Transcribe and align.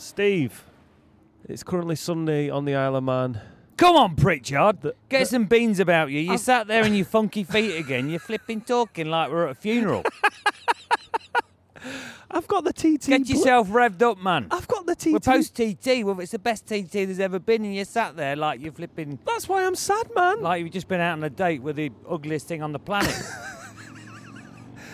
Steve, 0.00 0.64
it's 1.48 1.62
currently 1.62 1.94
Sunday 1.96 2.48
on 2.48 2.64
the 2.64 2.74
Isle 2.74 2.96
of 2.96 3.04
Man. 3.04 3.40
Come 3.76 3.96
on, 3.96 4.16
Pritchard. 4.16 4.80
The- 4.82 4.94
Get 5.08 5.20
the- 5.20 5.26
some 5.26 5.44
beans 5.44 5.78
about 5.80 6.10
you. 6.10 6.20
You 6.20 6.38
sat 6.38 6.66
there 6.66 6.84
in 6.84 6.94
your 6.94 7.04
funky 7.04 7.44
feet 7.44 7.76
again. 7.78 8.08
You're 8.10 8.18
flipping 8.20 8.62
talking 8.62 9.08
like 9.08 9.30
we're 9.30 9.44
at 9.46 9.50
a 9.52 9.54
funeral. 9.54 10.02
I've 12.30 12.46
got 12.46 12.64
the 12.64 12.72
TT. 12.72 13.06
Get 13.08 13.26
blo- 13.26 13.34
yourself 13.36 13.68
revved 13.68 14.02
up, 14.02 14.18
man. 14.18 14.46
I've 14.50 14.68
got 14.68 14.86
the 14.86 14.94
TT. 14.94 15.12
We're 15.12 15.20
post 15.20 15.54
TT. 15.56 16.04
Well, 16.04 16.18
it's 16.20 16.32
the 16.32 16.38
best 16.38 16.66
TT 16.66 16.90
there's 16.92 17.20
ever 17.20 17.38
been, 17.38 17.64
and 17.64 17.74
you 17.74 17.84
sat 17.84 18.16
there 18.16 18.36
like 18.36 18.60
you're 18.60 18.72
flipping, 18.72 19.18
That's 19.26 19.48
why 19.48 19.64
I'm 19.66 19.74
sad, 19.74 20.08
man. 20.14 20.40
like 20.40 20.62
you've 20.62 20.72
just 20.72 20.88
been 20.88 21.00
out 21.00 21.12
on 21.12 21.24
a 21.24 21.30
date 21.30 21.62
with 21.62 21.76
the 21.76 21.90
ugliest 22.08 22.46
thing 22.48 22.62
on 22.62 22.72
the 22.72 22.78
planet. 22.78 23.14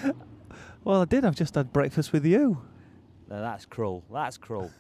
well, 0.85 1.03
I 1.03 1.05
did. 1.05 1.25
I've 1.25 1.37
just 1.37 1.55
had 1.55 1.73
breakfast 1.73 2.13
with 2.13 2.25
you. 2.25 2.63
no, 3.29 3.41
that's 3.41 3.67
cruel. 3.67 4.03
That's 4.13 4.37
cruel. 4.39 4.71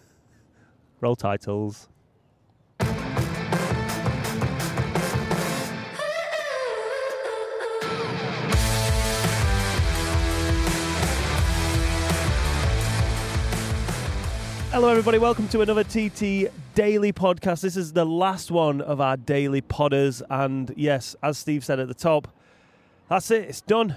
Roll 1.00 1.14
titles. 1.16 1.88
Hello, 14.70 14.88
everybody. 14.88 15.18
Welcome 15.18 15.48
to 15.48 15.60
another 15.60 15.84
TT 15.84 16.50
Daily 16.74 17.12
Podcast. 17.12 17.60
This 17.60 17.76
is 17.76 17.92
the 17.92 18.04
last 18.04 18.50
one 18.50 18.80
of 18.80 19.00
our 19.00 19.16
daily 19.16 19.62
podders. 19.62 20.22
And 20.30 20.72
yes, 20.76 21.14
as 21.22 21.38
Steve 21.38 21.64
said 21.64 21.78
at 21.78 21.88
the 21.88 21.94
top, 21.94 22.28
that's 23.08 23.30
it. 23.30 23.48
It's 23.48 23.60
done. 23.60 23.96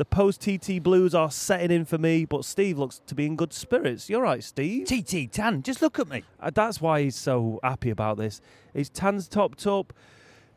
The 0.00 0.06
post 0.06 0.40
TT 0.40 0.82
blues 0.82 1.14
are 1.14 1.30
setting 1.30 1.70
in 1.70 1.84
for 1.84 1.98
me, 1.98 2.24
but 2.24 2.46
Steve 2.46 2.78
looks 2.78 3.02
to 3.06 3.14
be 3.14 3.26
in 3.26 3.36
good 3.36 3.52
spirits. 3.52 4.08
You're 4.08 4.22
right, 4.22 4.42
Steve. 4.42 4.86
TT 4.86 5.30
Tan, 5.30 5.62
just 5.62 5.82
look 5.82 5.98
at 5.98 6.08
me. 6.08 6.24
Uh, 6.40 6.48
that's 6.48 6.80
why 6.80 7.02
he's 7.02 7.16
so 7.16 7.60
happy 7.62 7.90
about 7.90 8.16
this. 8.16 8.40
His 8.72 8.88
tan's 8.88 9.28
topped 9.28 9.66
up. 9.66 9.92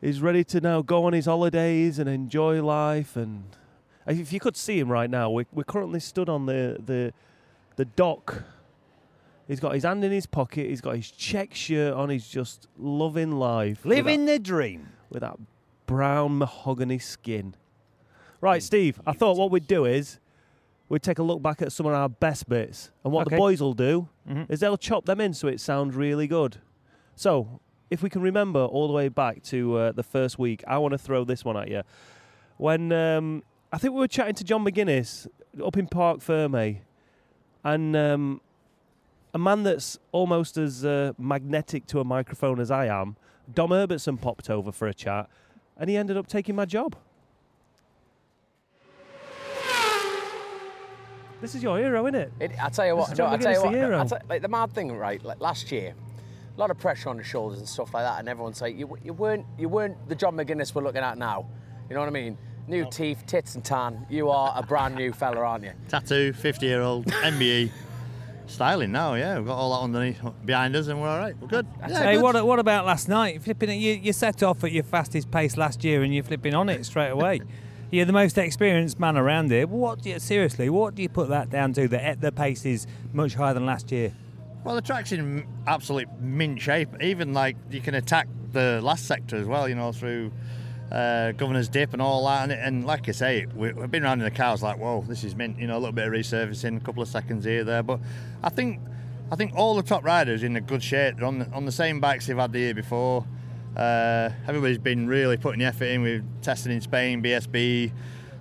He's 0.00 0.22
ready 0.22 0.44
to 0.44 0.62
now 0.62 0.80
go 0.80 1.04
on 1.04 1.12
his 1.12 1.26
holidays 1.26 1.98
and 1.98 2.08
enjoy 2.08 2.62
life. 2.64 3.16
And 3.16 3.44
if 4.06 4.32
you 4.32 4.40
could 4.40 4.56
see 4.56 4.78
him 4.78 4.90
right 4.90 5.10
now, 5.10 5.28
we're, 5.28 5.44
we're 5.52 5.64
currently 5.64 6.00
stood 6.00 6.30
on 6.30 6.46
the, 6.46 6.78
the 6.82 7.12
the 7.76 7.84
dock. 7.84 8.44
He's 9.46 9.60
got 9.60 9.74
his 9.74 9.84
hand 9.84 10.02
in 10.04 10.10
his 10.10 10.24
pocket. 10.24 10.70
He's 10.70 10.80
got 10.80 10.96
his 10.96 11.10
check 11.10 11.54
shirt 11.54 11.92
on. 11.92 12.08
He's 12.08 12.28
just 12.28 12.66
loving 12.78 13.32
life, 13.32 13.84
Living 13.84 14.24
the 14.24 14.38
dream. 14.38 14.88
with 15.10 15.20
that 15.20 15.36
brown 15.86 16.38
mahogany 16.38 16.98
skin. 16.98 17.56
Right, 18.44 18.62
Steve. 18.62 19.00
I 19.06 19.14
thought 19.14 19.38
what 19.38 19.50
we'd 19.50 19.66
do 19.66 19.86
is 19.86 20.20
we'd 20.90 21.02
take 21.02 21.18
a 21.18 21.22
look 21.22 21.40
back 21.40 21.62
at 21.62 21.72
some 21.72 21.86
of 21.86 21.94
our 21.94 22.10
best 22.10 22.46
bits, 22.46 22.90
and 23.02 23.10
what 23.10 23.30
the 23.30 23.38
boys 23.38 23.62
will 23.62 23.72
do 23.72 24.10
Mhm. 24.28 24.50
is 24.50 24.60
they'll 24.60 24.76
chop 24.76 25.06
them 25.06 25.18
in 25.18 25.32
so 25.32 25.48
it 25.48 25.60
sounds 25.60 25.96
really 25.96 26.26
good. 26.26 26.58
So, 27.16 27.58
if 27.88 28.02
we 28.02 28.10
can 28.10 28.20
remember 28.20 28.62
all 28.62 28.86
the 28.86 28.92
way 28.92 29.08
back 29.08 29.42
to 29.44 29.76
uh, 29.78 29.92
the 29.92 30.02
first 30.02 30.38
week, 30.38 30.62
I 30.66 30.76
want 30.76 30.92
to 30.92 30.98
throw 30.98 31.24
this 31.24 31.42
one 31.42 31.56
at 31.56 31.68
you. 31.68 31.84
When 32.58 32.92
um, 32.92 33.44
I 33.72 33.78
think 33.78 33.94
we 33.94 34.00
were 34.00 34.08
chatting 34.08 34.34
to 34.34 34.44
John 34.44 34.62
McGuinness 34.62 35.26
up 35.64 35.78
in 35.78 35.86
Parc 35.86 36.20
Fermé, 36.20 36.80
and 37.64 37.96
um, 37.96 38.42
a 39.32 39.38
man 39.38 39.62
that's 39.62 39.98
almost 40.12 40.58
as 40.58 40.84
uh, 40.84 41.14
magnetic 41.16 41.86
to 41.86 42.00
a 42.00 42.04
microphone 42.04 42.60
as 42.60 42.70
I 42.70 42.88
am, 42.88 43.16
Dom 43.50 43.70
Herbertson 43.70 44.18
popped 44.18 44.50
over 44.50 44.70
for 44.70 44.86
a 44.86 44.92
chat, 44.92 45.30
and 45.78 45.88
he 45.88 45.96
ended 45.96 46.18
up 46.18 46.26
taking 46.26 46.54
my 46.54 46.66
job. 46.66 46.94
This 51.44 51.54
is 51.54 51.62
your 51.62 51.76
hero, 51.76 52.06
isn't 52.06 52.14
it? 52.14 52.32
It, 52.40 52.50
I 52.58 52.70
tell 52.70 52.86
you 52.86 52.96
This 52.96 53.00
what, 53.00 53.12
is 53.12 53.18
no, 53.18 53.26
I 53.26 53.36
tell 53.36 53.52
you 53.52 53.60
what, 53.60 53.72
the 53.72 53.78
hero. 53.78 54.00
I 54.00 54.06
tell, 54.06 54.18
like 54.30 54.40
the 54.40 54.48
mad 54.48 54.72
thing, 54.72 54.90
right? 54.96 55.22
Like 55.22 55.42
last 55.42 55.70
year, 55.70 55.94
a 56.56 56.58
lot 56.58 56.70
of 56.70 56.78
pressure 56.78 57.10
on 57.10 57.18
the 57.18 57.22
shoulders 57.22 57.58
and 57.58 57.68
stuff 57.68 57.92
like 57.92 58.02
that, 58.02 58.18
and 58.18 58.30
everyone's 58.30 58.62
like, 58.62 58.78
you, 58.78 58.96
you 59.04 59.12
weren't, 59.12 59.44
you 59.58 59.68
weren't 59.68 60.08
the 60.08 60.14
John 60.14 60.36
McGuinness 60.36 60.74
we're 60.74 60.82
looking 60.82 61.02
at 61.02 61.18
now. 61.18 61.44
You 61.90 61.96
know 61.96 62.00
what 62.00 62.08
I 62.08 62.12
mean? 62.12 62.38
New 62.66 62.88
teeth, 62.90 63.24
tits, 63.26 63.56
and 63.56 63.62
tan. 63.62 64.06
You 64.08 64.30
are 64.30 64.54
a 64.56 64.62
brand 64.62 64.94
new 64.94 65.12
fella, 65.12 65.40
aren't 65.40 65.64
you? 65.64 65.72
tattoo, 65.90 66.32
50 66.32 66.64
year 66.64 66.80
old, 66.80 67.04
MBE. 67.08 67.70
Styling 68.46 68.92
now, 68.92 69.12
yeah. 69.12 69.36
We've 69.36 69.46
got 69.46 69.58
all 69.58 69.74
that 69.74 69.84
underneath 69.84 70.22
behind 70.46 70.74
us 70.76 70.86
and 70.86 70.98
we're 70.98 71.08
all 71.08 71.18
right. 71.18 71.34
We're 71.38 71.48
good. 71.48 71.66
Yeah, 71.80 72.04
hey, 72.04 72.14
good. 72.14 72.22
what, 72.22 72.46
what 72.46 72.58
about 72.58 72.86
last 72.86 73.06
night? 73.06 73.42
Flipping 73.42 73.68
it, 73.68 73.74
you, 73.74 73.92
you 73.92 74.14
set 74.14 74.42
off 74.42 74.64
at 74.64 74.72
your 74.72 74.84
fastest 74.84 75.30
pace 75.30 75.58
last 75.58 75.84
year, 75.84 76.02
and 76.02 76.14
you're 76.14 76.24
flipping 76.24 76.54
on 76.54 76.70
it 76.70 76.86
straight 76.86 77.10
away. 77.10 77.42
You're 77.94 78.06
the 78.06 78.12
most 78.12 78.36
experienced 78.38 78.98
man 78.98 79.16
around 79.16 79.52
here. 79.52 79.68
What 79.68 80.02
do 80.02 80.10
you, 80.10 80.18
seriously? 80.18 80.68
What 80.68 80.96
do 80.96 81.02
you 81.02 81.08
put 81.08 81.28
that 81.28 81.48
down 81.48 81.72
to? 81.74 81.86
That 81.86 82.20
the 82.20 82.32
pace 82.32 82.66
is 82.66 82.88
much 83.12 83.34
higher 83.34 83.54
than 83.54 83.66
last 83.66 83.92
year. 83.92 84.12
Well, 84.64 84.74
the 84.74 84.82
track's 84.82 85.12
in 85.12 85.46
absolute 85.68 86.08
mint 86.18 86.60
shape. 86.60 86.88
Even 87.00 87.32
like 87.32 87.56
you 87.70 87.80
can 87.80 87.94
attack 87.94 88.26
the 88.50 88.80
last 88.82 89.06
sector 89.06 89.36
as 89.36 89.46
well, 89.46 89.68
you 89.68 89.76
know, 89.76 89.92
through 89.92 90.32
uh, 90.90 91.30
Governor's 91.32 91.68
Dip 91.68 91.92
and 91.92 92.02
all 92.02 92.26
that. 92.26 92.50
And, 92.50 92.52
and 92.60 92.84
like 92.84 93.08
I 93.08 93.12
say, 93.12 93.46
we, 93.54 93.72
we've 93.72 93.92
been 93.92 94.02
around 94.02 94.18
in 94.18 94.24
the 94.24 94.32
cars 94.32 94.60
like, 94.60 94.76
whoa, 94.76 95.04
this 95.06 95.22
is 95.22 95.36
mint. 95.36 95.60
You 95.60 95.68
know, 95.68 95.76
a 95.76 95.78
little 95.78 95.92
bit 95.92 96.08
of 96.08 96.12
resurfacing, 96.14 96.78
a 96.78 96.80
couple 96.80 97.00
of 97.00 97.08
seconds 97.08 97.44
here, 97.44 97.62
there. 97.62 97.84
But 97.84 98.00
I 98.42 98.48
think, 98.48 98.80
I 99.30 99.36
think 99.36 99.52
all 99.54 99.76
the 99.76 99.84
top 99.84 100.02
riders 100.04 100.42
in 100.42 100.56
a 100.56 100.60
good 100.60 100.82
shape. 100.82 101.18
They're 101.18 101.26
on 101.26 101.38
the, 101.38 101.50
on 101.52 101.64
the 101.64 101.70
same 101.70 102.00
bikes 102.00 102.26
they've 102.26 102.36
had 102.36 102.50
the 102.50 102.58
year 102.58 102.74
before. 102.74 103.24
Uh, 103.76 104.30
everybody's 104.46 104.78
been 104.78 105.06
really 105.06 105.36
putting 105.36 105.58
the 105.58 105.66
effort 105.66 105.86
in. 105.86 106.02
We're 106.02 106.24
testing 106.42 106.72
in 106.72 106.80
Spain, 106.80 107.22
BSB, 107.22 107.92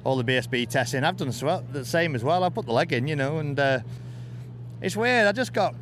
all 0.04 0.16
the 0.16 0.24
BSB 0.24 0.70
testing. 0.70 1.04
I've 1.04 1.18
done 1.18 1.30
the 1.30 1.64
the 1.72 1.86
same 1.86 2.16
as 2.16 2.24
well. 2.24 2.44
I 2.44 2.50
put 2.50 2.66
the 2.66 2.74
leg 2.74 2.94
in, 2.94 3.08
you 3.08 3.16
know, 3.16 3.40
and 3.40 3.60
uh, 3.60 3.80
it's 4.82 4.96
weird. 4.96 5.28
I 5.28 5.32
just 5.32 5.54
got 5.54 5.76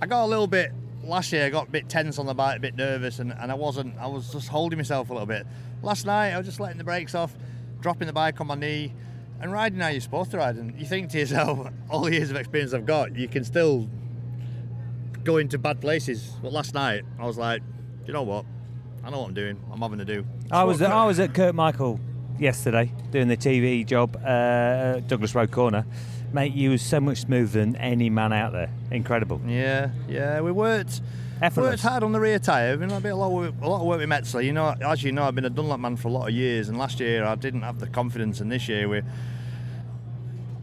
I 0.00 0.06
got 0.06 0.24
a 0.24 0.26
little 0.26 0.46
bit 0.46 0.72
last 1.04 1.32
year. 1.32 1.46
I 1.46 1.50
got 1.50 1.68
a 1.68 1.70
bit 1.70 1.88
tense 1.88 2.18
on 2.18 2.26
the 2.26 2.34
bike, 2.34 2.56
a 2.58 2.60
bit 2.60 2.76
nervous, 2.76 3.18
and, 3.18 3.32
and 3.32 3.50
I 3.50 3.54
wasn't. 3.54 3.96
I 3.98 4.06
was 4.06 4.32
just 4.32 4.48
holding 4.48 4.78
myself 4.78 5.10
a 5.10 5.12
little 5.12 5.26
bit. 5.26 5.46
Last 5.82 6.06
night, 6.06 6.32
I 6.32 6.38
was 6.38 6.46
just 6.46 6.60
letting 6.60 6.78
the 6.78 6.84
brakes 6.84 7.14
off, 7.14 7.34
dropping 7.80 8.06
the 8.06 8.12
bike 8.12 8.40
on 8.40 8.46
my 8.46 8.54
knee, 8.54 8.92
and 9.40 9.52
riding 9.52 9.80
how 9.80 9.88
you're 9.88 10.00
supposed 10.00 10.30
to 10.32 10.38
ride. 10.38 10.56
And 10.56 10.78
you 10.78 10.86
think 10.86 11.10
to 11.10 11.18
yourself, 11.18 11.68
all 11.90 12.02
the 12.02 12.12
years 12.12 12.30
of 12.30 12.36
experience 12.36 12.72
I've 12.72 12.86
got, 12.86 13.16
you 13.16 13.28
can 13.28 13.44
still 13.44 13.88
go 15.24 15.36
into 15.36 15.58
bad 15.58 15.80
places. 15.80 16.32
But 16.42 16.52
last 16.52 16.74
night, 16.74 17.04
I 17.18 17.26
was 17.26 17.38
like, 17.38 17.62
you 18.06 18.12
know 18.12 18.22
what? 18.22 18.44
I 19.04 19.10
know 19.10 19.20
what 19.20 19.28
I'm 19.28 19.34
doing. 19.34 19.60
I'm 19.72 19.80
having 19.80 19.98
to 19.98 20.04
do. 20.04 20.24
I 20.50 20.64
was 20.64 20.80
I 20.80 21.04
was 21.04 21.18
at 21.18 21.34
Kirk 21.34 21.54
Michael 21.54 21.98
yesterday 22.38 22.92
doing 23.10 23.28
the 23.28 23.36
TV 23.36 23.84
job, 23.86 24.16
uh, 24.24 25.00
Douglas 25.00 25.34
Road 25.34 25.50
Corner. 25.50 25.84
Mate, 26.32 26.54
you 26.54 26.70
was 26.70 26.82
so 26.82 26.98
much 27.00 27.18
smoother 27.18 27.60
than 27.60 27.76
any 27.76 28.08
man 28.08 28.32
out 28.32 28.52
there. 28.52 28.70
Incredible. 28.90 29.40
Yeah, 29.46 29.90
yeah. 30.08 30.40
We 30.40 30.50
worked. 30.52 31.02
Effortless. 31.42 31.72
Worked 31.72 31.82
hard 31.82 32.02
on 32.04 32.12
the 32.12 32.20
rear 32.20 32.38
tyre. 32.38 32.76
Been 32.76 32.92
a 32.92 33.00
bit 33.00 33.10
a 33.10 33.16
lot, 33.16 33.44
of, 33.44 33.62
a 33.62 33.68
lot 33.68 33.80
of 33.80 33.86
work 33.86 33.98
with 33.98 34.08
Metzeler. 34.08 34.44
You 34.44 34.52
know, 34.52 34.74
as 34.80 35.02
you 35.02 35.10
know, 35.10 35.24
I've 35.24 35.34
been 35.34 35.44
a 35.44 35.50
Dunlop 35.50 35.80
man 35.80 35.96
for 35.96 36.08
a 36.08 36.12
lot 36.12 36.28
of 36.28 36.34
years, 36.34 36.68
and 36.68 36.78
last 36.78 37.00
year 37.00 37.24
I 37.24 37.34
didn't 37.34 37.62
have 37.62 37.80
the 37.80 37.88
confidence, 37.88 38.40
and 38.40 38.50
this 38.50 38.68
year 38.68 38.88
we. 38.88 39.02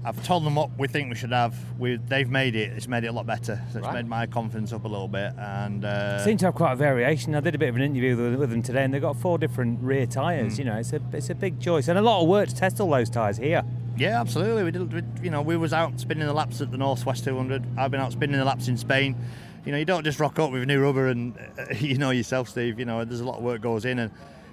I've 0.05 0.23
told 0.25 0.45
them 0.45 0.55
what 0.55 0.69
we 0.77 0.87
think 0.87 1.09
we 1.09 1.15
should 1.15 1.33
have. 1.33 1.53
We, 1.77 1.97
they've 1.97 2.29
made 2.29 2.55
it. 2.55 2.71
It's 2.71 2.87
made 2.87 3.03
it 3.03 3.07
a 3.07 3.11
lot 3.11 3.27
better. 3.27 3.61
So 3.73 3.79
it's 3.79 3.85
Right. 3.87 3.95
made 3.95 4.07
my 4.07 4.25
confidence 4.27 4.71
up 4.71 4.85
a 4.85 4.87
little 4.87 5.09
bit. 5.09 5.33
And 5.37 5.83
uh, 5.83 6.23
Seem 6.23 6.37
to 6.37 6.45
have 6.45 6.55
quite 6.55 6.71
a 6.71 6.75
variation. 6.77 7.35
I 7.35 7.41
did 7.41 7.53
a 7.53 7.57
bit 7.57 7.67
of 7.69 7.75
an 7.75 7.81
interview 7.81 8.15
with, 8.15 8.39
with 8.39 8.49
them 8.49 8.61
today, 8.61 8.83
and 8.85 8.93
they've 8.93 9.01
got 9.01 9.17
four 9.17 9.37
different 9.37 9.81
rear 9.81 10.05
tyres. 10.05 10.55
Hmm. 10.55 10.59
You 10.61 10.65
know, 10.67 10.77
it's 10.77 10.93
a 10.93 11.01
it's 11.11 11.29
a 11.29 11.35
big 11.35 11.59
choice 11.59 11.89
and 11.89 11.99
a 11.99 12.01
lot 12.01 12.21
of 12.21 12.29
work 12.29 12.47
to 12.47 12.55
test 12.55 12.79
all 12.79 12.89
those 12.89 13.09
tyres 13.09 13.37
here. 13.37 13.61
Yeah, 13.97 14.21
absolutely. 14.21 14.63
We 14.63 14.71
did. 14.71 14.93
We, 14.93 15.01
you 15.25 15.29
know, 15.31 15.41
we 15.41 15.57
was 15.57 15.73
out 15.73 15.99
spinning 15.99 16.27
the 16.27 16.33
laps 16.33 16.61
at 16.61 16.71
the 16.71 16.77
Northwest 16.77 17.25
200. 17.25 17.77
I've 17.77 17.91
been 17.91 17.99
out 17.99 18.13
spinning 18.13 18.37
the 18.37 18.45
laps 18.45 18.69
in 18.69 18.77
Spain. 18.77 19.17
You 19.65 19.73
know, 19.73 19.77
you 19.77 19.83
don't 19.85 20.05
just 20.05 20.21
rock 20.21 20.39
up 20.39 20.51
with 20.51 20.65
new 20.65 20.81
rubber 20.81 21.07
and 21.09 21.37
uh, 21.59 21.65
you 21.79 21.97
know 21.97 22.11
yourself, 22.11 22.47
Steve. 22.47 22.79
You 22.79 22.85
know, 22.85 23.03
there's 23.03 23.19
a 23.19 23.25
lot 23.25 23.37
of 23.39 23.43
work 23.43 23.59
goes 23.59 23.83
in, 23.83 23.99
and 23.99 24.11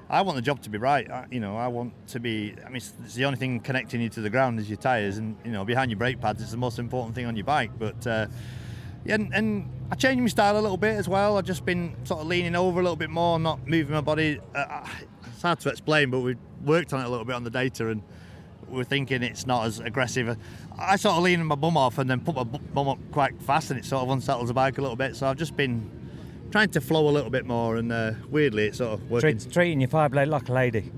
I 0.09 0.22
want 0.22 0.37
the 0.37 0.43
job 0.43 0.62
to 0.62 0.71
be 0.71 0.78
right. 0.78 1.11
I, 1.11 1.27
you 1.31 1.41
know, 1.41 1.56
I 1.56 1.67
want 1.67 1.93
to 2.09 2.21
be. 2.21 2.55
I 2.65 2.69
mean, 2.69 2.77
it's, 2.77 2.93
it's 3.05 3.15
the 3.15 3.25
only 3.25 3.39
thing 3.39 3.59
connecting 3.61 4.00
you 4.00 4.09
to 4.11 4.21
the 4.21 4.31
ground 4.31 4.61
is 4.61 4.69
your 4.69 4.77
tyres, 4.77 5.19
and 5.19 5.37
you 5.44 5.50
know, 5.50 5.65
behind 5.65 5.91
your 5.91 5.99
brake 5.99 6.21
pads, 6.21 6.41
it's 6.41 6.53
the 6.53 6.56
most 6.56 6.78
important 6.78 7.15
thing 7.15 7.27
on 7.27 7.37
your 7.37 7.44
bike. 7.44 7.72
But 7.77 8.06
uh, 8.06 8.27
yeah, 9.05 9.15
and, 9.15 9.34
and 9.34 9.71
I 9.91 9.97
changed 9.97 10.22
my 10.22 10.29
style 10.29 10.58
a 10.58 10.61
little 10.61 10.76
bit 10.76 10.97
as 10.97 11.08
well. 11.08 11.38
I've 11.38 11.44
just 11.44 11.64
been 11.64 11.97
sort 12.05 12.20
of 12.20 12.29
leaning 12.29 12.55
over 12.55 12.79
a 12.79 12.82
little 12.82 12.97
bit 12.97 13.11
more, 13.11 13.38
not 13.41 13.67
moving 13.67 13.94
my 13.94 14.00
body. 14.00 14.38
Uh, 14.55 14.87
it's 15.32 15.43
hard 15.43 15.58
to 15.61 15.70
explain, 15.70 16.11
but 16.11 16.20
we 16.20 16.37
worked 16.64 16.93
on 16.93 17.00
it 17.00 17.06
a 17.06 17.09
little 17.09 17.25
bit 17.25 17.35
on 17.35 17.43
the 17.43 17.50
data, 17.50 17.88
and 17.88 18.00
we're 18.69 18.85
thinking 18.85 19.25
it's 19.25 19.47
not 19.47 19.67
as 19.67 19.81
aggressive. 19.81 20.37
I 20.79 20.97
sort 20.97 21.17
of 21.17 21.25
lean 21.25 21.44
my 21.44 21.56
bum 21.56 21.76
off 21.76 21.99
and 21.99 22.09
then 22.09 22.20
put 22.20 22.37
my 22.37 22.44
bum 22.44 22.88
up 22.88 22.99
quite 23.11 23.41
fast, 23.43 23.73
and 23.73 23.81
it 23.81 23.85
sort 23.85 24.05
of 24.05 24.11
unsettles 24.11 24.49
the 24.49 24.55
bike 24.55 24.79
a 24.79 24.82
little 24.82 24.97
bit. 24.97 25.17
So 25.17 25.26
I've 25.26 25.37
just 25.37 25.56
been 25.56 25.91
trying 26.50 26.70
to 26.70 26.81
flow 26.81 27.08
a 27.08 27.10
little 27.12 27.31
bit 27.31 27.46
more, 27.46 27.76
and 27.76 27.93
uh, 27.93 28.12
weirdly, 28.31 28.66
it's 28.66 28.78
sort 28.78 28.93
of 28.94 29.10
working. 29.10 29.38
Treat, 29.38 29.52
treating 29.52 29.81
your 29.81 29.88
Fireblade 29.90 30.28
like 30.28 30.48
a 30.48 30.52
lady. 30.52 30.90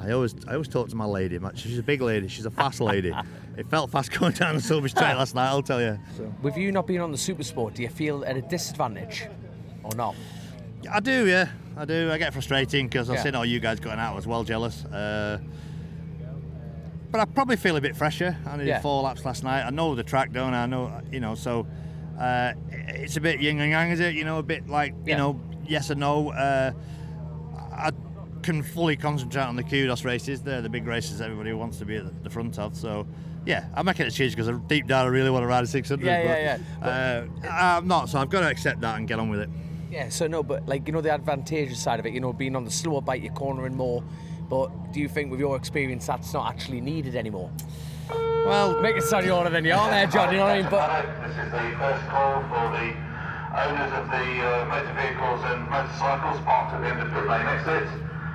I 0.00 0.12
always, 0.12 0.34
I 0.48 0.52
always 0.52 0.68
talk 0.68 0.88
to 0.88 0.96
my 0.96 1.04
lady. 1.04 1.38
man. 1.38 1.54
She's 1.56 1.78
a 1.78 1.82
big 1.82 2.00
lady. 2.00 2.28
She's 2.28 2.46
a 2.46 2.50
fast 2.50 2.80
lady. 2.92 3.12
it 3.58 3.68
felt 3.68 3.90
fast 3.90 4.10
going 4.18 4.32
down 4.32 4.54
the 4.56 4.62
Sulby 4.62 4.88
Straight 4.88 5.14
last 5.14 5.34
night. 5.34 5.48
I'll 5.48 5.62
tell 5.62 5.80
you. 5.80 5.98
With 6.42 6.56
you 6.56 6.72
not 6.72 6.86
being 6.86 7.00
on 7.00 7.12
the 7.12 7.18
Super 7.18 7.42
Sport, 7.42 7.74
do 7.74 7.82
you 7.82 7.88
feel 7.88 8.24
at 8.24 8.36
a 8.36 8.42
disadvantage 8.42 9.26
or 9.84 9.94
not? 9.96 10.14
I 10.90 11.00
do, 11.00 11.26
yeah, 11.26 11.50
I 11.76 11.84
do. 11.84 12.10
I 12.10 12.16
get 12.16 12.32
frustrating 12.32 12.88
because 12.88 13.10
I've 13.10 13.16
Yeah. 13.16 13.22
seen 13.24 13.34
all 13.34 13.44
you 13.44 13.60
guys 13.60 13.78
going 13.80 13.98
out. 13.98 14.12
I 14.12 14.16
was 14.16 14.26
well 14.26 14.42
jealous. 14.44 14.84
Uh, 14.86 15.38
but 17.10 17.20
I 17.20 17.24
probably 17.24 17.56
feel 17.56 17.76
a 17.76 17.80
bit 17.80 17.96
fresher. 17.96 18.36
I 18.46 18.56
did 18.56 18.66
Yeah. 18.68 18.80
four 18.80 19.02
laps 19.02 19.24
last 19.24 19.42
night. 19.42 19.64
I 19.66 19.70
know 19.70 19.94
the 19.94 20.02
track, 20.04 20.32
don't 20.32 20.54
I? 20.54 20.62
I 20.62 20.66
know, 20.66 21.00
you 21.10 21.20
know. 21.20 21.34
So 21.34 21.66
Uh, 22.20 22.52
it's 22.88 23.16
a 23.16 23.20
bit 23.20 23.40
yin 23.40 23.58
and 23.60 23.70
yang, 23.70 23.90
is 23.90 24.00
it? 24.00 24.14
You 24.14 24.24
know, 24.24 24.38
a 24.38 24.42
bit 24.42 24.68
like 24.68 24.94
you 25.06 25.16
know, 25.16 25.40
yes 25.66 25.88
and 25.90 26.00
no. 26.00 26.30
Uh, 26.30 26.72
I 27.72 27.90
can 28.42 28.62
fully 28.62 28.96
concentrate 28.96 29.42
on 29.42 29.56
the 29.56 29.62
kudos 29.62 30.04
races. 30.04 30.42
They're 30.42 30.60
the 30.62 30.68
big 30.68 30.86
races 30.86 31.20
everybody 31.20 31.52
wants 31.52 31.78
to 31.78 31.84
be 31.86 31.96
at 31.96 32.22
the- 32.24 32.30
front 32.30 32.58
of. 32.58 32.76
So, 32.76 33.06
yeah, 33.46 33.66
I'm 33.74 33.86
making 33.86 34.06
a 34.06 34.10
change 34.10 34.36
because 34.36 34.54
deep 34.66 34.86
down 34.86 35.06
I 35.06 35.08
really 35.08 35.30
want 35.30 35.42
to 35.44 35.46
ride 35.46 35.64
a 35.64 35.66
600. 35.66 36.04
Yeah, 36.04 36.58
but, 36.80 36.86
yeah, 36.86 36.88
Uh, 36.88 37.48
I'm 37.50 37.88
not, 37.88 38.08
so 38.10 38.18
I've 38.18 38.28
got 38.30 38.40
to 38.40 38.48
accept 38.48 38.80
that 38.82 38.98
and 38.98 39.08
get 39.08 39.18
on 39.18 39.28
with 39.30 39.40
it. 39.40 39.50
Yeah, 39.90 40.08
so 40.10 40.26
no, 40.26 40.42
but 40.42 40.66
like 40.68 40.86
you 40.86 40.92
know 40.92 41.00
the 41.00 41.10
advantageous 41.12 41.80
side 41.82 41.98
of 42.00 42.06
it, 42.06 42.12
you 42.12 42.20
know, 42.20 42.32
being 42.32 42.54
on 42.54 42.64
the 42.64 42.70
slower 42.70 43.00
bike, 43.00 43.22
you're 43.22 43.32
cornering 43.32 43.76
more. 43.76 44.04
But 44.48 44.92
do 44.92 45.00
you 45.00 45.08
think, 45.08 45.30
with 45.30 45.40
your 45.40 45.56
experience, 45.56 46.06
that's 46.06 46.32
not 46.32 46.48
actually 46.48 46.80
needed 46.80 47.14
anymore? 47.16 47.50
Well, 48.46 48.80
Make 48.80 48.96
it 48.96 49.02
sound 49.02 49.28
older 49.28 49.50
than 49.50 49.64
you 49.64 49.72
are 49.74 49.90
there, 49.90 50.06
John. 50.06 50.30
You 50.32 50.38
know 50.38 50.44
what 50.44 50.52
I 50.56 50.60
mean? 50.62 50.70
But 50.70 51.02
This 51.28 51.36
is 51.38 51.50
the 51.52 51.76
first 51.78 52.04
call 52.08 52.42
for 52.48 52.66
the 52.74 52.88
owners 53.54 53.92
of 53.94 54.04
the 54.10 54.26
uh, 54.42 54.64
motor 54.66 54.94
vehicles 54.94 55.40
and 55.44 55.68
motorcycles 55.70 56.40
parked 56.42 56.74
at 56.74 56.80
the 56.80 56.88
end 56.88 57.00
of 57.00 57.12
pit 57.12 57.26
lane 57.28 57.46
exit. 57.46 57.88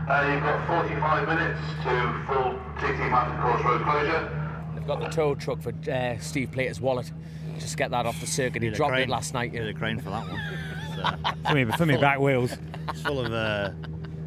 Uh, 0.07 0.31
you've 0.31 0.44
got 0.44 0.68
45 0.68 1.27
minutes 1.27 1.60
to 1.83 2.24
full 2.27 2.54
TT 2.77 3.00
Mountain 3.10 3.42
Course 3.42 3.63
Road 3.66 3.81
closure. 3.83 4.30
they've 4.75 4.86
got 4.88 5.00
the 5.00 5.10
tow 5.10 5.33
truck 5.36 5.62
for 5.62 5.74
uh, 5.92 6.18
Steve 6.19 6.51
Plater's 6.51 6.80
wallet. 6.80 7.12
Just 7.57 7.75
get 7.78 7.89
that 7.92 8.06
off 8.06 8.19
the 8.21 8.28
circuit. 8.28 8.62
He 8.62 8.68
need 8.69 8.74
a 8.74 8.78
dropped 8.78 8.92
crane. 8.92 9.04
it 9.04 9.10
last 9.10 9.33
night. 9.33 9.54
Need 9.54 9.63
a 9.68 9.74
crane 9.74 10.00
for 10.00 10.10
that 10.12 10.28
one. 10.28 10.42
It's, 10.98 11.04
uh, 11.04 11.33
For 11.50 11.56
me, 11.56 11.66
for 11.74 11.86
me 11.86 11.98
back 11.98 12.19
wheels. 12.21 12.56
it's 12.89 13.01
full 13.01 13.19
of 13.25 13.33
uh, 13.33 13.71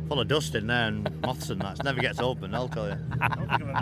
full 0.08 0.20
of 0.20 0.28
dust 0.28 0.54
in 0.54 0.66
there 0.66 0.88
and 0.88 1.20
moths 1.22 1.50
and 1.50 1.60
that. 1.60 1.78
It 1.78 1.84
never 1.84 2.00
gets 2.00 2.18
open. 2.20 2.54
I'll 2.54 2.68
tell 2.68 2.88
you. 2.88 2.96
I 3.20 3.28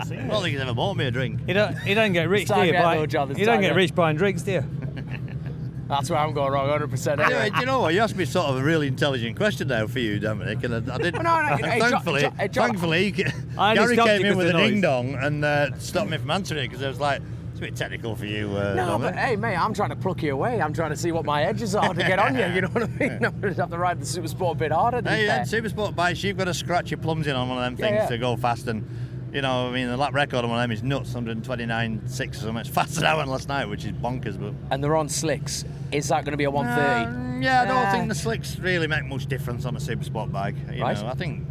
don't 0.03 0.05
think 0.07 0.45
he's 0.47 0.59
ever 0.59 0.73
bought 0.73 0.95
me 0.97 1.05
a 1.05 1.11
drink. 1.11 1.39
You 1.47 1.53
don't, 1.53 1.75
you 1.85 1.95
don't 1.95 2.13
get 2.13 2.29
rich, 2.29 2.43
It's 2.43 2.51
do 2.51 2.59
you? 2.59 2.73
yet, 2.73 2.83
Buy- 2.83 2.97
though, 2.97 3.05
John, 3.05 3.29
you 3.37 3.45
don't 3.45 3.61
get 3.61 3.67
yet. 3.67 3.75
rich 3.75 3.95
buying 3.95 4.17
drinks, 4.17 4.41
do 4.43 4.51
you? 4.53 4.63
That's 5.87 6.09
where 6.09 6.19
I'm 6.19 6.33
going 6.33 6.51
wrong, 6.51 6.67
100%. 6.67 7.07
Anyway, 7.13 7.23
Anyway. 7.33 7.49
do 7.51 7.59
you 7.61 7.65
know 7.65 7.79
what? 7.79 7.93
You 7.93 8.01
asked 8.01 8.17
me 8.17 8.25
sort 8.25 8.47
of 8.47 8.57
a 8.57 8.61
really 8.61 8.87
intelligent 8.87 9.37
question 9.37 9.69
there 9.69 9.87
for 9.87 9.99
you, 9.99 10.19
Dominic, 10.19 10.61
and 10.65 10.75
I, 10.75 10.95
I 10.95 10.97
didn't. 10.97 11.23
No, 11.23 11.41
no, 11.41 11.55
hey, 11.55 11.79
John- 11.79 11.89
thankfully, 11.91 12.21
John- 12.23 12.35
hey, 12.35 12.47
John- 12.49 12.67
thankfully, 12.67 13.25
I 13.57 13.73
Gary 13.75 13.95
came 13.95 14.25
in 14.25 14.37
with 14.37 14.49
a 14.49 14.53
ding 14.53 14.81
dong 14.81 15.15
and 15.15 15.45
uh, 15.45 15.77
stopped 15.79 16.09
me 16.09 16.17
from 16.17 16.29
answering 16.31 16.65
it 16.65 16.67
because 16.67 16.83
I 16.83 16.89
was 16.89 16.99
like, 16.99 17.21
it's 17.57 17.65
a 17.65 17.71
bit 17.71 17.75
technical 17.75 18.15
for 18.15 18.25
you. 18.27 18.55
Uh, 18.55 18.73
No, 18.75 18.99
but 18.99 19.15
hey, 19.15 19.35
mate, 19.35 19.55
I'm 19.55 19.73
trying 19.73 19.89
to 19.89 19.95
pluck 19.95 20.21
you 20.21 20.33
away. 20.33 20.61
I'm 20.61 20.73
trying 20.73 20.91
to 20.91 20.95
see 20.95 21.11
what 21.11 21.25
my 21.25 21.43
edges 21.43 21.73
are 21.75 21.91
to 21.93 21.99
get 22.03 22.19
on 22.19 22.35
you. 22.35 22.45
You 22.45 22.61
know 22.61 22.67
what 22.67 22.83
I 22.83 22.87
mean? 22.87 23.11
I'm 23.25 23.39
going 23.41 23.55
to 23.55 23.61
have 23.61 23.71
to 23.71 23.77
ride 23.79 23.99
the 23.99 24.05
super 24.05 24.27
sport 24.27 24.57
a 24.57 24.59
bit 24.59 24.71
harder. 24.71 25.01
Hey, 25.07 25.25
then 25.25 25.45
super 25.45 25.67
sport 25.69 25.95
bikes, 25.95 26.23
you've 26.23 26.37
got 26.37 26.45
to 26.45 26.53
scratch 26.53 26.91
your 26.91 26.99
plums 26.99 27.25
in 27.25 27.35
on 27.35 27.49
one 27.49 27.57
of 27.57 27.63
them 27.63 27.73
Yeah, 27.79 27.89
things 27.97 28.03
yeah. 28.03 28.15
to 28.15 28.17
go 28.19 28.37
fast. 28.37 28.67
And 28.67 28.87
you 29.33 29.41
know, 29.41 29.69
I 29.69 29.71
mean, 29.71 29.87
the 29.87 29.97
lap 29.97 30.13
record 30.13 30.43
on 30.43 30.49
one 30.49 30.59
of 30.59 30.63
them 30.63 30.71
is 30.71 30.83
nuts, 30.83 31.13
129.6 31.13 32.29
or 32.29 32.33
something. 32.35 32.57
It's 32.57 32.69
faster 32.69 32.95
than 33.01 33.05
I 33.09 33.15
went 33.15 33.29
last 33.29 33.47
night, 33.47 33.65
which 33.67 33.85
is 33.85 33.91
bonkers. 33.93 34.39
But 34.39 34.53
and 34.71 34.83
they're 34.83 34.95
on 34.95 35.09
slicks. 35.09 35.65
Is 35.91 36.09
that 36.09 36.25
going 36.25 36.31
to 36.33 36.37
be 36.37 36.43
a 36.43 36.51
130? 36.51 37.05
Um, 37.17 37.41
yeah, 37.41 37.63
I 37.63 37.65
don't 37.65 37.85
Uh, 37.87 37.91
think 37.91 38.09
the 38.09 38.15
slicks 38.15 38.59
really 38.59 38.87
make 38.87 39.05
much 39.05 39.25
difference 39.25 39.65
on 39.65 39.75
a 39.75 39.79
super 39.79 40.03
sport 40.03 40.31
bike. 40.31 40.55
You 40.71 40.81
Right. 40.83 40.95
know, 41.01 41.07
I 41.07 41.13
think 41.15 41.45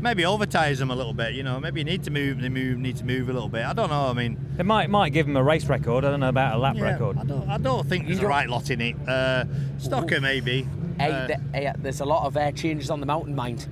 maybe 0.00 0.24
over 0.24 0.46
tires 0.46 0.78
them 0.78 0.90
a 0.90 0.94
little 0.96 1.12
bit. 1.14 1.34
You 1.34 1.42
know, 1.42 1.58
maybe 1.60 1.80
you 1.80 1.84
need 1.84 2.04
to 2.04 2.10
move, 2.10 2.40
they 2.40 2.48
move, 2.48 2.78
need 2.78 2.96
to 2.96 3.04
move 3.04 3.28
a 3.28 3.32
little 3.32 3.48
bit. 3.48 3.64
I 3.64 3.72
don't 3.72 3.90
know. 3.90 4.06
I 4.08 4.12
mean, 4.12 4.38
It 4.58 4.66
might 4.66 4.90
might 4.90 5.10
give 5.10 5.26
him 5.26 5.36
a 5.36 5.42
race 5.42 5.66
record. 5.66 6.04
I 6.04 6.10
don't 6.10 6.20
know 6.20 6.28
about 6.28 6.54
a 6.56 6.58
lap 6.58 6.76
yeah, 6.76 6.84
record. 6.92 7.18
I 7.18 7.24
don't, 7.24 7.48
I 7.48 7.58
don't 7.58 7.86
think 7.86 8.06
there's 8.06 8.20
a 8.20 8.26
right 8.26 8.48
lot 8.48 8.70
in 8.70 8.80
it. 8.80 8.96
Uh, 9.06 9.44
Stocker 9.78 10.20
maybe. 10.20 10.66
Hey, 10.98 11.10
Uh, 11.10 11.26
th- 11.26 11.38
hey, 11.52 11.72
there's 11.78 12.00
a 12.00 12.04
lot 12.06 12.26
of 12.26 12.36
uh, 12.36 12.52
changes 12.52 12.90
on 12.90 13.00
the 13.00 13.06
mountain 13.06 13.34
mind. 13.34 13.68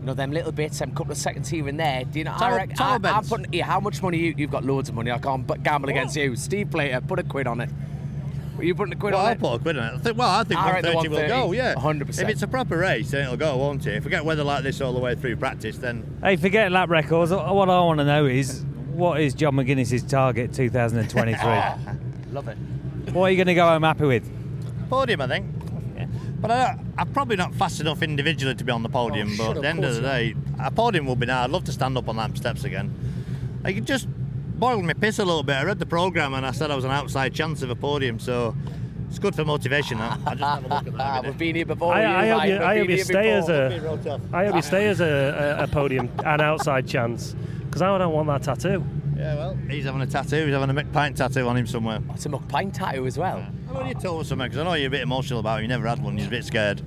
You 0.00 0.06
know, 0.06 0.14
them 0.14 0.30
little 0.30 0.52
bits, 0.52 0.78
them 0.78 0.92
couple 0.92 1.10
of 1.12 1.18
seconds 1.18 1.48
here 1.48 1.66
and 1.68 1.78
there. 1.78 2.04
Do 2.04 2.18
you 2.20 2.24
know? 2.24 2.36
Tower- 2.38 2.52
I 2.52 2.56
reckon, 2.56 2.76
I, 2.80 2.98
I'm 3.16 3.24
putting, 3.24 3.52
yeah, 3.52 3.64
how 3.64 3.80
much 3.80 4.00
money 4.00 4.18
you, 4.18 4.34
you've 4.36 4.50
got? 4.50 4.64
Loads 4.64 4.88
of 4.88 4.94
money. 4.94 5.10
I 5.10 5.18
can't 5.18 5.46
but 5.46 5.62
gamble 5.64 5.88
against 5.88 6.14
you. 6.16 6.36
Steve 6.36 6.70
Plater, 6.70 7.00
put 7.00 7.18
a 7.18 7.24
quid 7.24 7.46
on 7.48 7.60
it. 7.60 7.70
Were 8.58 8.64
you 8.64 8.74
putting 8.74 8.92
a 8.92 8.96
quid 8.96 9.14
Well, 9.14 9.22
on 9.22 9.26
I'll 9.28 9.32
it? 9.34 9.40
put 9.40 9.54
a 9.54 9.58
quid 9.60 9.78
on 9.78 9.84
it. 9.94 9.94
I 9.94 9.98
think, 9.98 10.18
well, 10.18 10.28
I 10.30 10.44
think 10.44 10.60
I 10.60 10.72
reckon 10.72 10.94
130 10.94 11.08
will 11.08 11.46
go, 11.46 11.52
yeah. 11.52 11.74
100%. 11.74 12.22
If 12.22 12.28
it's 12.28 12.42
a 12.42 12.48
proper 12.48 12.76
race, 12.76 13.12
then 13.12 13.22
it'll 13.24 13.36
go, 13.36 13.56
won't 13.56 13.86
it? 13.86 13.94
If 13.94 14.04
we 14.04 14.10
get 14.10 14.24
weather 14.24 14.42
like 14.44 14.64
this 14.64 14.80
all 14.80 14.92
the 14.92 14.98
way 14.98 15.14
through 15.14 15.36
practice, 15.36 15.78
then 15.78 16.18
Hey, 16.22 16.36
forget 16.36 16.70
lap 16.72 16.90
records. 16.90 17.30
What 17.30 17.46
I 17.46 17.52
want 17.80 17.98
to 18.00 18.04
know 18.04 18.26
is 18.26 18.64
what 18.92 19.20
is 19.20 19.32
John 19.34 19.54
McGuinness's 19.54 20.02
target 20.02 20.52
2023? 20.52 21.40
Love 22.32 22.48
it. 22.48 22.58
what 23.12 23.26
are 23.26 23.30
you 23.30 23.36
going 23.36 23.46
to 23.46 23.54
go 23.54 23.66
home 23.66 23.84
happy 23.84 24.04
with? 24.04 24.28
podium, 24.90 25.20
I 25.20 25.26
think. 25.28 25.46
But 26.40 26.50
I, 26.52 26.78
I'm 26.96 27.12
probably 27.12 27.36
not 27.36 27.52
fast 27.54 27.80
enough 27.80 28.00
individually 28.02 28.54
to 28.54 28.64
be 28.64 28.70
on 28.72 28.82
the 28.84 28.88
podium. 28.88 29.28
Oh, 29.32 29.36
but 29.38 29.44
shut 29.44 29.56
at 29.56 29.62
the 29.62 29.68
end 29.68 29.84
of 29.84 29.94
the 29.96 30.00
day, 30.02 30.34
a 30.60 30.70
podium 30.70 31.06
would 31.06 31.18
be 31.20 31.26
nice. 31.26 31.44
I'd 31.44 31.50
love 31.50 31.64
to 31.64 31.72
stand 31.72 31.96
up 31.98 32.08
on 32.08 32.16
them 32.16 32.34
steps 32.36 32.62
again. 32.64 32.94
I 33.64 33.72
could 33.72 33.86
just 33.86 34.06
boiled 34.58 34.84
my 34.84 34.92
piss 34.92 35.18
a 35.18 35.24
little 35.24 35.42
bit. 35.42 35.56
I 35.56 35.64
read 35.64 35.78
the 35.78 35.86
program 35.86 36.34
and 36.34 36.44
I 36.44 36.50
said 36.50 36.70
I 36.70 36.76
was 36.76 36.84
an 36.84 36.90
outside 36.90 37.34
chance 37.34 37.62
of 37.62 37.70
a 37.70 37.76
podium, 37.76 38.18
so 38.18 38.54
it's 39.08 39.18
good 39.18 39.34
for 39.34 39.44
motivation. 39.44 39.98
That. 39.98 40.18
I 40.26 40.34
just 40.34 40.42
have 40.42 40.64
a 40.64 40.68
look 40.68 40.86
at 40.86 40.96
that. 40.96 41.24
We've 41.24 41.38
been 41.38 41.56
here 41.56 41.66
before. 41.66 41.94
I, 41.94 42.02
you, 42.02 42.08
I 42.08 42.28
hope 42.28 42.42
mate. 42.42 42.48
you, 42.48 42.58
I 42.58 42.78
hope 42.78 42.88
you 42.88 43.04
stay 43.04 43.30
as 43.30 43.46
before. 43.46 43.68
Be 43.68 43.78
real 43.78 43.94
a, 43.94 43.98
tough. 43.98 44.20
I 44.32 44.46
hope 44.46 44.56
you 44.56 44.62
stay 44.62 44.86
as 44.88 45.00
a, 45.00 45.56
a, 45.58 45.64
a 45.64 45.66
podium, 45.68 46.10
an 46.24 46.40
outside 46.40 46.86
chance, 46.86 47.34
because 47.66 47.82
I 47.82 47.96
don't 47.98 48.12
want 48.12 48.28
that 48.28 48.42
tattoo. 48.42 48.84
Yeah, 49.16 49.34
well, 49.34 49.58
he's 49.68 49.84
having 49.84 50.00
a 50.00 50.06
tattoo. 50.06 50.44
He's 50.44 50.54
having 50.54 50.70
a 50.70 50.74
Mick 50.80 50.92
Pint 50.92 51.16
tattoo 51.16 51.48
on 51.48 51.56
him 51.56 51.66
somewhere. 51.66 52.00
It's 52.10 52.26
a 52.26 52.28
McPine 52.28 52.72
tattoo 52.72 53.06
as 53.06 53.18
well. 53.18 53.44
I 53.68 53.72
want 53.72 53.88
you 53.88 53.94
told 53.94 54.20
us 54.20 54.28
something 54.28 54.46
because 54.46 54.58
I 54.58 54.64
know 54.64 54.74
you're 54.74 54.86
a 54.88 54.90
bit 54.90 55.02
emotional 55.02 55.40
about 55.40 55.58
it. 55.58 55.62
You 55.62 55.68
never 55.68 55.88
had 55.88 56.02
one. 56.02 56.16
You're 56.16 56.28
a 56.28 56.30
bit 56.30 56.44
scared. 56.44 56.82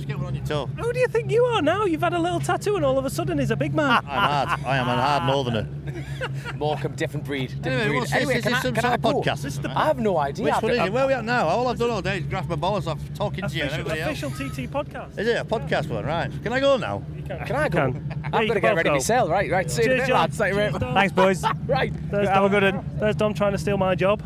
Just 0.00 0.08
get 0.08 0.16
one 0.16 0.28
on 0.28 0.34
your 0.34 0.44
toe. 0.46 0.66
Who 0.66 0.92
do 0.94 0.98
you 0.98 1.08
think 1.08 1.30
you 1.30 1.44
are 1.44 1.60
now? 1.60 1.84
You've 1.84 2.00
had 2.00 2.14
a 2.14 2.18
little 2.18 2.40
tattoo, 2.40 2.76
and 2.76 2.84
all 2.86 2.96
of 2.98 3.04
a 3.04 3.10
sudden 3.10 3.38
he's 3.38 3.50
a 3.50 3.56
big 3.56 3.74
man. 3.74 3.90
I'm 3.98 4.04
hard. 4.04 4.48
I 4.64 4.76
am 4.78 4.88
a 4.88 4.94
hard 4.96 5.24
northerner. 5.26 5.68
Morecambe, 6.56 6.94
different 6.94 7.26
breed. 7.26 7.48
Different 7.48 7.66
Anyway, 7.66 7.88
breed. 7.88 7.98
what's 7.98 8.10
this? 8.12 8.16
anyway, 8.22 8.38
Is 8.38 8.44
this 8.44 8.52
I, 8.54 8.60
some 8.62 8.74
sort 8.76 8.84
of 8.94 9.02
go? 9.02 9.12
podcast? 9.20 9.42
This 9.42 9.54
is 9.54 9.60
the- 9.60 9.70
I 9.78 9.84
have 9.86 9.98
no 9.98 10.16
idea. 10.16 10.44
Which 10.46 10.54
I've 10.54 10.62
one 10.62 10.72
is 10.72 10.78
got- 10.78 10.86
it? 10.88 10.92
Where 10.92 11.04
are 11.04 11.06
we 11.08 11.12
at 11.12 11.24
now? 11.24 11.48
All 11.48 11.68
I've 11.68 11.78
done 11.78 11.90
all 11.90 12.00
day 12.02 12.18
is 12.18 12.26
grasp 12.26 12.48
my 12.48 12.56
balls 12.56 12.86
off 12.86 12.98
talking 13.14 13.46
to 13.46 13.54
you 13.54 13.62
and 13.64 13.72
official, 13.72 13.90
everybody 13.92 14.00
else. 14.00 14.22
official 14.22 14.66
TT 14.66 14.70
podcast. 14.70 15.18
Is 15.18 15.28
it 15.28 15.36
a 15.36 15.44
podcast 15.44 15.88
one? 15.90 16.04
Right. 16.06 16.30
Can 16.42 16.52
I 16.54 16.60
go 16.60 16.76
now? 16.78 17.02
Can 17.28 17.56
I 17.56 17.68
go? 17.68 17.80
I'm 17.82 17.94
you 17.94 18.30
going 18.30 18.48
to 18.54 18.60
get 18.60 18.74
ready 18.76 18.88
go. 18.88 18.94
myself. 18.94 19.28
Right, 19.30 19.50
right. 19.50 19.70
See 19.70 19.82
you 19.82 19.88
Cheers, 19.88 20.00
bit, 20.00 20.08
John. 20.08 20.20
lads. 20.20 20.36
Thank 20.38 20.48
you 20.50 20.54
very 20.56 20.70
Cheers, 20.70 20.72
much. 20.72 20.80
Dom. 20.82 20.94
Thanks, 20.94 21.12
boys. 21.12 21.44
Right. 21.66 22.10
There's 22.10 22.28
Have 22.28 22.44
a 22.44 22.48
Dom, 22.48 22.60
good 22.60 22.74
one. 22.74 22.90
There's 22.98 23.16
Dom 23.16 23.34
trying 23.34 23.52
to 23.52 23.58
steal 23.58 23.76
my 23.76 23.94
job. 23.94 24.22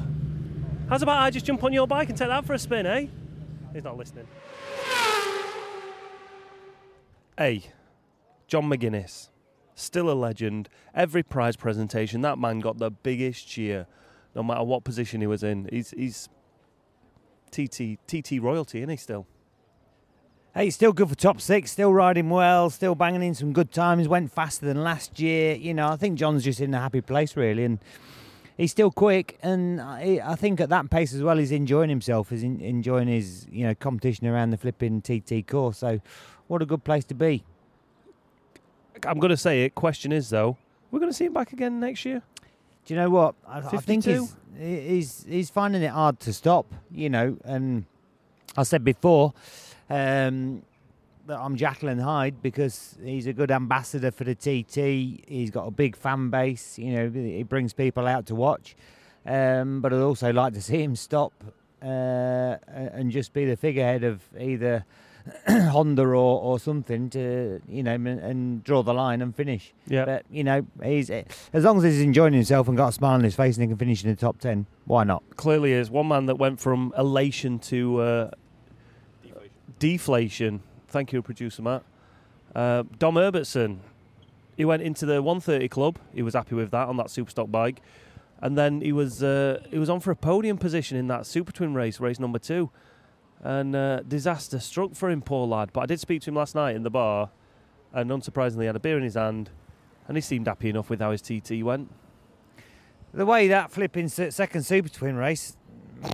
How's 0.89 1.03
about 1.03 1.19
I 1.19 1.31
just 1.31 1.47
jump 1.47 1.65
on 1.65 1.73
your 1.73 1.87
bike 1.87 2.09
and 2.11 2.17
take 2.17 2.29
that 2.29 2.45
for 2.45 2.53
a 2.53 2.59
spin, 2.59 2.87
eh? 2.87 3.07
He's 3.73 3.85
not 3.85 3.97
listening. 3.97 4.27
Hey, 7.37 7.65
John 8.47 8.71
McGuinness, 8.71 9.29
still 9.75 10.09
a 10.09 10.15
legend. 10.15 10.69
Every 10.95 11.25
prize 11.25 11.57
presentation, 11.57 12.21
that 12.21 12.39
man 12.39 12.61
got 12.61 12.79
the 12.79 12.93
biggest 12.93 13.49
cheer, 13.49 13.89
no 14.37 14.45
matter 14.45 14.63
what 14.63 14.85
position 14.85 15.21
he 15.21 15.27
was 15.27 15.43
in. 15.43 15.69
He's 15.73 15.91
he's 15.91 16.29
TT 17.51 17.99
TT 18.07 18.41
royalty, 18.41 18.79
isn't 18.79 18.91
he? 18.91 18.97
Still. 18.97 19.27
Hey, 20.55 20.71
still 20.71 20.93
good 20.93 21.09
for 21.09 21.17
top 21.17 21.41
six, 21.41 21.73
still 21.73 21.93
riding 21.93 22.31
well, 22.31 22.71
still 22.71 22.95
banging 22.95 23.25
in 23.25 23.35
some 23.35 23.53
good 23.53 23.73
times, 23.73 24.07
went 24.07 24.31
faster 24.31 24.65
than 24.67 24.85
last 24.85 25.19
year. 25.19 25.57
You 25.57 25.75
know, 25.75 25.89
I 25.89 25.97
think 25.97 26.17
John's 26.17 26.45
just 26.45 26.61
in 26.61 26.73
a 26.73 26.79
happy 26.79 27.01
place, 27.01 27.35
really. 27.35 27.65
And 27.65 27.81
he's 28.57 28.71
still 28.71 28.93
quick. 28.93 29.37
And 29.43 29.81
I, 29.81 30.37
think 30.37 30.61
at 30.61 30.69
that 30.69 30.91
pace 30.91 31.13
as 31.13 31.23
well, 31.23 31.39
he's 31.39 31.51
enjoying 31.51 31.89
himself, 31.89 32.31
he's 32.31 32.45
in, 32.45 32.61
enjoying 32.61 33.09
his, 33.09 33.49
you 33.51 33.67
know, 33.67 33.75
competition 33.75 34.29
around 34.29 34.51
the 34.51 34.57
flipping 34.57 35.03
TT 35.03 35.45
course. 35.45 35.79
So, 35.79 36.01
what 36.49 36.63
a 36.63 36.67
good 36.67 36.85
place 36.85 37.05
to 37.07 37.15
be. 37.15 37.45
I'm 39.07 39.19
going 39.19 39.31
to 39.31 39.37
say 39.37 39.65
it. 39.65 39.75
Question 39.75 40.13
is 40.13 40.31
though, 40.31 40.57
we're 40.91 41.01
going 41.01 41.11
to 41.11 41.17
see 41.17 41.27
him 41.27 41.33
back 41.33 41.53
again 41.53 41.81
next 41.81 42.05
year. 42.05 42.23
Do 42.85 42.95
you 42.95 43.01
know 43.01 43.11
what? 43.11 43.35
I, 43.47 43.59
I 43.59 43.77
think 43.79 44.05
he's, 44.05 44.37
he's 44.59 45.25
he's 45.29 45.51
finding 45.51 45.83
it 45.83 45.91
hard 45.91 46.21
to 46.21 46.33
stop. 46.33 46.67
You 46.91 47.09
know, 47.09 47.39
and 47.45 47.87
I 48.57 48.63
said 48.63 48.85
before 48.85 49.33
um, 49.89 50.63
that 51.27 51.39
I'm 51.39 51.57
Jekyll 51.57 51.89
and 51.89 52.01
Hyde 52.01 52.43
because 52.43 52.97
he's 53.03 53.27
a 53.27 53.33
good 53.33 53.51
ambassador 53.51 54.11
for 54.11 54.25
the 54.25 54.35
TT. 54.35 55.25
He's 55.27 55.51
got 55.51 55.67
a 55.67 55.71
big 55.71 55.97
fan 55.97 56.29
base. 56.29 56.79
You 56.79 56.93
know, 56.93 57.11
he 57.11 57.43
brings 57.43 57.73
people 57.73 58.07
out 58.07 58.27
to 58.27 58.35
watch. 58.35 58.77
Um, 59.27 59.81
but 59.81 59.93
I'd 59.93 60.01
also 60.01 60.33
like 60.33 60.53
to 60.53 60.61
see 60.61 60.83
him 60.83 60.97
stop 60.97 61.33
uh, 61.83 62.57
and 62.67 63.11
just 63.11 63.33
be 63.33 63.47
the 63.47 63.57
figurehead 63.57 64.05
of 64.05 64.23
either 64.39 64.85
Honda 65.49 66.03
or, 66.03 66.15
or 66.15 66.59
something 66.59 67.09
to 67.11 67.61
you 67.69 67.83
know 67.83 67.95
and, 67.95 68.07
and 68.07 68.65
draw 68.65 68.83
the 68.83 68.93
line 68.93 69.23
and 69.23 69.35
finish. 69.35 69.73
Yeah. 69.87 70.05
But 70.05 70.27
you 70.31 70.45
know, 70.45 70.67
he's 70.83 71.11
as 71.11 71.65
long 71.65 71.79
as 71.79 71.85
he's 71.85 72.01
enjoying 72.01 72.35
himself 72.35 72.69
and 72.69 72.77
got 72.77 72.89
a 72.89 72.93
smile 72.93 73.15
on 73.15 73.25
his 73.25 73.35
face 73.35 73.57
and 73.57 73.63
he 73.63 73.69
can 73.69 73.79
finish 73.79 74.05
in 74.05 74.11
the 74.11 74.17
top 74.17 74.39
ten, 74.39 74.67
why 74.85 75.05
not? 75.05 75.23
clearly 75.37 75.73
is 75.73 75.91
one 75.91 76.09
man 76.09 76.27
that 76.27 76.37
went 76.37 76.61
from 76.61 76.93
elation 76.97 77.59
to 77.59 78.01
uh, 78.01 78.31
deflation. 79.79 80.63
Thank 80.89 81.13
you, 81.13 81.23
producer 81.23 81.63
Matt. 81.63 81.83
Uh, 82.55 82.85
Dom 82.99 83.17
Herbertson, 83.17 83.81
he 84.57 84.65
went 84.65 84.83
into 84.83 85.07
the 85.07 85.23
130 85.23 85.69
club. 85.69 85.99
He 86.15 86.23
was 86.23 86.35
happy 86.35 86.55
with 86.55 86.71
that 86.71 86.89
on 86.89 86.97
that 86.99 87.07
superstock 87.07 87.51
bike, 87.51 87.81
and 88.41 88.57
then 88.57 88.81
he 88.81 88.93
was 88.93 89.23
uh, 89.23 89.61
he 89.71 89.79
was 89.79 89.91
on 89.91 90.01
for 90.01 90.11
a 90.11 90.17
podium 90.17 90.57
position 90.59 90.97
in 90.97 91.09
that 91.09 91.27
super 91.27 91.53
twin 91.53 91.75
race, 91.75 91.99
race 91.99 92.21
number 92.21 92.39
two, 92.39 92.71
and 93.45 93.77
uh, 93.77 94.01
disaster 94.01 94.59
struck 94.59 94.95
for 94.95 95.11
him, 95.11 95.23
poor 95.23 95.47
lad. 95.47 95.71
But 95.73 95.83
I 95.83 95.87
did 95.87 96.01
speak 96.01 96.23
to 96.23 96.31
him 96.31 96.35
last 96.35 96.55
night 96.55 96.75
in 96.75 96.83
the 96.83 96.91
bar, 96.91 97.31
and 97.93 98.11
unsurprisingly, 98.11 98.61
he 98.61 98.67
had 98.67 98.75
a 98.75 98.81
beer 98.81 98.97
in 98.97 99.05
his 99.05 99.15
hand, 99.15 99.51
and 100.09 100.17
he 100.17 100.21
seemed 100.23 100.47
happy 100.47 100.71
enough 100.71 100.89
with 100.91 101.01
how 101.01 101.13
his 101.13 101.21
TT 101.21 101.63
went. 101.63 101.93
The 103.13 103.27
way 103.27 103.47
that 103.49 103.71
flipping 103.71 104.09
second 104.09 104.65
super 104.65 104.89
twin 104.89 105.15
race, 105.15 105.57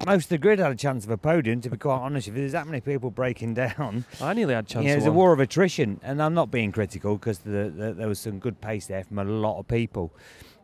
most 0.06 0.24
of 0.24 0.28
the 0.30 0.38
grid 0.38 0.58
had 0.58 0.72
a 0.72 0.76
chance 0.76 1.04
of 1.04 1.10
a 1.10 1.16
podium. 1.16 1.60
To 1.60 1.70
be 1.70 1.76
quite 1.76 1.96
honest, 1.98 2.28
if 2.28 2.34
there's 2.34 2.52
that 2.52 2.66
many 2.66 2.80
people 2.80 3.10
breaking 3.10 3.54
down, 3.66 4.04
I 4.20 4.34
nearly 4.34 4.54
had 4.54 4.64
a 4.64 4.68
chance. 4.68 4.84
yeah, 4.84 4.92
of 4.92 5.00
there's 5.00 5.08
a 5.08 5.12
war 5.12 5.32
of 5.32 5.40
attrition, 5.40 6.00
and 6.02 6.22
I'm 6.22 6.34
not 6.34 6.50
being 6.50 6.72
critical 6.72 7.16
because 7.16 7.38
the, 7.40 7.72
the, 7.74 7.92
there 7.92 8.08
was 8.08 8.18
some 8.18 8.38
good 8.38 8.60
pace 8.60 8.86
there 8.86 9.04
from 9.04 9.18
a 9.18 9.24
lot 9.24 9.58
of 9.58 9.68
people. 9.68 10.12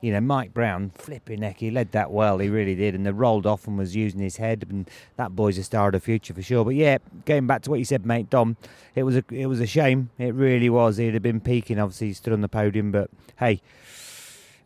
You 0.03 0.13
know, 0.13 0.21
Mike 0.21 0.53
Browne, 0.53 0.91
flipping 0.95 1.41
heck, 1.43 1.59
he 1.59 1.71
led 1.71 1.93
that 1.93 2.11
well, 2.11 2.39
he 2.39 2.51
really 2.51 2.75
did, 2.75 2.95
and 2.95 3.07
they 3.07 3.11
rolled 3.11 3.47
off 3.47 3.67
and 3.67 3.79
was 3.79 3.97
using 3.97 4.21
his 4.21 4.37
head, 4.37 4.67
and 4.69 4.89
that 5.17 5.35
boy's 5.35 5.57
a 5.57 5.65
star 5.65 5.89
of 5.89 5.93
the 5.93 6.01
future 6.01 6.35
for 6.35 6.43
sure. 6.43 6.65
But 6.65 6.75
yeah, 6.75 6.99
going 7.25 7.47
back 7.47 7.63
to 7.63 7.71
what 7.71 7.79
you 7.79 7.85
said, 7.85 8.05
mate, 8.05 8.29
Dom, 8.29 8.57
it 8.95 9.05
was 9.05 9.17
a 9.17 9.25
it 9.31 9.47
was 9.47 9.61
a 9.61 9.67
shame. 9.67 10.11
It 10.19 10.35
really 10.35 10.69
was. 10.69 10.99
He'd 10.99 11.15
have 11.15 11.23
been 11.23 11.41
peaking, 11.41 11.79
obviously, 11.79 12.09
he 12.09 12.13
stood 12.13 12.35
on 12.35 12.43
the 12.43 12.49
podium, 12.49 12.93
but 12.93 13.11
hey. 13.39 13.63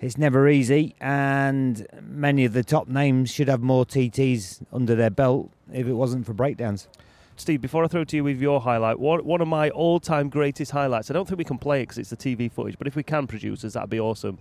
It's 0.01 0.17
never 0.17 0.49
easy, 0.49 0.95
and 0.99 1.87
many 2.01 2.47
of 2.47 2.55
the 2.55 2.65
top 2.65 2.89
names 2.89 3.31
should 3.31 3.49
have 3.49 3.61
more 3.61 3.85
TTs 3.85 4.63
under 4.73 4.95
their 4.95 5.11
belt 5.11 5.51
if 5.71 5.87
it 5.87 5.93
wasn't 5.93 6.25
for 6.25 6.33
breakdowns. 6.33 6.89
Steve, 7.37 7.61
before 7.61 7.85
I 7.85 7.87
throw 7.87 8.05
to 8.05 8.17
you 8.17 8.25
with 8.25 8.41
your 8.41 8.63
highlight, 8.63 8.99
one, 8.99 9.23
one 9.27 9.43
of 9.43 9.49
my 9.49 9.69
all-time 9.71 10.31
greatest 10.31 10.73
highlights. 10.73 11.11
I 11.11 11.15
don't 11.15 11.29
think 11.29 11.37
we 11.37 11.45
can 11.45 11.59
play 11.59 11.81
it 11.81 11.83
because 11.83 11.99
it's 11.99 12.09
the 12.09 12.17
TV 12.17 12.51
footage, 12.51 12.79
but 12.79 12.87
if 12.87 12.97
we 12.97 13.03
can, 13.03 13.27
producers, 13.27 13.75
that'd 13.75 13.91
be 13.91 14.01
awesome. 14.01 14.39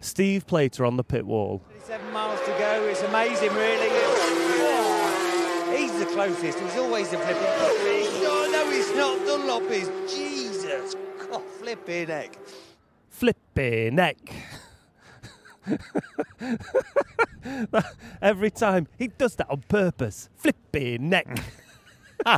Steve 0.00 0.46
Plater 0.46 0.86
on 0.86 0.96
the 0.96 1.04
pit 1.04 1.26
wall. 1.26 1.60
Seven 1.82 2.10
miles 2.12 2.40
to 2.40 2.54
go. 2.58 2.86
It's 2.88 3.02
amazing, 3.02 3.52
really. 3.54 3.88
He's 5.76 5.98
the 5.98 6.06
closest. 6.06 6.58
He's 6.58 6.76
always 6.76 7.10
the 7.10 7.18
flipping. 7.18 7.42
Oh, 7.42 8.48
no, 8.50 8.70
he's 8.70 8.94
not. 8.96 9.18
Dunlop 9.26 9.70
is. 9.70 9.90
Jesus, 10.10 10.94
God, 11.18 11.42
flipping 11.58 12.06
heck. 12.06 12.38
Flipping 13.10 13.96
neck. 13.96 14.16
Every 18.22 18.50
time 18.50 18.88
he 18.98 19.08
does 19.08 19.36
that 19.36 19.50
on 19.50 19.62
purpose. 19.68 20.28
Flipping 20.36 21.08
neck. 21.08 21.26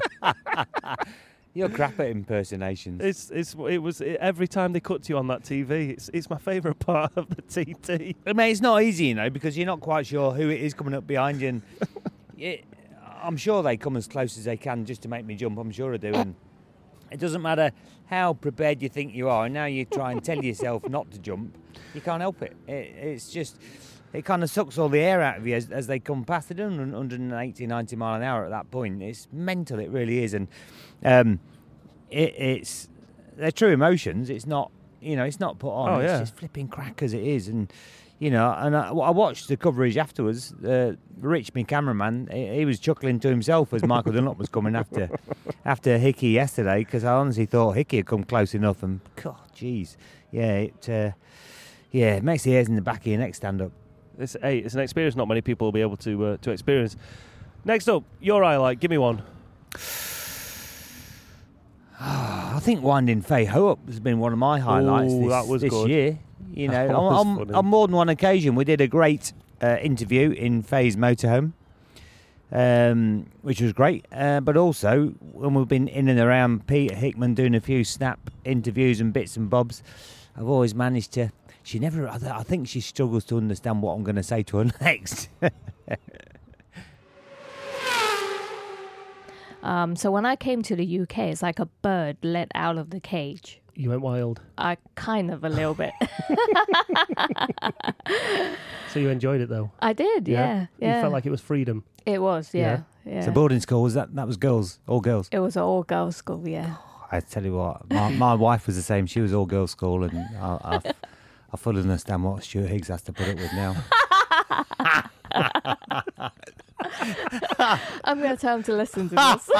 You're 1.54 1.68
crap 1.68 1.98
at 1.98 2.08
impersonations. 2.08 3.02
It's 3.02 3.30
it's 3.30 3.56
it 3.68 3.78
was 3.78 4.00
it, 4.00 4.18
every 4.20 4.46
time 4.46 4.72
they 4.72 4.80
cut 4.80 5.02
to 5.04 5.12
you 5.12 5.18
on 5.18 5.26
that 5.28 5.42
TV. 5.42 5.90
It's 5.90 6.10
it's 6.12 6.30
my 6.30 6.38
favourite 6.38 6.78
part 6.78 7.12
of 7.16 7.28
the 7.30 7.42
TT. 7.42 8.16
I 8.26 8.32
mean, 8.32 8.50
it's 8.50 8.60
not 8.60 8.82
easy, 8.82 9.06
you 9.06 9.14
know, 9.14 9.30
because 9.30 9.56
you're 9.56 9.66
not 9.66 9.80
quite 9.80 10.06
sure 10.06 10.32
who 10.32 10.50
it 10.50 10.60
is 10.60 10.74
coming 10.74 10.94
up 10.94 11.06
behind 11.06 11.40
you. 11.40 11.48
And 11.48 11.62
it, 12.38 12.64
I'm 13.22 13.36
sure 13.36 13.62
they 13.62 13.76
come 13.76 13.96
as 13.96 14.06
close 14.06 14.38
as 14.38 14.44
they 14.44 14.56
can 14.56 14.84
just 14.84 15.02
to 15.02 15.08
make 15.08 15.24
me 15.24 15.34
jump. 15.34 15.58
I'm 15.58 15.72
sure 15.72 15.96
they 15.96 16.10
do. 16.10 16.16
And 16.16 16.34
it 17.10 17.18
doesn't 17.18 17.42
matter 17.42 17.72
how 18.06 18.34
prepared 18.34 18.82
you 18.82 18.88
think 18.88 19.14
you 19.14 19.28
are. 19.28 19.44
And 19.46 19.54
now 19.54 19.66
you 19.66 19.84
try 19.84 20.12
and 20.12 20.22
tell 20.22 20.42
yourself 20.42 20.88
not 20.88 21.10
to 21.12 21.18
jump, 21.18 21.56
you 21.94 22.00
can't 22.00 22.20
help 22.20 22.42
it. 22.42 22.56
it 22.66 22.94
it's 22.96 23.30
just, 23.30 23.58
it 24.12 24.24
kind 24.24 24.42
of 24.42 24.50
sucks 24.50 24.78
all 24.78 24.88
the 24.88 25.00
air 25.00 25.20
out 25.20 25.38
of 25.38 25.46
you 25.46 25.54
as, 25.54 25.70
as 25.70 25.86
they 25.86 25.98
come 25.98 26.24
past. 26.24 26.48
They're 26.48 26.56
doing 26.56 26.78
180, 26.78 27.66
90 27.66 27.96
mile 27.96 28.16
an 28.16 28.22
hour 28.22 28.44
at 28.44 28.50
that 28.50 28.70
point. 28.70 29.02
It's 29.02 29.28
mental, 29.32 29.78
it 29.78 29.90
really 29.90 30.24
is. 30.24 30.34
And 30.34 30.48
um, 31.04 31.40
it, 32.10 32.34
it's, 32.36 32.88
they're 33.36 33.52
true 33.52 33.70
emotions. 33.70 34.30
It's 34.30 34.46
not, 34.46 34.70
you 35.00 35.16
know, 35.16 35.24
it's 35.24 35.40
not 35.40 35.58
put 35.58 35.70
on. 35.70 35.90
Oh, 35.90 36.00
it's 36.00 36.10
yeah. 36.10 36.20
just 36.20 36.36
flipping 36.36 36.68
crack 36.68 37.02
as 37.02 37.12
it 37.12 37.22
is. 37.22 37.48
And, 37.48 37.72
you 38.18 38.30
know, 38.30 38.52
and 38.58 38.76
I, 38.76 38.88
I 38.88 39.10
watched 39.10 39.48
the 39.48 39.56
coverage 39.56 39.96
afterwards. 39.96 40.52
Uh, 40.52 40.94
Rich, 41.20 41.54
my 41.54 41.62
cameraman, 41.62 42.28
he, 42.32 42.58
he 42.58 42.64
was 42.64 42.80
chuckling 42.80 43.20
to 43.20 43.28
himself 43.28 43.72
as 43.72 43.84
Michael 43.84 44.12
Dunlop 44.12 44.38
was 44.38 44.48
coming 44.48 44.74
after 44.74 45.08
after 45.64 45.98
Hickey 45.98 46.28
yesterday 46.28 46.80
because 46.80 47.04
I 47.04 47.12
honestly 47.12 47.46
thought 47.46 47.72
Hickey 47.72 47.98
had 47.98 48.06
come 48.06 48.24
close 48.24 48.54
enough. 48.54 48.82
And 48.82 49.00
God, 49.16 49.38
jeez, 49.54 49.96
yeah, 50.32 50.56
it 50.56 50.88
uh, 50.88 51.12
yeah, 51.92 52.16
it 52.16 52.24
makes 52.24 52.42
the 52.42 52.52
hairs 52.52 52.68
in 52.68 52.74
the 52.74 52.82
back 52.82 53.00
of 53.00 53.06
your 53.06 53.18
neck 53.18 53.34
stand 53.34 53.62
up. 53.62 53.72
It's 54.18 54.36
hey, 54.40 54.58
it's 54.58 54.74
an 54.74 54.80
experience 54.80 55.14
not 55.14 55.28
many 55.28 55.40
people 55.40 55.68
will 55.68 55.72
be 55.72 55.80
able 55.80 55.96
to 55.98 56.26
uh, 56.26 56.36
to 56.38 56.50
experience. 56.50 56.96
Next 57.64 57.88
up, 57.88 58.02
your 58.20 58.42
highlight. 58.42 58.80
Give 58.80 58.90
me 58.90 58.98
one. 58.98 59.22
I 62.00 62.60
think 62.60 62.82
winding 62.82 63.22
Faye 63.22 63.44
Ho 63.44 63.68
up 63.68 63.78
has 63.86 64.00
been 64.00 64.18
one 64.18 64.32
of 64.32 64.38
my 64.38 64.58
highlights 64.58 65.12
Ooh, 65.12 65.22
this, 65.22 65.30
that 65.30 65.46
was 65.46 65.62
this 65.62 65.70
good. 65.70 65.88
year. 65.88 66.18
You 66.52 66.68
know, 66.72 66.88
on, 66.96 67.26
on, 67.40 67.54
on 67.54 67.66
more 67.66 67.86
than 67.86 67.96
one 67.96 68.08
occasion, 68.08 68.54
we 68.54 68.64
did 68.64 68.80
a 68.80 68.88
great 68.88 69.32
uh, 69.62 69.76
interview 69.80 70.30
in 70.30 70.62
Faye's 70.62 70.96
motorhome, 70.96 71.52
um, 72.52 73.26
which 73.42 73.60
was 73.60 73.72
great. 73.72 74.06
Uh, 74.12 74.40
but 74.40 74.56
also, 74.56 75.08
when 75.32 75.54
we've 75.54 75.68
been 75.68 75.88
in 75.88 76.08
and 76.08 76.20
around 76.20 76.66
Peter 76.66 76.94
Hickman 76.94 77.34
doing 77.34 77.54
a 77.54 77.60
few 77.60 77.84
snap 77.84 78.30
interviews 78.44 79.00
and 79.00 79.12
bits 79.12 79.36
and 79.36 79.50
bobs, 79.50 79.82
I've 80.36 80.48
always 80.48 80.74
managed 80.74 81.12
to. 81.12 81.30
She 81.62 81.78
never. 81.78 82.08
I 82.08 82.18
th- 82.18 82.32
I 82.32 82.42
think 82.42 82.68
she 82.68 82.80
struggles 82.80 83.24
to 83.26 83.36
understand 83.36 83.82
what 83.82 83.92
I'm 83.94 84.04
going 84.04 84.16
to 84.16 84.22
say 84.22 84.42
to 84.44 84.58
her 84.58 84.64
next. 84.80 85.28
Um, 89.62 89.96
so 89.96 90.10
when 90.10 90.24
I 90.24 90.36
came 90.36 90.62
to 90.62 90.76
the 90.76 91.00
UK, 91.00 91.18
it's 91.18 91.42
like 91.42 91.58
a 91.58 91.66
bird 91.66 92.16
let 92.22 92.50
out 92.54 92.78
of 92.78 92.90
the 92.90 93.00
cage. 93.00 93.60
You 93.78 93.88
went 93.90 94.02
wild, 94.02 94.40
I 94.58 94.76
kind 94.96 95.30
of 95.30 95.44
a 95.44 95.48
little 95.48 95.72
bit. 95.72 95.92
so 98.92 98.98
you 98.98 99.08
enjoyed 99.08 99.40
it 99.40 99.48
though. 99.48 99.70
I 99.78 99.92
did, 99.92 100.26
yeah, 100.26 100.66
yeah. 100.80 100.96
You 100.96 101.02
felt 101.02 101.12
like 101.12 101.26
it 101.26 101.30
was 101.30 101.40
freedom. 101.40 101.84
it 102.04 102.20
was, 102.20 102.52
yeah, 102.52 102.80
yeah. 103.06 103.24
So 103.24 103.30
boarding 103.30 103.60
school 103.60 103.84
was 103.84 103.94
that? 103.94 104.12
That 104.16 104.26
was 104.26 104.36
girls, 104.36 104.80
all 104.88 105.00
girls. 105.00 105.28
it 105.30 105.38
was 105.38 105.54
an 105.54 105.62
all 105.62 105.84
girls 105.84 106.16
school, 106.16 106.48
yeah. 106.48 106.74
I 107.12 107.20
tell 107.20 107.44
you 107.44 107.54
what, 107.54 107.88
my, 107.88 108.10
my 108.10 108.34
wife 108.46 108.66
was 108.66 108.74
the 108.74 108.82
same. 108.82 109.06
She 109.06 109.20
was 109.20 109.32
all 109.32 109.46
girls 109.46 109.70
school, 109.70 110.02
and 110.02 110.26
I, 110.36 110.58
I, 110.64 110.80
I 111.52 111.56
fully 111.56 111.80
understand 111.80 112.24
what 112.24 112.42
Stuart 112.42 112.66
Higgs 112.66 112.88
has 112.88 113.02
to 113.02 113.12
put 113.12 113.28
up 113.28 113.36
with 113.36 113.52
now. 113.52 113.76
I'm 118.02 118.18
going 118.18 118.34
to 118.34 118.40
tell 118.40 118.56
him 118.56 118.64
to 118.64 118.74
listen 118.74 119.08
to 119.10 119.14
this. 119.14 119.50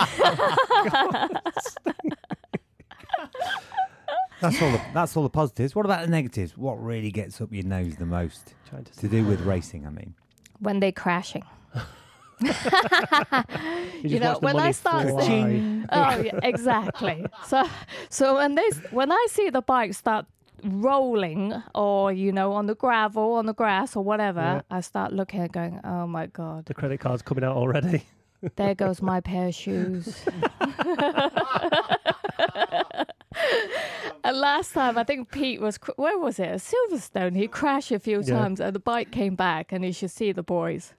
That's 4.41 4.63
all. 4.63 4.71
The, 4.73 4.81
that's 4.95 5.17
all 5.17 5.23
the 5.25 5.31
positives. 5.31 5.75
What 5.75 5.85
about 5.85 6.03
the 6.05 6.11
negatives? 6.11 6.57
What 6.57 6.83
really 6.83 7.11
gets 7.11 7.41
up 7.41 7.53
your 7.53 7.65
nose 7.65 7.97
the 7.97 8.07
most 8.07 8.55
Trying 8.69 8.85
to 8.85 8.93
to 9.01 9.09
do 9.09 9.25
with 9.25 9.41
racing? 9.43 9.87
I 9.87 9.91
mean, 9.91 10.15
when 10.61 10.81
they're 10.81 10.93
crashing. 10.93 11.45
You, 14.03 14.11
You 14.11 14.21
know, 14.21 14.37
when 14.41 14.57
I 14.61 14.71
start 14.71 15.09
fly. 15.09 15.27
seeing- 15.27 15.85
Oh, 15.91 16.21
yeah, 16.23 16.39
exactly. 16.45 17.25
So, 17.47 17.65
so 18.11 18.37
when 18.37 18.55
they 18.55 18.71
when 18.93 19.11
I 19.11 19.27
see 19.29 19.51
the 19.51 19.61
bike 19.63 19.93
start 19.95 20.25
rolling, 20.63 21.53
or 21.75 22.13
you 22.13 22.31
know, 22.31 22.53
on 22.53 22.67
the 22.67 22.77
gravel, 22.77 23.33
on 23.35 23.47
the 23.47 23.55
grass, 23.55 23.97
or 23.97 24.05
whatever, 24.05 24.41
Yeah. 24.41 24.61
I 24.77 24.83
start 24.83 25.13
looking 25.13 25.41
and 25.41 25.53
going, 25.53 25.81
"Oh 25.83 26.07
my 26.07 26.27
god, 26.27 26.67
the 26.67 26.75
credit 26.75 27.01
card's 27.01 27.23
coming 27.23 27.43
out 27.43 27.57
already. 27.57 28.05
there 28.57 28.75
goes 28.77 29.03
my 29.03 29.21
pair 29.21 29.49
of 29.49 29.55
shoes." 29.55 30.25
and 34.25 34.37
last 34.39 34.73
time, 34.73 34.99
I 34.99 35.05
think 35.05 35.31
Pete 35.31 35.61
was 35.61 35.79
where 35.97 36.19
was 36.19 36.39
it? 36.39 36.51
Silverstone. 36.61 37.37
He 37.37 37.49
crashed 37.49 37.91
a 37.93 37.99
few 37.99 38.21
Yeah. 38.23 38.35
times, 38.35 38.61
and 38.61 38.75
the 38.75 38.81
bike 38.81 39.11
came 39.11 39.35
back, 39.37 39.73
and 39.73 39.85
you 39.85 39.93
should 39.93 40.11
see 40.11 40.33
the 40.33 40.43
boys. 40.43 40.95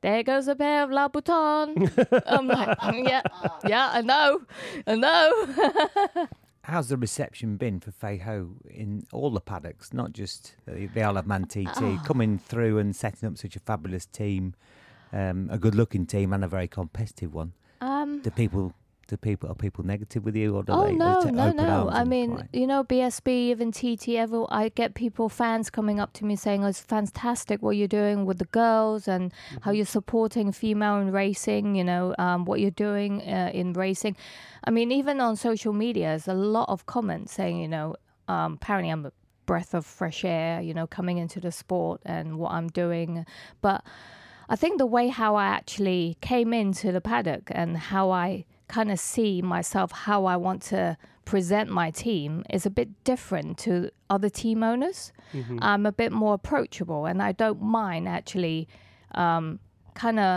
There 0.00 0.22
goes 0.24 0.48
a 0.48 0.56
pair 0.56 0.82
of 0.82 0.90
Louboutin. 0.90 2.22
I'm 2.26 2.48
like, 2.48 2.76
"Mm, 2.80 3.08
yeah, 3.08 3.22
yeah, 3.64 3.88
I 3.92 4.00
know, 4.00 4.40
I 4.86 4.94
know. 4.96 6.26
how's 6.64 6.88
the 6.88 6.96
reception 6.96 7.56
been 7.56 7.80
for 7.80 7.90
Faye 7.92 8.18
Ho 8.18 8.50
in 8.68 9.04
all 9.12 9.30
the 9.30 9.40
paddocks, 9.40 9.92
not 9.92 10.12
just 10.12 10.54
the, 10.66 10.86
the 10.86 11.02
Isle 11.02 11.18
of 11.18 11.26
Man 11.26 11.44
TT, 11.44 12.02
coming 12.04 12.38
through 12.38 12.78
and 12.78 12.94
setting 12.96 13.28
up 13.28 13.38
such 13.38 13.54
a 13.56 13.60
fabulous 13.60 14.06
team, 14.06 14.54
um, 15.12 15.48
a 15.52 15.58
good-looking 15.58 16.06
team, 16.06 16.32
and 16.32 16.44
a 16.44 16.48
very 16.48 16.68
competitive 16.68 17.32
one? 17.34 17.52
Um, 17.80 18.22
Do 18.22 18.30
people? 18.30 18.74
Do 19.08 19.16
people 19.16 19.50
are 19.50 19.54
people 19.54 19.84
negative 19.84 20.24
with 20.24 20.36
you, 20.36 20.56
or 20.56 20.62
do 20.62 20.72
oh 20.72 20.86
they? 20.86 20.92
no, 20.94 21.22
they 21.22 21.30
no, 21.32 21.50
no. 21.50 21.88
I 21.90 22.04
mean, 22.04 22.48
you 22.52 22.66
know, 22.66 22.84
BSB, 22.84 23.28
even 23.28 23.70
TT, 23.72 24.10
ever. 24.10 24.46
I 24.48 24.68
get 24.70 24.94
people, 24.94 25.28
fans 25.28 25.70
coming 25.70 26.00
up 26.00 26.12
to 26.14 26.24
me 26.24 26.36
saying, 26.36 26.64
oh, 26.64 26.68
"It's 26.68 26.80
fantastic 26.80 27.60
what 27.62 27.76
you're 27.76 27.88
doing 27.88 28.24
with 28.24 28.38
the 28.38 28.46
girls 28.46 29.08
and 29.08 29.32
how 29.62 29.70
Mm-hmm. 29.70 29.76
you're 29.76 29.86
supporting 29.86 30.52
female 30.52 30.96
in 30.98 31.10
racing. 31.10 31.74
You 31.74 31.84
know, 31.84 32.14
um, 32.18 32.44
what 32.44 32.60
you're 32.60 32.70
doing 32.70 33.20
uh, 33.22 33.50
in 33.52 33.72
racing. 33.72 34.16
I 34.64 34.70
mean, 34.70 34.92
even 34.92 35.20
on 35.20 35.36
social 35.36 35.72
media, 35.72 36.06
there's 36.10 36.28
a 36.28 36.34
lot 36.34 36.68
of 36.68 36.86
comments 36.86 37.32
saying, 37.34 37.60
you 37.60 37.68
know, 37.68 37.96
um, 38.28 38.54
apparently 38.54 38.90
I'm 38.90 39.04
a 39.06 39.12
breath 39.46 39.74
of 39.74 39.84
fresh 39.84 40.24
air. 40.24 40.60
You 40.62 40.74
know, 40.74 40.86
coming 40.86 41.18
into 41.18 41.40
the 41.40 41.50
sport 41.52 42.00
and 42.06 42.38
what 42.38 42.52
I'm 42.52 42.68
doing, 42.68 43.26
but. 43.60 43.84
I 44.48 44.56
think 44.56 44.76
the 44.76 44.86
way 44.86 45.08
how 45.08 45.36
I 45.36 45.46
actually 45.46 46.18
came 46.20 46.52
into 46.52 46.92
the 46.92 47.00
paddock 47.00 47.44
and 47.54 47.74
how 47.76 48.10
I 48.10 48.44
kind 48.76 48.90
of 48.90 48.98
see 48.98 49.32
myself, 49.42 49.88
how 50.08 50.20
I 50.34 50.36
want 50.46 50.60
to 50.74 50.96
present 51.32 51.66
my 51.70 51.88
team 51.90 52.30
is 52.56 52.64
a 52.66 52.70
bit 52.80 52.88
different 53.04 53.50
to 53.64 53.72
other 54.14 54.30
team 54.42 54.62
owners. 54.72 55.12
I'm 55.68 55.84
a 55.86 55.92
bit 56.02 56.12
more 56.22 56.34
approachable 56.40 57.02
and 57.10 57.18
I 57.22 57.32
don't 57.42 57.60
mind 57.62 58.08
actually 58.08 58.60
um, 59.22 59.44
kind 59.94 60.18
of 60.18 60.34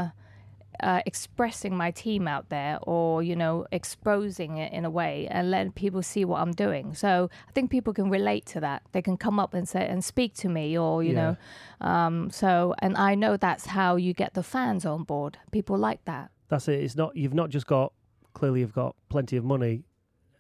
uh, 0.84 1.02
expressing 1.06 1.74
my 1.84 1.90
team 2.04 2.28
out 2.28 2.46
there 2.50 2.78
or 2.82 3.24
you 3.24 3.36
know 3.44 3.66
exposing 3.72 4.58
it 4.58 4.74
in 4.74 4.84
a 4.86 4.90
way 4.90 5.26
and 5.32 5.50
letting 5.50 5.72
people 5.72 6.02
see 6.04 6.26
what 6.26 6.42
i'm 6.42 6.52
doing 6.52 6.94
so 6.94 7.30
i 7.48 7.52
think 7.54 7.72
people 7.72 7.94
can 7.94 8.10
relate 8.10 8.46
to 8.46 8.60
that 8.60 8.82
they 8.92 9.02
can 9.02 9.16
come 9.16 9.40
up 9.40 9.54
and 9.54 9.70
say 9.70 9.88
and 9.88 10.04
speak 10.04 10.34
to 10.34 10.50
me 10.50 10.78
or 10.78 11.02
you 11.02 11.14
Yeah. 11.14 11.36
know 11.82 11.88
um, 11.92 12.30
so 12.30 12.76
and 12.80 12.98
i 12.98 13.16
know 13.16 13.38
that's 13.38 13.68
how 13.68 13.96
you 13.96 14.12
get 14.14 14.34
the 14.34 14.44
fans 14.44 14.86
on 14.86 15.04
board 15.04 15.38
people 15.58 15.78
like 15.78 16.04
that 16.12 16.30
That's 16.50 16.68
it. 16.68 16.84
It's 16.84 16.98
not 16.98 17.16
you've 17.16 17.34
not 17.42 17.50
just 17.52 17.68
got 17.68 17.94
clearly 18.36 18.60
you've 18.60 18.74
got 18.74 18.96
plenty 19.10 19.36
of 19.38 19.44
money, 19.44 19.84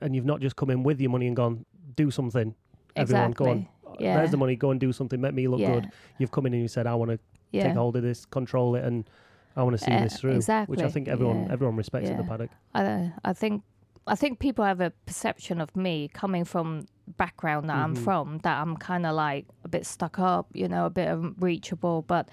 and 0.01 0.15
you've 0.15 0.25
not 0.25 0.39
just 0.41 0.55
come 0.55 0.69
in 0.69 0.83
with 0.83 1.01
your 1.01 1.09
money 1.09 1.25
and 1.25 1.35
gone 1.35 1.65
do 1.95 2.11
something. 2.11 2.53
Everyone, 2.95 3.31
go 3.31 3.49
on. 3.49 3.67
yeah 3.99 4.17
There's 4.17 4.31
the 4.31 4.37
money. 4.37 4.55
Go 4.55 4.69
and 4.71 4.79
do 4.79 4.93
something. 4.93 5.19
Make 5.19 5.33
me 5.33 5.47
look 5.47 5.59
yeah 5.61 5.73
good. 5.73 5.89
You've 6.19 6.31
come 6.31 6.45
in 6.45 6.53
and 6.53 6.61
you 6.61 6.67
said, 6.67 6.85
I 6.85 6.93
want 6.95 7.11
to 7.11 7.19
yeah 7.51 7.63
take 7.67 7.73
hold 7.75 7.95
of 7.95 8.03
this, 8.03 8.25
control 8.25 8.75
it, 8.75 8.83
and 8.85 9.09
I 9.55 9.63
want 9.63 9.77
to 9.79 9.83
see 9.83 9.91
Uh, 9.91 10.03
this 10.03 10.19
through. 10.19 10.35
Exactly. 10.35 10.75
Which 10.75 10.85
I 10.85 10.89
think 10.89 11.07
everyone 11.07 11.49
everyone 11.51 11.75
respects 11.77 12.09
at 12.09 12.17
the 12.17 12.23
paddock. 12.23 12.51
I, 12.75 13.11
I 13.23 13.33
think 13.33 13.63
I 14.07 14.15
think 14.15 14.37
people 14.39 14.63
have 14.63 14.81
a 14.81 14.91
perception 15.07 15.59
of 15.59 15.75
me 15.75 16.09
coming 16.13 16.45
from 16.45 16.85
background 17.17 17.69
that 17.69 17.75
I'm 17.77 17.95
Mhm. 17.95 18.03
from 18.03 18.37
that 18.39 18.61
I'm 18.61 18.77
kind 18.77 19.05
of 19.05 19.15
like 19.15 19.45
a 19.63 19.67
bit 19.67 19.85
stuck 19.85 20.19
up, 20.19 20.47
you 20.53 20.67
know, 20.67 20.85
a 20.85 20.89
bit 20.89 21.07
unreachable. 21.07 22.03
But 22.03 22.29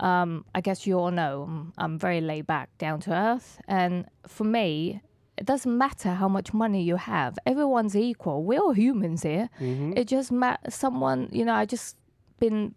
um, 0.00 0.44
I 0.54 0.60
guess 0.60 0.86
you 0.86 0.98
all 0.98 1.10
know 1.10 1.44
I'm, 1.48 1.72
I'm 1.78 1.98
very 1.98 2.20
laid 2.20 2.46
back, 2.46 2.68
down 2.78 3.00
to 3.00 3.12
earth, 3.12 3.60
and 3.68 4.06
for 4.26 4.44
me. 4.44 5.02
It 5.38 5.46
doesn't 5.46 5.78
matter 5.78 6.10
how 6.10 6.28
much 6.28 6.52
money 6.52 6.82
you 6.82 6.96
have. 6.96 7.38
Everyone's 7.46 7.96
equal. 7.96 8.44
We're 8.44 8.60
all 8.60 8.72
humans 8.74 9.22
here. 9.22 9.48
Mm-hmm. 9.58 9.94
It 9.96 10.06
just 10.06 10.30
ma- 10.30 10.58
someone, 10.68 11.30
you 11.32 11.46
know, 11.46 11.54
I 11.54 11.64
just 11.64 11.96
been 12.38 12.74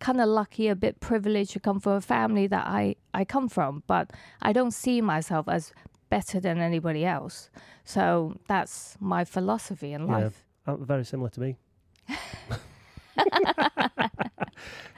kind 0.00 0.20
of 0.20 0.26
lucky, 0.28 0.66
a 0.66 0.74
bit 0.74 0.98
privileged 0.98 1.52
to 1.52 1.60
come 1.60 1.78
from 1.78 1.92
a 1.92 2.00
family 2.00 2.48
that 2.48 2.66
I, 2.66 2.96
I 3.14 3.24
come 3.24 3.48
from, 3.48 3.84
but 3.86 4.10
I 4.42 4.52
don't 4.52 4.72
see 4.72 5.00
myself 5.00 5.46
as 5.48 5.72
better 6.10 6.40
than 6.40 6.58
anybody 6.58 7.04
else. 7.04 7.50
So 7.84 8.34
that's 8.48 8.96
my 8.98 9.24
philosophy 9.24 9.92
in 9.92 10.08
Yeah. 10.08 10.16
life. 10.16 10.44
Uh, 10.66 10.74
very 10.74 11.04
similar 11.04 11.30
to 11.30 11.40
me. 11.40 11.56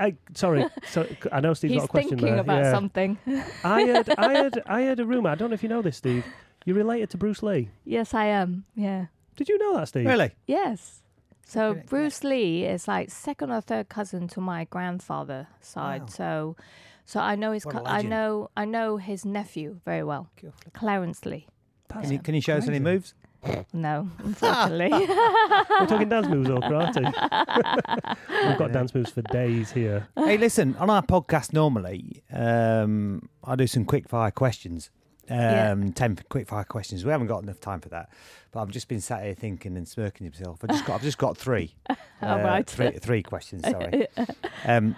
I, 0.00 0.16
sorry, 0.34 0.64
so 0.88 1.06
I 1.30 1.40
know 1.40 1.54
Steve's 1.54 1.74
He's 1.74 1.80
got 1.82 1.84
a 1.84 1.88
question 1.88 2.10
thinking 2.10 2.26
there. 2.26 2.40
about 2.40 2.64
yeah. 2.64 2.70
something. 2.72 3.18
I 3.62 3.86
heard, 3.86 4.14
I 4.18 4.34
heard, 4.34 4.62
I 4.66 4.82
heard 4.82 5.00
a 5.00 5.04
rumor. 5.04 5.30
I 5.30 5.34
don't 5.34 5.50
know 5.50 5.54
if 5.54 5.62
you 5.62 5.68
know 5.68 5.82
this, 5.82 5.96
Steve. 5.98 6.24
You're 6.64 6.76
related 6.76 7.10
to 7.10 7.16
Bruce 7.16 7.42
Lee. 7.42 7.70
yes, 7.84 8.14
I 8.14 8.26
am. 8.26 8.64
Yeah. 8.74 9.06
Did 9.36 9.48
you 9.48 9.58
know 9.58 9.76
that, 9.76 9.88
Steve? 9.88 10.06
Really? 10.06 10.32
Yes. 10.46 11.02
So 11.46 11.70
Okay, 11.70 11.80
yeah. 11.80 11.86
Bruce 11.88 12.24
Lee 12.24 12.64
is 12.64 12.86
like 12.86 13.10
second 13.10 13.50
or 13.50 13.60
third 13.60 13.88
cousin 13.88 14.28
to 14.28 14.40
my 14.40 14.64
grandfather 14.64 15.48
side. 15.60 16.02
Wow. 16.02 16.06
So, 16.08 16.56
so 17.04 17.20
I 17.20 17.34
know 17.34 17.52
his. 17.52 17.64
Co- 17.64 17.82
I 17.84 18.02
know. 18.02 18.50
I 18.56 18.64
know 18.64 18.98
his 18.98 19.24
nephew 19.24 19.80
very 19.84 20.04
well, 20.04 20.30
Clarence 20.74 21.24
Lee. 21.26 21.46
Can 21.88 22.12
you, 22.12 22.18
can 22.20 22.34
you 22.34 22.40
show 22.40 22.56
us 22.56 22.68
any 22.68 22.78
crazy. 22.78 22.84
moves? 22.84 23.14
No, 23.72 24.08
unfortunately. 24.18 24.90
We're 24.90 25.86
talking 25.86 26.08
dance 26.08 26.28
moves 26.28 26.50
or 26.50 26.58
karate. 26.60 27.04
We've 28.48 28.58
got 28.58 28.72
dance 28.72 28.94
moves 28.94 29.10
for 29.10 29.22
days 29.22 29.70
here. 29.70 30.08
hey, 30.16 30.36
listen, 30.36 30.76
on 30.76 30.90
our 30.90 31.02
podcast 31.02 31.52
normally, 31.52 32.22
um, 32.32 33.28
I 33.44 33.56
do 33.56 33.66
some 33.66 33.84
quick 33.84 34.08
fire 34.08 34.30
questions. 34.30 34.90
Um, 35.28 35.36
Yeah. 35.38 35.74
10 35.94 36.18
quick 36.28 36.48
fire 36.48 36.64
questions. 36.64 37.04
We 37.04 37.12
haven't 37.12 37.28
got 37.28 37.42
enough 37.44 37.60
time 37.60 37.80
for 37.80 37.88
that. 37.90 38.10
But 38.52 38.62
I've 38.62 38.70
just 38.70 38.88
been 38.88 39.00
sat 39.00 39.22
here 39.22 39.34
thinking 39.34 39.76
and 39.76 39.86
smirking 39.86 40.28
to 40.30 40.36
myself. 40.38 40.58
I've 40.64 40.70
just 40.70 40.84
got, 40.84 40.94
I've 40.96 41.02
just 41.02 41.18
got 41.18 41.36
three. 41.36 41.74
Uh, 42.22 42.26
All 42.26 42.42
right. 42.42 42.66
Three, 42.68 42.90
three 42.98 43.22
questions, 43.22 43.62
sorry. 43.66 44.06
Um, 44.66 44.94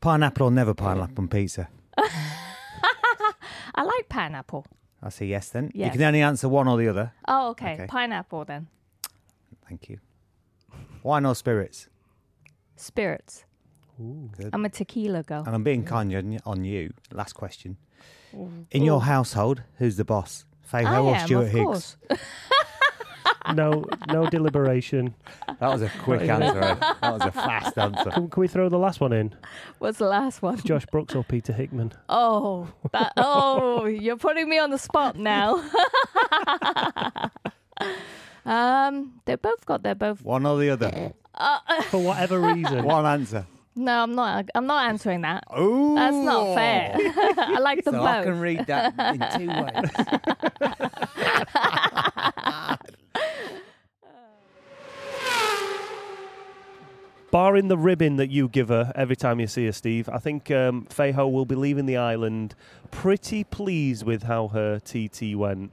pineapple 0.00 0.46
or 0.46 0.50
never 0.52 0.74
pineapple 0.74 1.14
on 1.24 1.26
pizza? 1.28 1.68
I 1.98 3.82
like 3.82 4.08
pineapple. 4.08 4.64
I 5.06 5.08
say 5.10 5.26
yes 5.26 5.50
then. 5.50 5.70
You 5.72 5.88
can 5.88 6.02
only 6.02 6.20
answer 6.20 6.48
one 6.48 6.66
or 6.66 6.76
the 6.76 6.88
other. 6.88 7.12
Oh, 7.28 7.50
okay. 7.50 7.74
Okay. 7.74 7.86
Pineapple 7.86 8.44
then. 8.44 8.66
Thank 9.68 9.88
you. 9.88 10.00
Wine 11.04 11.24
or 11.24 11.36
spirits? 11.36 11.88
Spirits. 12.74 13.44
Good. 13.98 14.50
I'm 14.52 14.64
a 14.64 14.68
tequila 14.68 15.22
girl. 15.22 15.44
And 15.46 15.54
I'm 15.54 15.62
being 15.62 15.84
kind 15.84 16.12
on, 16.14 16.38
on 16.44 16.64
you. 16.64 16.92
Last 17.12 17.34
question. 17.34 17.76
In 18.72 18.82
your 18.82 19.02
household, 19.02 19.62
who's 19.78 19.96
the 19.96 20.04
boss? 20.04 20.44
Faye 20.60 20.84
or 20.84 21.14
am, 21.14 21.24
Stuart 21.24 21.46
Higgs? 21.46 21.96
course. 23.46 23.56
No, 23.56 23.84
no 24.08 24.28
deliberation. 24.28 25.14
That 25.60 25.68
was 25.68 25.82
a 25.82 25.90
quick 26.02 26.22
answer. 26.22 26.60
That 26.60 27.00
was 27.12 27.22
a 27.22 27.32
fast 27.32 27.78
answer. 27.78 28.10
Can, 28.10 28.28
can 28.28 28.40
we 28.40 28.48
throw 28.48 28.68
the 28.68 28.78
last 28.78 29.00
one 29.00 29.12
in? 29.12 29.34
What's 29.78 29.98
the 29.98 30.06
last 30.06 30.42
one? 30.42 30.58
Josh 30.58 30.86
Brooks 30.86 31.14
or 31.14 31.24
Peter 31.24 31.52
Hickman? 31.52 31.92
Oh, 32.08 32.68
that, 32.92 33.12
oh, 33.16 33.86
you're 33.86 34.16
putting 34.16 34.48
me 34.48 34.58
on 34.58 34.70
the 34.70 34.78
spot 34.78 35.16
now. 35.16 35.62
um, 38.44 39.20
they 39.24 39.36
both 39.36 39.64
got 39.66 39.82
their 39.82 39.94
both. 39.94 40.22
One 40.22 40.46
or 40.46 40.58
the 40.58 40.70
other. 40.70 41.12
For 41.90 41.98
whatever 42.02 42.40
reason. 42.40 42.84
One 42.84 43.04
answer. 43.04 43.46
No, 43.78 44.04
I'm 44.04 44.14
not. 44.14 44.46
I'm 44.54 44.66
not 44.66 44.88
answering 44.88 45.20
that. 45.20 45.44
Oh, 45.50 45.94
That's 45.94 46.16
not 46.16 46.54
fair. 46.54 46.96
I 46.98 47.58
like 47.60 47.84
them 47.84 47.92
So 47.92 48.00
both. 48.00 48.08
I 48.08 48.24
can 48.24 48.40
read 48.40 48.66
that 48.66 48.94
in 48.98 49.20
two 49.38 49.48
ways. 49.48 49.90
Barring 57.30 57.68
the 57.68 57.76
ribbon 57.76 58.16
that 58.16 58.30
you 58.30 58.48
give 58.48 58.68
her 58.68 58.92
every 58.94 59.16
time 59.16 59.40
you 59.40 59.46
see 59.46 59.66
her, 59.66 59.72
Steve, 59.72 60.08
I 60.08 60.18
think 60.18 60.50
um, 60.50 60.86
Faye 60.86 61.12
Ho 61.12 61.26
will 61.28 61.44
be 61.44 61.56
leaving 61.56 61.84
the 61.86 61.96
island 61.96 62.54
pretty 62.90 63.44
pleased 63.44 64.06
with 64.06 64.22
how 64.22 64.48
her 64.48 64.78
TT 64.78 65.34
went. 65.34 65.72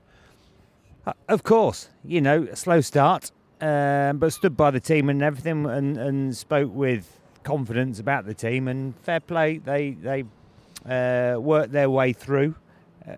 Uh, 1.05 1.13
Of 1.29 1.43
course, 1.43 1.89
you 2.03 2.21
know, 2.21 2.47
a 2.51 2.55
slow 2.55 2.81
start, 2.81 3.31
um, 3.61 4.17
but 4.17 4.33
stood 4.33 4.57
by 4.57 4.71
the 4.71 4.79
team 4.79 5.09
and 5.09 5.21
everything, 5.21 5.65
and, 5.67 5.95
and 5.95 6.35
spoke 6.35 6.73
with 6.73 7.19
confidence 7.43 7.99
about 7.99 8.25
the 8.25 8.33
team. 8.33 8.67
And 8.67 8.97
fair 9.01 9.19
play, 9.19 9.59
they 9.59 9.91
they 9.91 10.23
uh, 10.89 11.39
worked 11.39 11.71
their 11.71 11.89
way 11.89 12.13
through, 12.13 12.55
uh, 13.07 13.15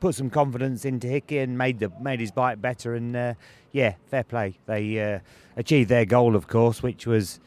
put 0.00 0.16
some 0.16 0.28
confidence 0.28 0.84
into 0.84 1.06
Hickey, 1.06 1.38
and 1.38 1.56
made 1.56 1.78
the 1.78 1.90
made 2.00 2.20
his 2.20 2.32
bike 2.32 2.60
better. 2.60 2.94
And 2.94 3.14
uh, 3.16 3.34
yeah, 3.72 3.94
fair 4.10 4.24
play. 4.24 4.58
They 4.66 5.14
uh, 5.14 5.20
achieved 5.56 5.88
their 5.88 6.04
goal, 6.04 6.34
of 6.34 6.48
course, 6.48 6.82
which 6.82 7.06
was. 7.06 7.38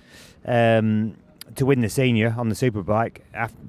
Um, 0.46 1.16
to 1.56 1.66
win 1.66 1.82
the 1.82 1.90
senior 1.90 2.36
on 2.38 2.50
the 2.50 2.56
superbike, 2.56 3.18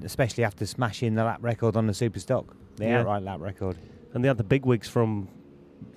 especially 0.03 0.43
after 0.43 0.65
smashing 0.65 1.15
the 1.15 1.23
lap 1.23 1.39
record 1.41 1.75
on 1.75 1.87
the 1.87 1.93
superstock, 1.93 2.45
the 2.75 2.85
Yeah. 2.85 2.99
outright 2.99 3.23
lap 3.23 3.39
record. 3.41 3.75
And 4.13 4.23
they 4.23 4.27
had 4.27 4.37
the 4.37 4.43
big 4.43 4.65
wigs 4.65 4.87
from 4.87 5.27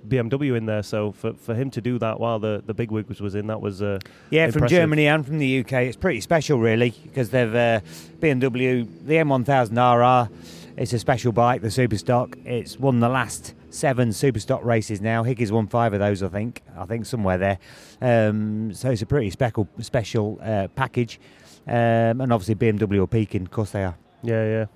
BMW 0.08 0.56
in 0.56 0.64
there, 0.66 0.82
so 0.82 1.12
for, 1.12 1.34
for 1.34 1.54
him 1.54 1.70
to 1.70 1.80
do 1.80 1.98
that 1.98 2.18
while 2.20 2.38
the, 2.38 2.62
the 2.64 2.72
big 2.74 2.90
wigs 2.90 3.20
was 3.20 3.34
in, 3.34 3.46
that 3.48 3.60
was 3.60 3.82
uh, 3.82 3.98
Yeah, 4.30 4.50
from 4.50 4.66
Germany 4.66 5.06
and 5.06 5.24
from 5.26 5.38
the 5.38 5.60
UK, 5.60 5.72
it's 5.84 5.96
pretty 5.96 6.20
special, 6.22 6.58
really, 6.58 6.94
because 7.04 7.30
they've 7.30 7.54
uh, 7.54 7.80
BMW, 8.20 8.86
the 9.06 9.14
M1000 9.14 9.76
RR. 9.76 10.30
It's 10.76 10.92
a 10.92 10.98
special 10.98 11.32
bike, 11.32 11.60
the 11.62 11.68
superstock. 11.68 12.34
It's 12.46 12.78
won 12.78 13.00
the 13.00 13.08
last 13.08 13.54
seven 13.74 14.10
Superstock 14.10 14.64
races 14.64 15.00
now. 15.00 15.22
Hickey's 15.22 15.52
won 15.52 15.66
five 15.66 15.92
of 15.92 15.98
those, 15.98 16.22
I 16.22 16.28
think. 16.28 16.62
I 16.76 16.84
think 16.84 17.06
somewhere 17.06 17.38
there. 17.38 17.58
Um, 18.00 18.72
so 18.72 18.90
it's 18.90 19.02
a 19.02 19.06
pretty 19.06 19.30
special 19.30 19.68
special 19.80 20.38
uh, 20.42 20.68
package. 20.74 21.20
Um, 21.66 22.20
and 22.20 22.32
obviously 22.32 22.54
BMW 22.54 23.02
are 23.02 23.06
peaking, 23.06 23.42
of 23.42 23.50
course 23.50 23.70
they 23.70 23.84
are. 23.84 23.96
yeah, 24.22 24.44
yeah. 24.44 24.66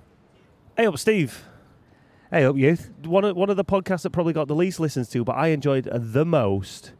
Hey 0.75 0.87
up, 0.87 0.97
Steve. 0.97 1.43
Hey 2.31 2.45
up, 2.45 2.55
youth. 2.57 2.91
One 3.03 3.25
of, 3.25 3.35
one 3.35 3.49
of 3.49 3.57
the 3.57 3.65
podcasts 3.65 4.03
that 4.03 4.11
probably 4.11 4.33
got 4.33 4.47
the 4.47 4.55
least 4.55 4.79
listens 4.79 5.09
to, 5.09 5.23
but 5.23 5.33
I 5.35 5.47
enjoyed 5.47 5.89
the 5.91 6.25
most, 6.25 6.93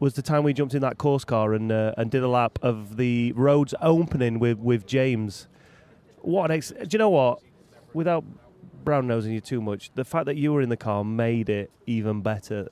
was 0.00 0.14
the 0.14 0.22
time 0.22 0.42
we 0.42 0.52
jumped 0.52 0.74
in 0.74 0.82
that 0.82 0.98
course 0.98 1.24
car 1.24 1.54
and 1.54 1.70
uh, 1.72 1.94
and 1.96 2.10
did 2.10 2.22
a 2.22 2.28
lap 2.28 2.58
of 2.60 2.96
the 2.96 3.32
roads 3.32 3.74
opening 3.80 4.38
with, 4.38 4.58
with 4.58 4.86
James. 4.86 5.46
What 6.20 6.50
an 6.50 6.56
ex- 6.56 6.70
do 6.70 6.86
you 6.90 6.98
know 6.98 7.10
what? 7.10 7.40
Without 7.92 8.24
brown 8.84 9.06
nosing 9.06 9.32
you 9.32 9.40
too 9.40 9.60
much, 9.60 9.90
the 9.94 10.04
fact 10.04 10.26
that 10.26 10.36
you 10.36 10.52
were 10.52 10.62
in 10.62 10.68
the 10.68 10.76
car 10.76 11.04
made 11.04 11.48
it 11.48 11.70
even 11.86 12.20
better. 12.20 12.68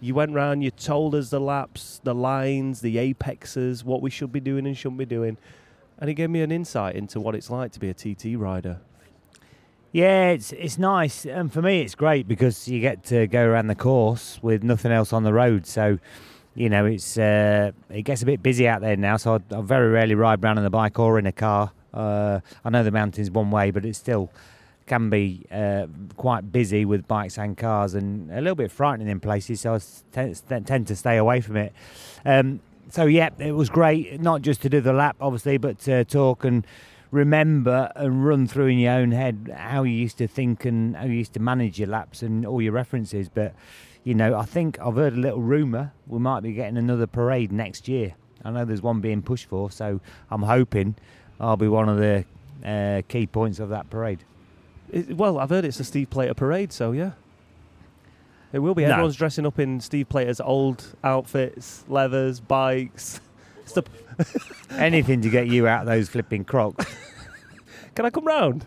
You 0.00 0.14
went 0.14 0.32
round, 0.32 0.62
you 0.62 0.70
told 0.70 1.14
us 1.14 1.30
the 1.30 1.40
laps, 1.40 2.00
the 2.04 2.14
lines, 2.14 2.80
the 2.80 2.98
apexes, 2.98 3.84
what 3.84 4.02
we 4.02 4.10
should 4.10 4.30
be 4.30 4.40
doing 4.40 4.66
and 4.66 4.76
shouldn't 4.76 4.98
be 4.98 5.06
doing, 5.06 5.38
and 5.98 6.10
it 6.10 6.14
gave 6.14 6.30
me 6.30 6.42
an 6.42 6.52
insight 6.52 6.96
into 6.96 7.18
what 7.20 7.34
it's 7.34 7.50
like 7.50 7.72
to 7.72 7.80
be 7.80 7.88
a 7.88 7.94
TT 7.94 8.38
rider. 8.38 8.80
Yeah, 9.92 10.28
it's 10.28 10.52
it's 10.52 10.76
nice, 10.76 11.24
and 11.24 11.50
for 11.50 11.62
me, 11.62 11.80
it's 11.80 11.94
great 11.94 12.28
because 12.28 12.68
you 12.68 12.80
get 12.80 13.04
to 13.04 13.26
go 13.26 13.42
around 13.42 13.68
the 13.68 13.74
course 13.74 14.38
with 14.42 14.62
nothing 14.62 14.92
else 14.92 15.14
on 15.14 15.22
the 15.22 15.32
road. 15.32 15.64
So, 15.66 15.98
you 16.54 16.68
know, 16.68 16.84
it's 16.84 17.16
uh, 17.16 17.72
it 17.88 18.02
gets 18.02 18.20
a 18.20 18.26
bit 18.26 18.42
busy 18.42 18.68
out 18.68 18.82
there 18.82 18.96
now. 18.96 19.16
So 19.16 19.36
I, 19.36 19.54
I 19.56 19.62
very 19.62 19.88
rarely 19.88 20.14
ride 20.14 20.44
around 20.44 20.58
on 20.58 20.64
the 20.64 20.70
bike 20.70 20.98
or 20.98 21.18
in 21.18 21.24
a 21.24 21.32
car. 21.32 21.72
Uh, 21.94 22.40
I 22.62 22.68
know 22.68 22.82
the 22.82 22.90
mountain's 22.90 23.30
one 23.30 23.50
way, 23.50 23.70
but 23.70 23.86
it's 23.86 23.98
still 23.98 24.30
can 24.86 25.10
be 25.10 25.44
uh, 25.50 25.86
quite 26.16 26.52
busy 26.52 26.84
with 26.84 27.06
bikes 27.08 27.38
and 27.38 27.56
cars, 27.56 27.94
and 27.94 28.30
a 28.30 28.40
little 28.40 28.54
bit 28.54 28.70
frightening 28.70 29.08
in 29.08 29.20
places. 29.20 29.60
So 29.62 29.74
I 29.74 29.80
tend, 30.12 30.66
tend 30.66 30.86
to 30.86 30.96
stay 30.96 31.16
away 31.16 31.40
from 31.40 31.56
it. 31.56 31.72
Um, 32.24 32.60
so 32.90 33.06
yeah, 33.06 33.30
it 33.38 33.52
was 33.52 33.68
great, 33.68 34.20
not 34.20 34.42
just 34.42 34.62
to 34.62 34.68
do 34.68 34.80
the 34.80 34.92
lap, 34.92 35.16
obviously, 35.20 35.58
but 35.58 35.78
to 35.80 36.04
talk 36.04 36.44
and 36.44 36.66
remember 37.10 37.92
and 37.96 38.24
run 38.24 38.46
through 38.46 38.66
in 38.66 38.78
your 38.78 38.92
own 38.92 39.12
head 39.12 39.52
how 39.56 39.82
you 39.82 39.92
used 39.92 40.18
to 40.18 40.28
think 40.28 40.64
and 40.64 40.96
how 40.96 41.04
you 41.04 41.14
used 41.14 41.32
to 41.32 41.40
manage 41.40 41.78
your 41.78 41.88
laps 41.88 42.22
and 42.22 42.46
all 42.46 42.60
your 42.60 42.72
references. 42.72 43.28
But 43.28 43.54
you 44.04 44.14
know, 44.14 44.38
I 44.38 44.44
think 44.44 44.78
I've 44.80 44.94
heard 44.94 45.14
a 45.14 45.20
little 45.20 45.42
rumor 45.42 45.92
we 46.06 46.18
might 46.20 46.40
be 46.40 46.52
getting 46.52 46.76
another 46.76 47.06
parade 47.06 47.50
next 47.50 47.88
year. 47.88 48.14
I 48.44 48.50
know 48.50 48.64
there's 48.64 48.82
one 48.82 49.00
being 49.00 49.22
pushed 49.22 49.48
for, 49.48 49.70
so 49.70 50.00
I'm 50.30 50.42
hoping 50.42 50.94
I'll 51.40 51.56
be 51.56 51.68
one 51.68 51.88
of 51.88 51.98
the 51.98 52.24
uh, 52.64 53.02
key 53.08 53.26
points 53.26 53.58
of 53.58 53.70
that 53.70 53.90
parade. 53.90 54.24
It- 54.90 55.16
well, 55.16 55.38
I've 55.38 55.50
heard 55.50 55.64
it's 55.64 55.80
a 55.80 55.84
Steve 55.84 56.10
Plater 56.10 56.34
parade, 56.34 56.72
so 56.72 56.92
yeah. 56.92 57.12
It 58.52 58.60
will 58.60 58.74
be. 58.74 58.84
No. 58.84 58.90
Everyone's 58.92 59.16
dressing 59.16 59.44
up 59.44 59.58
in 59.58 59.80
Steve 59.80 60.08
Plater's 60.08 60.40
old 60.40 60.94
outfits, 61.04 61.84
leathers, 61.88 62.40
bikes. 62.40 63.20
Stuff. 63.66 63.86
Anything 64.70 65.20
to 65.22 65.28
get 65.28 65.48
you 65.48 65.66
out 65.66 65.80
of 65.82 65.86
those 65.86 66.08
flipping 66.08 66.44
crocs. 66.44 66.86
Can 67.94 68.06
I 68.06 68.10
come 68.10 68.24
round? 68.24 68.64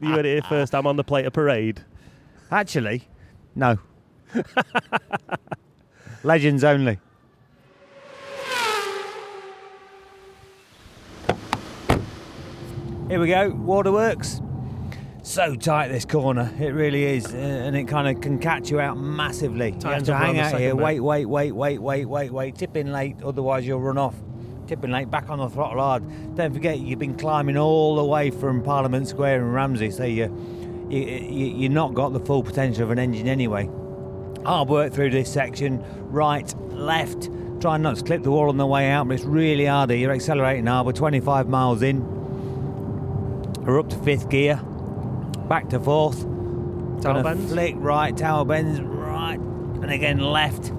you 0.00 0.08
heard 0.10 0.24
it 0.24 0.34
here 0.34 0.42
first. 0.48 0.74
I'm 0.74 0.86
on 0.86 0.96
the 0.96 1.02
Plater 1.04 1.30
parade. 1.30 1.82
Actually, 2.52 3.08
no. 3.56 3.78
Legends 6.22 6.62
only. 6.62 6.98
Here 13.08 13.20
we 13.20 13.28
go, 13.28 13.50
waterworks. 13.50 14.40
So 15.24 15.54
tight 15.54 15.88
this 15.88 16.04
corner, 16.04 16.52
it 16.60 16.74
really 16.74 17.02
is, 17.16 17.32
uh, 17.32 17.38
and 17.38 17.74
it 17.74 17.88
kind 17.88 18.14
of 18.14 18.22
can 18.22 18.38
catch 18.38 18.70
you 18.70 18.78
out 18.78 18.98
massively. 18.98 19.74
You 19.82 19.88
have 19.88 20.02
to 20.02 20.14
hang 20.14 20.38
out 20.38 20.60
here, 20.60 20.76
bit. 20.76 20.84
wait, 20.84 21.00
wait, 21.00 21.24
wait, 21.24 21.52
wait, 21.52 21.78
wait, 21.78 22.04
wait, 22.04 22.30
wait, 22.30 22.54
tip 22.56 22.76
in 22.76 22.92
late, 22.92 23.16
otherwise 23.24 23.66
you'll 23.66 23.80
run 23.80 23.96
off. 23.96 24.14
Tip 24.66 24.84
in 24.84 24.92
late, 24.92 25.10
back 25.10 25.30
on 25.30 25.38
the 25.38 25.48
throttle 25.48 25.80
hard. 25.80 26.36
Don't 26.36 26.52
forget 26.52 26.78
you've 26.78 26.98
been 26.98 27.16
climbing 27.16 27.56
all 27.56 27.96
the 27.96 28.04
way 28.04 28.30
from 28.30 28.62
Parliament 28.62 29.08
Square 29.08 29.38
in 29.38 29.50
Ramsey, 29.50 29.90
so 29.90 30.04
you, 30.04 30.24
you, 30.90 31.00
you 31.00 31.46
you're 31.56 31.72
not 31.72 31.94
got 31.94 32.12
the 32.12 32.20
full 32.20 32.42
potential 32.42 32.82
of 32.82 32.90
an 32.90 32.98
engine 32.98 33.26
anyway. 33.26 33.70
Hard 34.44 34.68
work 34.68 34.92
through 34.92 35.08
this 35.08 35.32
section, 35.32 35.82
right, 36.10 36.54
left. 36.68 37.30
Try 37.62 37.78
not 37.78 37.96
to 37.96 38.04
clip 38.04 38.24
the 38.24 38.30
wall 38.30 38.50
on 38.50 38.58
the 38.58 38.66
way 38.66 38.90
out, 38.90 39.08
but 39.08 39.14
it's 39.14 39.24
really 39.24 39.64
hard. 39.64 39.88
here. 39.88 39.98
You're 39.98 40.12
accelerating 40.12 40.66
hard. 40.66 40.84
We're 40.84 40.92
25 40.92 41.48
miles 41.48 41.80
in. 41.80 42.04
We're 43.64 43.80
up 43.80 43.88
to 43.88 43.96
fifth 43.96 44.28
gear. 44.28 44.60
Back 45.48 45.68
to 45.70 45.80
fourth. 45.80 46.22
Tower 47.02 47.22
bends. 47.22 47.52
Flick 47.52 47.74
right, 47.76 48.16
tower 48.16 48.44
bends 48.44 48.80
right, 48.80 49.38
and 49.38 49.90
again 49.90 50.18
left. 50.18 50.72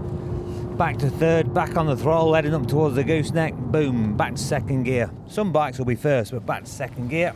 Back 0.77 0.97
to 0.97 1.09
third, 1.09 1.53
back 1.53 1.77
on 1.77 1.85
the 1.85 1.95
throttle, 1.95 2.33
heading 2.33 2.53
up 2.53 2.67
towards 2.67 2.95
the 2.95 3.03
gooseneck. 3.03 3.53
Boom, 3.53 4.17
back 4.17 4.35
to 4.35 4.41
second 4.41 4.83
gear. 4.83 5.09
Some 5.27 5.51
bikes 5.51 5.77
will 5.77 5.85
be 5.85 5.95
first, 5.95 6.31
but 6.31 6.45
back 6.45 6.63
to 6.63 6.69
second 6.69 7.09
gear. 7.09 7.33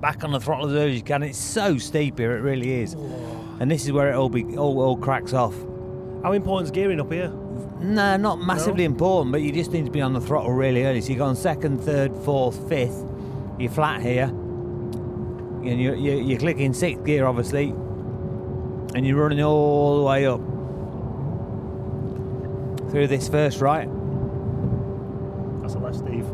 Back 0.00 0.22
on 0.22 0.32
the 0.32 0.40
throttle 0.40 0.68
as 0.68 0.74
early 0.74 0.90
as 0.92 0.96
you 0.96 1.02
can. 1.02 1.22
It's 1.22 1.38
so 1.38 1.78
steep 1.78 2.18
here, 2.18 2.36
it 2.36 2.40
really 2.40 2.82
is. 2.82 2.94
And 3.58 3.70
this 3.70 3.84
is 3.84 3.92
where 3.92 4.10
it 4.10 4.14
all 4.14 4.28
be 4.28 4.44
all, 4.56 4.80
all 4.80 4.96
cracks 4.96 5.32
off. 5.32 5.54
How 6.22 6.32
important 6.32 6.66
is 6.66 6.70
gearing 6.70 7.00
up 7.00 7.10
here? 7.10 7.28
No, 7.80 8.16
not 8.16 8.40
massively 8.40 8.84
important, 8.84 9.32
but 9.32 9.40
you 9.40 9.50
just 9.50 9.72
need 9.72 9.86
to 9.86 9.90
be 9.90 10.00
on 10.00 10.12
the 10.12 10.20
throttle 10.20 10.52
really 10.52 10.84
early. 10.84 11.00
So 11.00 11.10
you 11.10 11.18
go 11.18 11.24
on 11.24 11.36
second, 11.36 11.80
third, 11.80 12.14
fourth, 12.18 12.68
fifth. 12.68 13.04
You're 13.58 13.70
flat 13.70 14.02
here, 14.02 14.28
and 15.64 15.80
you're, 15.80 15.94
you're, 15.94 16.20
you're 16.20 16.38
clicking 16.38 16.72
sixth 16.72 17.04
gear, 17.04 17.26
obviously, 17.26 17.70
and 18.94 19.06
you're 19.06 19.16
running 19.16 19.42
all 19.42 19.98
the 19.98 20.04
way 20.04 20.26
up 20.26 20.40
through 22.90 23.06
this 23.06 23.28
first 23.28 23.60
right. 23.60 23.88
That's 25.62 25.74
a 25.74 25.78
left, 25.78 25.98
Steve. 25.98 26.26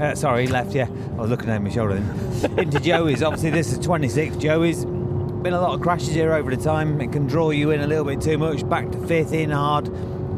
Uh, 0.00 0.14
sorry, 0.14 0.46
left, 0.46 0.74
yeah. 0.74 0.88
I 1.12 1.20
was 1.20 1.30
looking 1.30 1.48
over 1.48 1.60
my 1.60 1.70
shoulder 1.70 2.00
then. 2.00 2.58
Into 2.58 2.80
Joey's, 2.80 3.22
obviously, 3.22 3.50
this 3.50 3.72
is 3.72 3.78
26. 3.78 4.36
Joey's 4.36 4.84
been 4.84 5.52
a 5.52 5.60
lot 5.60 5.74
of 5.74 5.80
crashes 5.80 6.14
here 6.14 6.32
over 6.32 6.54
the 6.54 6.62
time. 6.62 7.00
It 7.00 7.12
can 7.12 7.26
draw 7.26 7.50
you 7.50 7.70
in 7.70 7.80
a 7.80 7.86
little 7.86 8.04
bit 8.04 8.20
too 8.20 8.38
much. 8.38 8.68
Back 8.68 8.90
to 8.92 9.06
fifth, 9.06 9.32
in 9.32 9.50
hard. 9.50 9.86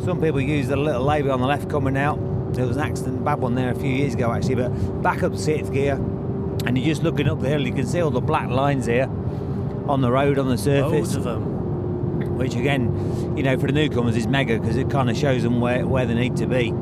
Some 0.05 0.21
people 0.21 0.41
use 0.41 0.69
the 0.69 0.77
little 0.77 1.03
label 1.03 1.33
on 1.33 1.41
the 1.41 1.47
left 1.47 1.71
coming 1.71 1.97
out. 1.97 2.19
There 2.53 2.67
was 2.67 2.77
an 2.77 2.83
accident, 2.83 3.25
bad 3.25 3.41
one 3.41 3.55
there 3.55 3.71
a 3.71 3.75
few 3.75 3.91
years 3.91 4.15
ago 4.15 4.33
actually, 4.33 4.57
but 4.57 4.69
back 5.03 5.23
up 5.23 5.33
to 5.33 5.39
sixth 5.39 5.73
gear. 5.73 5.97
And 6.67 6.77
you're 6.77 6.87
just 6.87 7.03
looking 7.03 7.29
up 7.29 7.41
the 7.41 7.49
hill, 7.49 7.67
you 7.67 7.73
can 7.73 7.87
see 7.87 8.01
all 8.01 8.11
the 8.11 8.21
black 8.21 8.49
lines 8.51 8.87
here 8.87 9.09
on 9.89 10.01
the 10.01 10.11
road, 10.11 10.39
on 10.39 10.49
the 10.49 10.59
surface 10.59 10.93
Loads 10.93 11.15
of 11.15 11.25
them. 11.25 12.37
which 12.37 12.57
again, 12.57 13.37
you 13.37 13.43
know, 13.43 13.57
for 13.57 13.67
the 13.69 13.73
newcomers 13.73 14.17
is 14.17 14.27
mega 14.27 14.59
because 14.59 14.77
it 14.77 14.91
kind 14.91 15.09
of 15.09 15.17
shows 15.17 15.43
them 15.45 15.61
where, 15.61 15.87
where 15.87 16.07
they 16.07 16.15
need 16.15 16.37
to 16.39 16.47
be. 16.47 16.73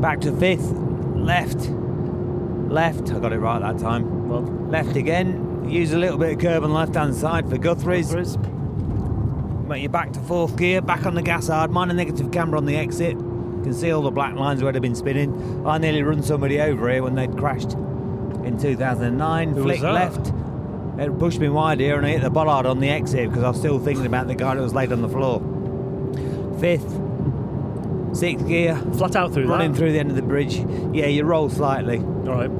Back 0.00 0.20
to 0.22 0.32
fifth, 0.36 0.72
left, 1.14 1.68
left. 2.68 3.10
I 3.12 3.18
got 3.20 3.32
it 3.32 3.38
right 3.38 3.60
that 3.60 3.78
time. 3.78 4.28
Well, 4.28 4.42
Left 4.42 4.96
again. 4.96 5.66
Use 5.68 5.92
a 5.92 5.98
little 5.98 6.18
bit 6.18 6.32
of 6.32 6.38
curb 6.40 6.62
on 6.64 6.70
the 6.70 6.76
left 6.76 6.94
hand 6.94 7.14
side 7.14 7.48
for 7.48 7.56
Guthrie's. 7.58 8.12
is. 8.12 8.36
But 8.36 9.80
you're 9.80 9.90
back 9.90 10.12
to 10.14 10.20
fourth 10.20 10.56
gear, 10.56 10.80
back 10.80 11.06
on 11.06 11.14
the 11.14 11.22
gas 11.22 11.48
hard. 11.48 11.70
Mind 11.70 11.90
a 11.90 11.94
negative 11.94 12.30
camber 12.32 12.56
on 12.56 12.64
the 12.64 12.76
exit. 12.76 13.16
You 13.16 13.60
can 13.62 13.74
see 13.74 13.90
all 13.90 14.02
the 14.02 14.10
black 14.10 14.34
lines 14.34 14.62
where 14.62 14.72
they've 14.72 14.80
been 14.80 14.94
spinning. 14.94 15.66
I 15.66 15.78
nearly 15.78 16.02
run 16.02 16.22
somebody 16.22 16.60
over 16.60 16.90
here 16.90 17.02
when 17.02 17.14
they'd 17.14 17.36
crashed 17.36 17.76
in 18.48 18.58
2009. 18.58 19.50
Who 19.54 19.62
Flick 19.62 19.80
left. 19.82 20.32
It 20.98 21.16
pushed 21.18 21.38
me 21.38 21.48
wide 21.48 21.78
here 21.78 21.96
and 21.96 22.04
I 22.04 22.10
hit 22.10 22.22
the 22.22 22.30
bollard 22.30 22.66
on 22.66 22.80
the 22.80 22.88
exit 22.88 23.28
because 23.28 23.44
I 23.44 23.48
was 23.50 23.58
still 23.58 23.78
thinking 23.78 24.06
about 24.06 24.26
the 24.26 24.34
guy 24.34 24.54
that 24.56 24.60
was 24.60 24.74
laid 24.74 24.90
on 24.92 25.00
the 25.00 25.08
floor. 25.08 25.40
Fifth, 26.58 26.98
sixth 28.16 28.48
gear, 28.48 28.74
Flat 28.96 29.14
out 29.14 29.32
through 29.32 29.46
running 29.46 29.72
that. 29.72 29.78
through 29.78 29.92
the 29.92 30.00
end 30.00 30.10
of 30.10 30.16
the 30.16 30.22
bridge. 30.22 30.56
Yeah, 30.92 31.06
you 31.06 31.22
roll 31.24 31.48
slightly. 31.48 31.98
All 31.98 32.34
right. 32.34 32.50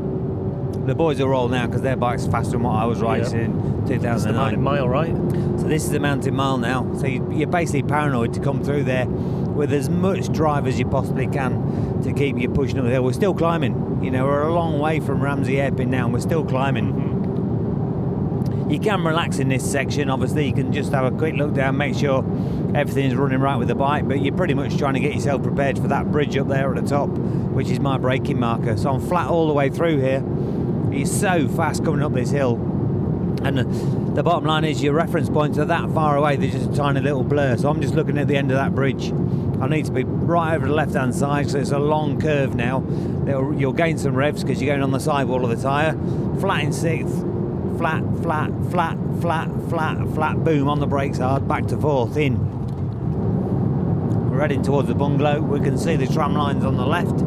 The 0.86 0.94
boys 0.94 1.18
will 1.18 1.28
roll 1.28 1.48
now 1.48 1.66
because 1.66 1.82
their 1.82 1.96
bike's 1.96 2.26
faster 2.28 2.52
than 2.52 2.62
what 2.62 2.76
I 2.76 2.84
was 2.86 3.00
racing 3.02 3.40
in 3.40 3.86
That's 3.86 3.88
the 3.88 3.94
2009. 3.96 4.34
mountain 4.36 4.62
mile, 4.62 4.88
right? 4.88 5.14
So 5.60 5.66
this 5.66 5.84
is 5.84 5.90
the 5.90 5.98
mountain 6.00 6.34
mile 6.36 6.58
now. 6.58 6.86
So 6.98 7.06
you- 7.06 7.26
you're 7.32 7.48
basically 7.48 7.82
paranoid 7.82 8.32
to 8.34 8.40
come 8.40 8.62
through 8.62 8.84
there 8.84 9.06
with 9.06 9.72
as 9.72 9.90
much 9.90 10.30
drive 10.32 10.66
as 10.68 10.78
you 10.78 10.86
possibly 10.86 11.26
can 11.26 12.00
to 12.04 12.12
keep 12.12 12.38
you 12.38 12.48
pushing 12.48 12.78
up 12.78 12.84
the 12.84 12.90
hill. 12.92 13.02
We're 13.02 13.12
still 13.12 13.34
climbing. 13.34 13.87
You 14.02 14.12
know, 14.12 14.24
we're 14.26 14.42
a 14.42 14.54
long 14.54 14.78
way 14.78 15.00
from 15.00 15.20
Ramsey 15.20 15.56
Hairpin 15.56 15.90
now, 15.90 16.04
and 16.04 16.12
we're 16.14 16.20
still 16.20 16.44
climbing. 16.44 16.92
Mm-hmm. 16.92 18.70
You 18.70 18.78
can 18.78 19.02
relax 19.02 19.38
in 19.38 19.48
this 19.48 19.68
section. 19.68 20.08
Obviously, 20.08 20.46
you 20.46 20.52
can 20.52 20.72
just 20.72 20.92
have 20.92 21.04
a 21.12 21.16
quick 21.16 21.34
look 21.34 21.54
down, 21.54 21.76
make 21.76 21.96
sure 21.96 22.18
everything's 22.76 23.14
running 23.14 23.40
right 23.40 23.56
with 23.56 23.68
the 23.68 23.74
bike. 23.74 24.06
But 24.06 24.20
you're 24.22 24.36
pretty 24.36 24.54
much 24.54 24.76
trying 24.76 24.94
to 24.94 25.00
get 25.00 25.14
yourself 25.14 25.42
prepared 25.42 25.78
for 25.78 25.88
that 25.88 26.12
bridge 26.12 26.36
up 26.36 26.48
there 26.48 26.72
at 26.72 26.82
the 26.82 26.88
top, 26.88 27.08
which 27.08 27.70
is 27.70 27.80
my 27.80 27.98
braking 27.98 28.38
marker. 28.38 28.76
So 28.76 28.90
I'm 28.90 29.00
flat 29.00 29.28
all 29.28 29.48
the 29.48 29.54
way 29.54 29.68
through 29.68 30.00
here. 30.00 30.22
It's 30.92 31.10
so 31.10 31.48
fast 31.48 31.84
coming 31.84 32.02
up 32.02 32.12
this 32.12 32.30
hill. 32.30 32.56
And 33.42 33.58
the- 33.58 33.66
the 34.14 34.22
bottom 34.22 34.44
line 34.44 34.64
is 34.64 34.82
your 34.82 34.94
reference 34.94 35.28
points 35.30 35.58
are 35.58 35.64
that 35.64 35.90
far 35.90 36.16
away, 36.16 36.36
they're 36.36 36.50
just 36.50 36.70
a 36.70 36.74
tiny 36.74 37.00
little 37.00 37.22
blur. 37.22 37.56
So 37.56 37.68
I'm 37.68 37.80
just 37.80 37.94
looking 37.94 38.18
at 38.18 38.26
the 38.28 38.36
end 38.36 38.50
of 38.50 38.56
that 38.56 38.74
bridge. 38.74 39.12
I 39.60 39.68
need 39.68 39.84
to 39.86 39.92
be 39.92 40.04
right 40.04 40.54
over 40.54 40.66
the 40.66 40.74
left 40.74 40.94
hand 40.94 41.14
side, 41.14 41.50
so 41.50 41.58
it's 41.58 41.72
a 41.72 41.78
long 41.78 42.20
curve 42.20 42.54
now. 42.54 42.82
It'll- 43.26 43.54
You'll 43.54 43.72
gain 43.72 43.98
some 43.98 44.14
revs 44.14 44.42
because 44.42 44.62
you're 44.62 44.72
going 44.72 44.82
on 44.82 44.92
the 44.92 45.00
sidewall 45.00 45.44
of 45.44 45.50
the 45.50 45.56
tyre. 45.56 45.96
Flat 46.38 46.64
in 46.64 46.72
sixth, 46.72 47.24
flat, 47.76 48.02
flat, 48.22 48.50
flat, 48.70 48.96
flat, 49.20 49.48
flat, 49.68 50.08
flat, 50.14 50.44
boom 50.44 50.68
on 50.68 50.80
the 50.80 50.86
brakes 50.86 51.18
hard, 51.18 51.46
back 51.48 51.66
to 51.68 51.76
fourth, 51.76 52.16
in. 52.16 52.38
We're 54.30 54.40
heading 54.40 54.62
towards 54.62 54.88
the 54.88 54.94
bungalow. 54.94 55.40
We 55.40 55.60
can 55.60 55.76
see 55.76 55.96
the 55.96 56.06
tram 56.06 56.34
lines 56.34 56.64
on 56.64 56.76
the 56.76 56.86
left, 56.86 57.22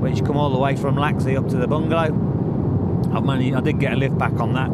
which 0.00 0.24
come 0.24 0.36
all 0.36 0.50
the 0.50 0.58
way 0.58 0.76
from 0.76 0.96
Laxey 0.96 1.36
up 1.36 1.48
to 1.48 1.56
the 1.56 1.66
bungalow. 1.66 2.14
I've 3.12 3.24
managed, 3.24 3.56
I 3.56 3.60
did 3.60 3.78
get 3.78 3.92
a 3.92 3.96
lift 3.96 4.16
back 4.16 4.38
on 4.40 4.54
that 4.54 4.70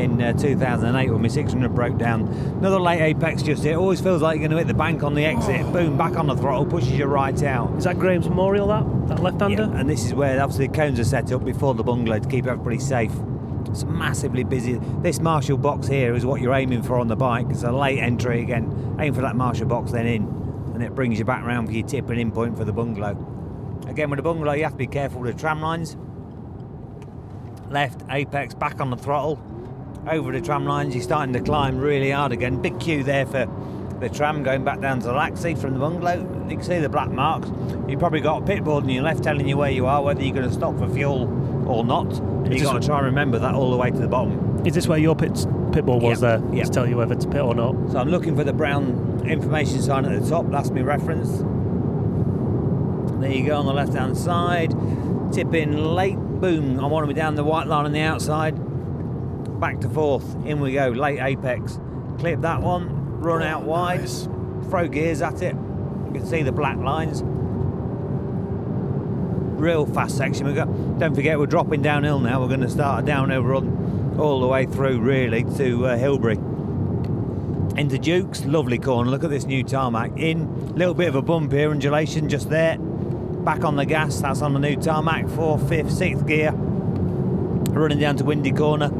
in 0.00 0.20
uh, 0.20 0.32
2008 0.32 1.10
when 1.10 1.22
my 1.22 1.28
600 1.28 1.74
broke 1.74 1.98
down. 1.98 2.22
Another 2.58 2.80
late 2.80 3.00
apex 3.00 3.42
just 3.42 3.62
here. 3.62 3.78
Always 3.78 4.00
feels 4.00 4.22
like 4.22 4.38
you're 4.38 4.48
going 4.48 4.52
to 4.52 4.58
hit 4.58 4.66
the 4.66 4.74
bank 4.74 5.02
on 5.02 5.14
the 5.14 5.24
exit. 5.24 5.70
Boom, 5.72 5.96
back 5.96 6.16
on 6.16 6.26
the 6.26 6.36
throttle, 6.36 6.66
pushes 6.66 6.92
you 6.92 7.06
right 7.06 7.42
out. 7.42 7.76
Is 7.76 7.84
that 7.84 7.98
Graham's 7.98 8.28
Memorial, 8.28 8.68
that? 8.68 9.08
That 9.08 9.22
left-hander? 9.22 9.70
Yeah, 9.72 9.80
and 9.80 9.88
this 9.88 10.04
is 10.04 10.14
where 10.14 10.40
obviously 10.42 10.66
the 10.66 10.74
cones 10.74 10.98
are 10.98 11.04
set 11.04 11.30
up 11.32 11.44
before 11.44 11.74
the 11.74 11.84
bungalow 11.84 12.18
to 12.18 12.28
keep 12.28 12.46
everybody 12.46 12.78
safe. 12.78 13.12
It's 13.66 13.84
massively 13.84 14.42
busy. 14.42 14.80
This 15.00 15.20
marshal 15.20 15.56
box 15.56 15.86
here 15.86 16.14
is 16.14 16.26
what 16.26 16.40
you're 16.40 16.54
aiming 16.54 16.82
for 16.82 16.98
on 16.98 17.08
the 17.08 17.16
bike. 17.16 17.46
It's 17.50 17.62
a 17.62 17.70
late 17.70 17.98
entry 17.98 18.42
again. 18.42 18.96
Aim 18.98 19.14
for 19.14 19.20
that 19.20 19.36
marshal 19.36 19.66
box, 19.66 19.92
then 19.92 20.06
in, 20.06 20.22
and 20.74 20.82
it 20.82 20.94
brings 20.94 21.18
you 21.18 21.24
back 21.24 21.44
round 21.44 21.68
for 21.68 21.74
your 21.74 21.86
tip 21.86 22.08
and 22.10 22.18
in 22.18 22.32
point 22.32 22.56
for 22.56 22.64
the 22.64 22.72
bungalow. 22.72 23.16
Again, 23.86 24.10
with 24.10 24.18
the 24.18 24.22
bungalow, 24.22 24.52
you 24.52 24.64
have 24.64 24.72
to 24.72 24.78
be 24.78 24.86
careful 24.86 25.20
with 25.20 25.34
the 25.34 25.40
tram 25.40 25.60
lines. 25.60 25.96
Left 27.70 28.02
apex, 28.10 28.54
back 28.54 28.80
on 28.80 28.90
the 28.90 28.96
throttle. 28.96 29.36
Over 30.08 30.32
the 30.32 30.40
tram 30.40 30.64
lines, 30.66 30.94
you're 30.94 31.04
starting 31.04 31.32
to 31.34 31.40
climb 31.40 31.78
really 31.78 32.10
hard 32.10 32.32
again. 32.32 32.60
Big 32.62 32.78
queue 32.80 33.04
there 33.04 33.26
for 33.26 33.46
the 34.00 34.08
tram 34.08 34.42
going 34.42 34.64
back 34.64 34.80
down 34.80 34.98
to 35.00 35.06
the 35.06 35.12
Laxey 35.12 35.56
from 35.56 35.74
the 35.74 35.78
bungalow. 35.80 36.20
You 36.48 36.56
can 36.56 36.64
see 36.64 36.78
the 36.78 36.88
black 36.88 37.10
marks. 37.10 37.48
You've 37.86 38.00
probably 38.00 38.20
got 38.20 38.42
a 38.42 38.46
pit 38.46 38.64
board 38.64 38.84
on 38.84 38.90
your 38.90 39.02
left 39.02 39.22
telling 39.22 39.46
you 39.46 39.56
where 39.58 39.70
you 39.70 39.86
are, 39.86 40.02
whether 40.02 40.22
you're 40.22 40.34
going 40.34 40.48
to 40.48 40.54
stop 40.54 40.76
for 40.78 40.88
fuel 40.88 41.24
or 41.68 41.84
not. 41.84 42.06
And 42.18 42.54
you've 42.54 42.64
got 42.64 42.80
to 42.80 42.86
try 42.86 42.96
and 42.98 43.06
remember 43.06 43.38
that 43.38 43.54
all 43.54 43.70
the 43.70 43.76
way 43.76 43.90
to 43.90 43.98
the 43.98 44.08
bottom. 44.08 44.66
Is 44.66 44.74
this 44.74 44.88
where 44.88 44.98
your 44.98 45.14
pit, 45.14 45.34
pit 45.72 45.84
bull 45.84 46.00
was 46.00 46.22
Yeah, 46.22 46.38
there? 46.38 46.54
yeah. 46.54 46.64
To 46.64 46.70
tell 46.70 46.88
you 46.88 46.96
whether 46.96 47.14
to 47.14 47.28
pit 47.28 47.42
or 47.42 47.54
not? 47.54 47.74
So 47.92 47.98
I'm 47.98 48.08
looking 48.08 48.34
for 48.36 48.42
the 48.44 48.52
brown 48.54 49.22
information 49.26 49.82
sign 49.82 50.06
at 50.06 50.18
the 50.22 50.28
top. 50.28 50.50
That's 50.50 50.70
my 50.70 50.80
reference. 50.80 51.28
There 53.20 53.30
you 53.30 53.46
go 53.46 53.58
on 53.58 53.66
the 53.66 53.74
left 53.74 53.92
hand 53.92 54.16
side. 54.16 54.74
Tip 55.30 55.52
in 55.54 55.94
late. 55.94 56.16
boom, 56.16 56.80
I 56.80 56.86
want 56.86 57.04
to 57.04 57.06
be 57.06 57.12
down 57.12 57.34
the 57.34 57.44
white 57.44 57.66
line 57.66 57.84
on 57.84 57.92
the 57.92 58.00
outside. 58.00 58.56
Back 59.60 59.80
to 59.80 59.90
fourth, 59.90 60.24
in 60.46 60.58
we 60.60 60.72
go, 60.72 60.88
late 60.88 61.20
apex. 61.20 61.78
Clip 62.18 62.40
that 62.40 62.62
one, 62.62 63.20
run 63.20 63.42
out 63.42 63.64
wide, 63.64 64.08
throw 64.70 64.88
gears 64.88 65.20
at 65.20 65.42
it. 65.42 65.54
You 65.54 66.12
can 66.14 66.26
see 66.26 66.42
the 66.42 66.50
black 66.50 66.78
lines. 66.78 67.22
Real 69.60 69.84
fast 69.84 70.16
section. 70.16 70.46
We 70.46 70.54
got. 70.54 70.66
Don't 70.98 71.14
forget, 71.14 71.38
we're 71.38 71.44
dropping 71.44 71.82
downhill 71.82 72.18
now. 72.20 72.40
We're 72.40 72.48
going 72.48 72.62
to 72.62 72.70
start 72.70 73.04
a 73.04 73.06
downhill 73.06 73.42
run 73.42 74.16
all 74.18 74.40
the 74.40 74.46
way 74.46 74.64
through, 74.64 75.00
really, 75.00 75.44
to 75.58 75.86
uh, 75.86 75.98
Hillberry. 75.98 76.38
Into 77.78 77.98
Duke's, 77.98 78.46
lovely 78.46 78.78
corner. 78.78 79.10
Look 79.10 79.24
at 79.24 79.30
this 79.30 79.44
new 79.44 79.62
tarmac. 79.62 80.18
In, 80.18 80.74
little 80.74 80.94
bit 80.94 81.08
of 81.08 81.14
a 81.14 81.22
bump 81.22 81.52
here, 81.52 81.70
undulation 81.70 82.30
just 82.30 82.48
there. 82.48 82.78
Back 82.78 83.64
on 83.64 83.76
the 83.76 83.84
gas. 83.84 84.22
That's 84.22 84.40
on 84.40 84.54
the 84.54 84.58
new 84.58 84.76
tarmac. 84.76 85.28
Fourth, 85.28 85.68
fifth, 85.68 85.92
sixth 85.92 86.26
gear. 86.26 86.52
Running 86.52 87.98
down 87.98 88.16
to 88.16 88.24
Windy 88.24 88.52
Corner. 88.52 88.90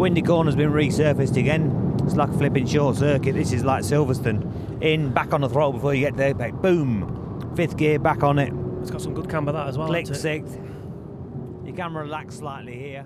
Windy 0.00 0.22
Corner's 0.22 0.56
been 0.56 0.72
resurfaced 0.72 1.36
again. 1.36 1.94
It's 2.04 2.16
like 2.16 2.30
a 2.30 2.32
flipping 2.32 2.66
short 2.66 2.96
circuit. 2.96 3.34
This 3.34 3.52
is 3.52 3.66
like 3.66 3.82
Silverstone. 3.84 4.82
In, 4.82 5.12
back 5.12 5.34
on 5.34 5.42
the 5.42 5.48
throttle 5.48 5.74
before 5.74 5.92
you 5.94 6.00
get 6.00 6.16
there. 6.16 6.32
Back, 6.32 6.54
boom. 6.54 7.52
Fifth 7.54 7.76
gear, 7.76 7.98
back 7.98 8.22
on 8.22 8.38
it. 8.38 8.50
It's 8.80 8.90
got 8.90 9.02
some 9.02 9.12
good 9.12 9.28
camber 9.28 9.52
that 9.52 9.66
as 9.68 9.76
well. 9.76 9.88
Click 9.88 10.06
sixth. 10.06 10.58
You 11.66 11.74
can 11.74 11.92
relax 11.92 12.36
slightly 12.36 12.78
here. 12.78 13.02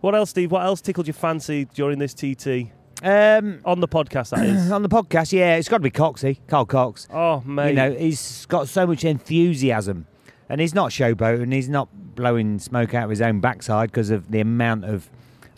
What 0.00 0.16
else, 0.16 0.30
Steve? 0.30 0.50
What 0.50 0.64
else 0.64 0.80
tickled 0.80 1.06
your 1.06 1.14
fancy 1.14 1.66
during 1.66 2.00
this 2.00 2.14
TT 2.14 2.72
Um, 3.00 3.60
on 3.64 3.78
the 3.78 3.86
podcast? 3.86 4.30
That 4.30 4.44
is. 4.44 4.72
on 4.72 4.82
the 4.82 4.88
podcast, 4.88 5.30
yeah, 5.30 5.54
it's 5.54 5.68
got 5.68 5.76
to 5.78 5.82
be 5.84 5.92
Coxey, 5.92 6.40
Carl 6.48 6.66
Cox. 6.66 7.06
oh 7.12 7.42
mate, 7.46 7.68
You 7.70 7.74
know, 7.76 7.92
he's 7.92 8.44
got 8.46 8.68
so 8.68 8.88
much 8.88 9.04
enthusiasm, 9.04 10.08
and 10.48 10.60
he's 10.60 10.74
not 10.74 10.90
showboating. 10.90 11.52
He's 11.54 11.68
not 11.68 11.88
blowing 12.14 12.58
smoke 12.58 12.94
out 12.94 13.04
of 13.04 13.10
his 13.10 13.20
own 13.20 13.40
backside 13.40 13.90
because 13.90 14.10
of 14.10 14.30
the 14.30 14.40
amount 14.40 14.84
of 14.84 15.08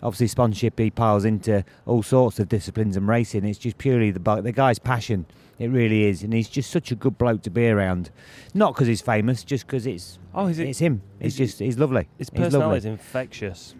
obviously 0.03 0.27
sponsorship 0.27 0.77
he 0.79 0.89
piles 0.91 1.25
into 1.25 1.63
all 1.85 2.03
sorts 2.03 2.39
of 2.39 2.49
disciplines 2.49 2.95
and 2.97 3.07
racing. 3.07 3.45
It's 3.45 3.59
just 3.59 3.77
purely 3.77 4.11
the 4.11 4.41
the 4.41 4.51
guy's 4.51 4.79
passion. 4.79 5.25
It 5.59 5.69
really 5.69 6.03
is, 6.03 6.21
and 6.21 6.33
he's 6.33 6.49
just 6.49 6.69
such 6.69 6.91
a 6.91 6.95
good 6.95 7.17
bloke 7.17 7.41
to 7.41 7.49
be 7.49 7.67
around. 7.67 8.11
Not 8.53 8.75
because 8.75 8.87
he's 8.87 9.01
famous, 9.01 9.43
just 9.43 9.65
because 9.65 9.87
it's 9.87 10.19
Oh, 10.35 10.45
is 10.45 10.59
it? 10.59 10.67
it's 10.67 10.77
him. 10.79 11.01
It's 11.19 11.33
is 11.33 11.39
it- 11.39 11.43
just 11.45 11.59
he's 11.59 11.77
lovely. 11.79 12.07
His 12.19 12.29
personality 12.29 12.77
is 12.77 12.85
infectious. 12.85 13.73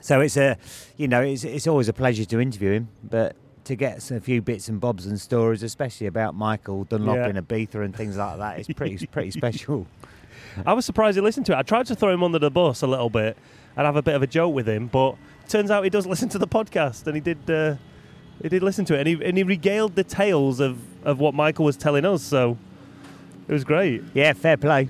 So 0.00 0.20
it's 0.20 0.36
a, 0.36 0.56
you 0.96 1.06
know, 1.06 1.22
it's 1.22 1.44
it's 1.44 1.68
always 1.68 1.88
a 1.88 1.92
pleasure 1.92 2.24
to 2.24 2.40
interview 2.40 2.72
him, 2.72 2.88
but 3.04 3.36
to 3.64 3.76
get 3.76 4.10
a 4.10 4.20
few 4.20 4.42
bits 4.42 4.68
and 4.68 4.80
bobs 4.80 5.06
and 5.06 5.20
stories, 5.20 5.62
especially 5.62 6.08
about 6.08 6.34
Michael 6.34 6.82
Dunlop 6.82 7.14
Yeah. 7.14 7.28
in 7.28 7.36
Ibiza 7.36 7.84
and 7.84 7.94
things 7.94 8.16
like 8.16 8.38
that, 8.38 8.58
is 8.58 8.66
pretty 8.74 9.06
pretty 9.06 9.30
special. 9.38 9.86
I 10.66 10.72
was 10.72 10.84
surprised 10.84 11.16
he 11.16 11.20
listened 11.20 11.46
to 11.46 11.52
it. 11.52 11.56
I 11.56 11.62
tried 11.62 11.86
to 11.86 11.94
throw 11.94 12.12
him 12.12 12.22
under 12.22 12.38
the 12.38 12.50
bus 12.50 12.82
a 12.82 12.86
little 12.86 13.10
bit 13.10 13.36
and 13.76 13.86
have 13.86 13.96
a 13.96 14.02
bit 14.02 14.14
of 14.14 14.22
a 14.22 14.26
joke 14.26 14.54
with 14.54 14.68
him, 14.68 14.86
but 14.86 15.16
turns 15.48 15.70
out 15.70 15.84
he 15.84 15.90
does 15.90 16.06
listen 16.12 16.28
to 16.30 16.38
the 16.38 16.48
podcast, 16.48 17.06
and 17.06 17.14
he 17.14 17.20
did. 17.20 17.50
Uh, 17.50 17.76
he 18.42 18.48
did 18.48 18.62
listen 18.62 18.84
to 18.86 18.94
it, 18.94 19.00
and 19.00 19.08
he, 19.08 19.24
and 19.24 19.36
he 19.36 19.44
regaled 19.44 19.94
the 19.94 20.02
tales 20.02 20.58
of, 20.58 20.78
of 21.06 21.20
what 21.20 21.32
Michael 21.32 21.64
was 21.64 21.76
telling 21.76 22.04
us. 22.04 22.22
So 22.22 22.58
it 23.46 23.52
was 23.52 23.62
great, 23.62 24.02
Yeah, 24.14 24.32
fair 24.32 24.56
play. 24.56 24.88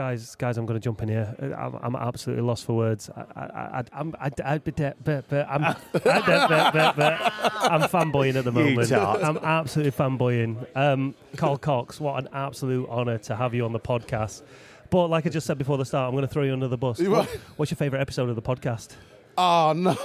Guys. 0.00 0.34
Guys, 0.34 0.56
I'm 0.56 0.64
going 0.64 0.80
to 0.80 0.82
jump 0.82 1.02
in 1.02 1.08
here. 1.08 1.34
Uh, 1.42 1.54
I'm, 1.54 1.94
I'm 1.94 1.96
absolutely 1.96 2.42
lost 2.42 2.64
for 2.64 2.74
words. 2.74 3.10
I, 3.14 3.20
I, 3.20 3.44
I, 3.44 3.84
I'm, 3.92 4.14
I, 4.18 4.30
I, 4.42 4.56
but, 4.56 4.76
but, 5.04 5.28
but, 5.28 5.46
I'm, 5.46 5.64
I, 5.64 5.76
but, 5.92 6.02
but, 6.02 6.96
but, 6.96 7.32
I'm 7.70 7.82
fanboying 7.82 8.36
at 8.36 8.44
the 8.44 8.52
moment. 8.52 8.90
I'm 8.90 9.36
absolutely 9.36 9.92
fanboying. 9.92 10.64
Um, 10.74 11.14
Carl 11.36 11.58
Cox, 11.58 12.00
what 12.00 12.18
an 12.18 12.30
absolute 12.32 12.88
honour 12.88 13.18
to 13.18 13.36
have 13.36 13.52
you 13.52 13.66
on 13.66 13.72
the 13.72 13.80
podcast. 13.80 14.40
But 14.88 15.08
like 15.08 15.26
I 15.26 15.28
just 15.28 15.46
said 15.46 15.58
before 15.58 15.76
the 15.76 15.84
start, 15.84 16.08
I'm 16.08 16.14
going 16.14 16.26
to 16.26 16.32
throw 16.32 16.44
you 16.44 16.54
under 16.54 16.68
the 16.68 16.78
bus. 16.78 16.98
What? 17.00 17.28
what's 17.56 17.70
your 17.70 17.76
favourite 17.76 18.00
episode 18.00 18.30
of 18.30 18.36
the 18.36 18.42
podcast? 18.42 18.96
Oh 19.36 19.74
no. 19.76 19.96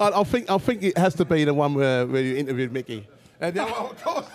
I, 0.00 0.20
I 0.20 0.24
think 0.24 0.50
I 0.50 0.58
think 0.58 0.82
it 0.82 0.98
has 0.98 1.14
to 1.14 1.24
be 1.24 1.44
the 1.44 1.54
one 1.54 1.74
where, 1.74 2.04
where 2.04 2.22
you 2.22 2.36
interviewed 2.36 2.72
Mickey. 2.72 3.08
And, 3.42 3.56
yeah, 3.56 3.64
well, 3.64 3.90
of 3.90 4.04
course. 4.04 4.26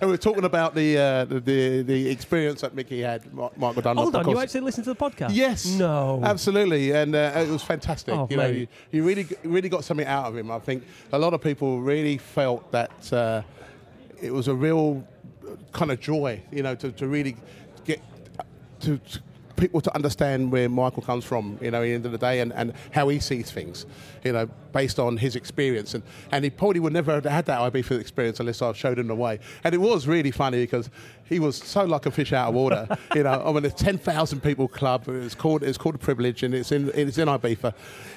and 0.00 0.08
we're 0.08 0.16
talking 0.16 0.44
about 0.44 0.76
the, 0.76 0.96
uh, 0.96 1.24
the 1.24 1.40
the 1.40 1.82
the 1.82 2.08
experience 2.08 2.60
that 2.60 2.72
Mickey 2.72 3.00
had, 3.00 3.34
Mi- 3.34 3.48
Michael 3.56 3.82
Dunlop. 3.82 4.04
Hold 4.04 4.16
on, 4.16 4.28
you 4.28 4.38
actually 4.38 4.60
listened 4.60 4.84
to 4.84 4.94
the 4.94 4.96
podcast? 4.96 5.30
Yes. 5.34 5.66
No. 5.66 6.20
Absolutely, 6.22 6.92
and 6.92 7.16
uh, 7.16 7.32
it 7.34 7.48
was 7.48 7.64
fantastic. 7.64 8.14
Oh, 8.14 8.28
you 8.30 8.36
know, 8.36 8.46
you, 8.46 8.68
you 8.92 9.02
really 9.02 9.26
really 9.42 9.68
got 9.68 9.82
something 9.82 10.06
out 10.06 10.26
of 10.26 10.36
him. 10.36 10.52
I 10.52 10.60
think 10.60 10.84
a 11.12 11.18
lot 11.18 11.34
of 11.34 11.42
people 11.42 11.80
really 11.80 12.16
felt 12.16 12.70
that 12.70 13.12
uh, 13.12 13.42
it 14.20 14.32
was 14.32 14.46
a 14.46 14.54
real 14.54 15.04
kind 15.72 15.90
of 15.90 15.98
joy, 15.98 16.40
you 16.52 16.62
know, 16.62 16.76
to, 16.76 16.92
to 16.92 17.08
really 17.08 17.36
get 17.84 18.00
to, 18.80 18.98
to 18.98 19.20
people 19.62 19.80
to 19.80 19.94
understand 19.94 20.50
where 20.50 20.68
Michael 20.68 21.02
comes 21.02 21.24
from, 21.24 21.56
you 21.62 21.70
know, 21.70 21.78
at 21.78 21.84
the 21.84 21.94
end 21.94 22.04
of 22.04 22.10
the 22.10 22.18
day, 22.18 22.40
and, 22.40 22.52
and 22.54 22.72
how 22.90 23.06
he 23.06 23.20
sees 23.20 23.48
things, 23.48 23.86
you 24.24 24.32
know, 24.32 24.50
based 24.72 24.98
on 24.98 25.16
his 25.16 25.36
experience. 25.36 25.94
And, 25.94 26.02
and 26.32 26.42
he 26.42 26.50
probably 26.50 26.80
would 26.80 26.92
never 26.92 27.12
have 27.12 27.24
had 27.24 27.46
that 27.46 27.60
Ibiza 27.60 28.00
experience 28.00 28.40
unless 28.40 28.60
I 28.60 28.72
showed 28.72 28.98
him 28.98 29.06
the 29.06 29.14
way. 29.14 29.38
And 29.62 29.72
it 29.72 29.78
was 29.78 30.08
really 30.08 30.32
funny 30.32 30.64
because 30.64 30.90
he 31.26 31.38
was 31.38 31.56
so 31.56 31.84
like 31.84 32.06
a 32.06 32.10
fish 32.10 32.32
out 32.32 32.48
of 32.48 32.54
water, 32.54 32.88
you 33.14 33.22
know. 33.22 33.40
I 33.46 33.52
mean, 33.52 33.64
a 33.64 33.70
10,000 33.70 34.42
people 34.42 34.66
club, 34.66 35.04
it's 35.06 35.36
called, 35.36 35.62
it's 35.62 35.78
called 35.78 35.94
a 35.94 35.98
privilege, 35.98 36.42
and 36.42 36.54
it's 36.54 36.72
in, 36.72 36.90
it's 36.92 37.18
in 37.18 37.28
Ibiza. 37.28 37.72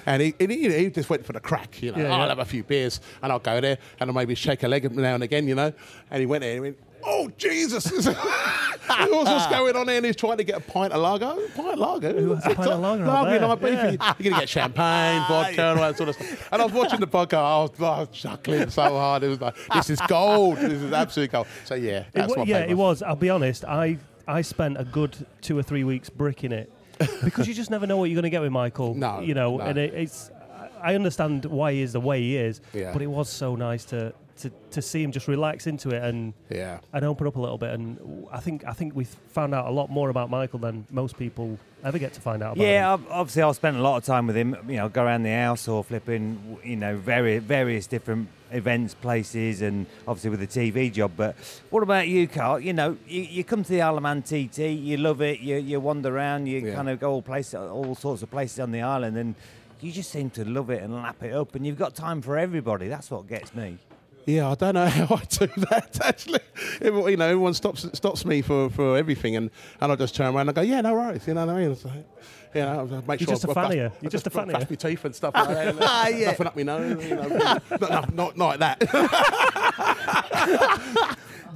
And 0.08 0.24
he, 0.24 0.34
and 0.40 0.52
he, 0.52 0.76
he 0.76 0.90
just 0.90 1.12
went 1.12 1.24
for 1.24 1.34
the 1.34 1.40
crack, 1.40 1.80
you 1.84 1.92
know. 1.92 2.00
Yeah, 2.00 2.08
oh, 2.08 2.22
I'll 2.22 2.30
have 2.30 2.40
a 2.40 2.46
few 2.46 2.64
beers 2.64 3.00
and 3.22 3.32
I'll 3.32 3.38
go 3.38 3.62
there 3.62 3.78
and 4.00 4.10
I'll 4.10 4.16
maybe 4.16 4.34
shake 4.34 4.64
a 4.64 4.68
leg 4.68 4.92
now 4.92 5.14
and 5.14 5.24
again, 5.24 5.48
you 5.48 5.54
know. 5.54 5.72
And 6.10 6.20
he 6.20 6.26
went 6.26 6.42
there 6.42 6.56
and 6.56 6.66
he 6.66 6.72
went, 6.72 6.80
Oh 7.08 7.30
Jesus! 7.38 7.92
What's 7.92 9.30
what's 9.30 9.48
going 9.48 9.76
on? 9.76 9.90
And 9.90 10.06
he's 10.06 10.16
trying 10.16 10.38
to 10.38 10.44
get 10.44 10.58
a 10.58 10.60
pint 10.62 10.94
of 10.94 11.02
lager. 11.02 11.36
Pint 11.56 11.74
of 11.74 11.80
lager. 11.80 12.14
Has 12.36 12.46
a 12.46 12.56
pint 12.56 12.70
of 12.70 12.80
lager 12.80 13.06
Lager 13.06 13.36
in 13.36 13.42
there? 13.42 13.98
Ibiza. 13.98 14.20
You're 14.20 14.32
gonna 14.32 14.42
get 14.42 14.50
champagne, 14.50 15.22
vodka, 15.28 15.62
and 15.72 15.80
all 15.80 15.86
that 15.88 15.98
sort 15.98 16.10
of 16.10 16.16
stuff. 16.16 16.50
And 16.52 16.62
I 16.62 16.66
was 16.66 16.74
watching 16.74 17.00
the 17.00 17.08
podcast. 17.08 17.34
I 17.34 17.62
was, 17.62 17.72
I 17.82 18.00
was 18.02 18.10
chuckling 18.12 18.70
so 18.70 18.82
hard. 18.84 19.24
It 19.24 19.30
was 19.30 19.42
like, 19.42 19.56
this 19.74 19.90
is 19.90 20.00
gold. 20.08 20.58
This 20.58 20.82
is 20.82 20.92
absolute 20.94 21.32
gold. 21.32 21.48
So 21.66 21.76
yeah, 21.76 22.00
It 22.00 22.06
that's 22.14 22.36
my 22.36 22.44
yeah, 22.44 22.60
it 22.60 22.76
was. 22.76 23.02
I'll 23.02 23.16
be 23.16 23.30
honest. 23.30 23.66
I 23.66 23.98
I 24.28 24.42
spent 24.42 24.78
a 24.80 24.84
good 24.84 25.16
two 25.42 25.58
or 25.58 25.64
three 25.64 25.84
weeks 25.84 26.10
bricking 26.10 26.52
it 26.52 26.72
because 27.24 27.48
you 27.48 27.54
just 27.54 27.70
never 27.72 27.86
know 27.88 27.98
what 27.98 28.06
you're 28.10 28.16
going 28.16 28.24
to 28.24 28.30
get 28.30 28.42
with 28.42 28.52
Michael. 28.52 28.94
No, 28.96 29.20
you 29.20 29.34
know, 29.34 29.58
no. 29.58 29.64
and 29.64 29.78
it, 29.78 29.94
it's. 29.94 30.32
I 30.82 30.94
understand 30.96 31.46
why 31.46 31.74
he 31.74 31.82
is 31.82 31.94
the 31.94 32.00
way 32.00 32.22
he 32.22 32.38
is, 32.38 32.62
Yeah. 32.74 32.94
but 32.94 33.02
it 33.02 33.08
was 33.08 33.28
so 33.30 33.56
nice 33.56 33.86
to, 33.86 34.14
to, 34.40 34.52
to 34.72 34.82
see 34.82 35.02
him 35.02 35.12
just 35.12 35.28
relax 35.28 35.66
into 35.66 35.90
it 35.92 36.04
and 36.04 36.34
Yeah. 36.50 36.80
and 36.94 37.06
open 37.06 37.26
up 37.28 37.36
a 37.38 37.40
little 37.40 37.58
bit. 37.58 37.72
And 37.74 38.28
I 38.32 38.40
think 38.40 38.66
I 38.66 38.74
think 38.74 38.94
we 38.96 39.06
found 39.06 39.54
out 39.56 39.68
a 39.68 39.72
lot 39.72 39.90
more 39.90 40.10
about 40.10 40.30
Michael 40.30 40.60
than 40.60 40.86
most 40.92 41.18
people 41.18 41.58
ever 41.84 41.98
get 41.98 42.14
to 42.14 42.22
find 42.22 42.44
out. 42.44 42.58
About 42.58 42.64
Yeah, 42.66 42.96
him. 42.96 43.06
obviously 43.10 43.44
I've 43.44 43.56
spent 43.56 43.78
a 43.78 43.82
lot 43.82 43.98
of 43.98 44.04
time 44.04 44.28
with 44.28 44.36
him. 44.36 44.58
You 44.68 44.78
know, 44.78 44.90
go 44.90 45.04
around 45.04 45.24
the 45.24 45.32
house 45.32 45.68
or 45.68 45.84
flipping, 45.84 46.58
you 46.64 46.76
know, 46.76 46.98
various 46.98 47.44
various 47.44 47.88
different 47.88 48.28
events, 48.52 48.94
places, 48.94 49.62
and 49.62 49.86
obviously 50.08 50.30
with 50.32 50.40
the 50.42 50.48
TV 50.48 50.92
job. 50.92 51.12
But 51.16 51.36
what 51.70 51.82
about 51.84 52.08
you, 52.08 52.28
Carl? 52.28 52.60
You 52.60 52.74
know, 52.74 52.98
you, 53.08 53.22
you 53.22 53.44
come 53.44 53.64
to 53.64 53.70
the 53.72 53.82
Isle 53.82 53.98
of 53.98 54.04
Man 54.04 54.22
TT, 54.22 54.60
you 54.60 54.98
love 54.98 55.22
it. 55.22 55.40
You 55.40 55.56
you 55.58 55.80
wander 55.80 56.16
around, 56.16 56.48
you 56.48 56.60
Yeah. 56.60 56.76
kind 56.76 56.90
of 56.90 57.00
go 57.00 57.12
all 57.12 57.22
places, 57.22 57.56
all 57.56 57.96
sorts 57.96 58.22
of 58.22 58.30
places 58.32 58.60
on 58.60 58.72
the 58.72 58.82
island, 58.82 59.18
and 59.18 59.36
you 59.82 59.92
just 59.94 60.10
seem 60.12 60.30
to 60.32 60.44
love 60.44 60.70
it 60.70 60.82
and 60.84 60.94
lap 60.94 61.22
it 61.24 61.34
up. 61.34 61.56
And 61.56 61.66
you've 61.66 61.78
got 61.78 61.96
time 61.96 62.22
for 62.22 62.38
everybody. 62.38 62.88
That's 62.90 63.10
what 63.12 63.28
gets 63.28 63.54
me. 63.56 63.78
Yeah, 64.26 64.50
I 64.50 64.56
don't 64.56 64.74
know 64.74 64.88
how 64.90 65.16
I 65.16 65.24
do 65.30 65.48
that 65.70 66.00
actually. 66.06 66.40
Everyone, 66.82 67.12
you 67.12 67.18
know, 67.18 67.26
everyone 67.26 67.54
stops 67.54 67.88
stops 67.94 68.26
me 68.26 68.42
for, 68.42 68.70
for 68.70 68.98
everything, 68.98 69.36
and, 69.36 69.52
and 69.80 69.92
I 69.92 69.96
just 69.96 70.16
turn 70.16 70.34
around 70.36 70.50
and 70.50 70.56
go, 70.56 70.62
yeah, 70.62 70.82
no 70.82 70.94
worries. 70.94 71.28
You 71.28 71.36
know 71.36 71.46
what 71.46 71.56
I 71.56 71.60
mean? 71.60 71.70
Like, 71.84 72.06
you 72.56 72.62
know, 72.62 73.04
make 73.08 73.20
You're 73.20 73.28
sure 73.28 73.36
just 73.36 73.44
a 73.44 73.54
fan 73.54 73.72
you. 73.74 73.86
I've 73.86 73.94
You're 74.02 74.10
just 74.12 74.28
a 74.28 74.30
fan 74.30 74.50
of 74.50 74.70
my 74.70 74.76
teeth 74.76 75.06
and 75.06 75.14
stuff 75.16 75.34
like 75.36 75.48
that. 75.50 75.76
Ah, 75.82 76.08
yeah. 76.08 76.28
Nothing 76.28 76.48
up 76.48 76.56
my 76.56 76.64
nose. 76.64 77.06
You 77.06 77.16
know, 77.16 77.28
not, 77.28 78.14
not, 78.14 78.38
not 78.38 78.38
like 78.38 78.60
that. 78.60 78.82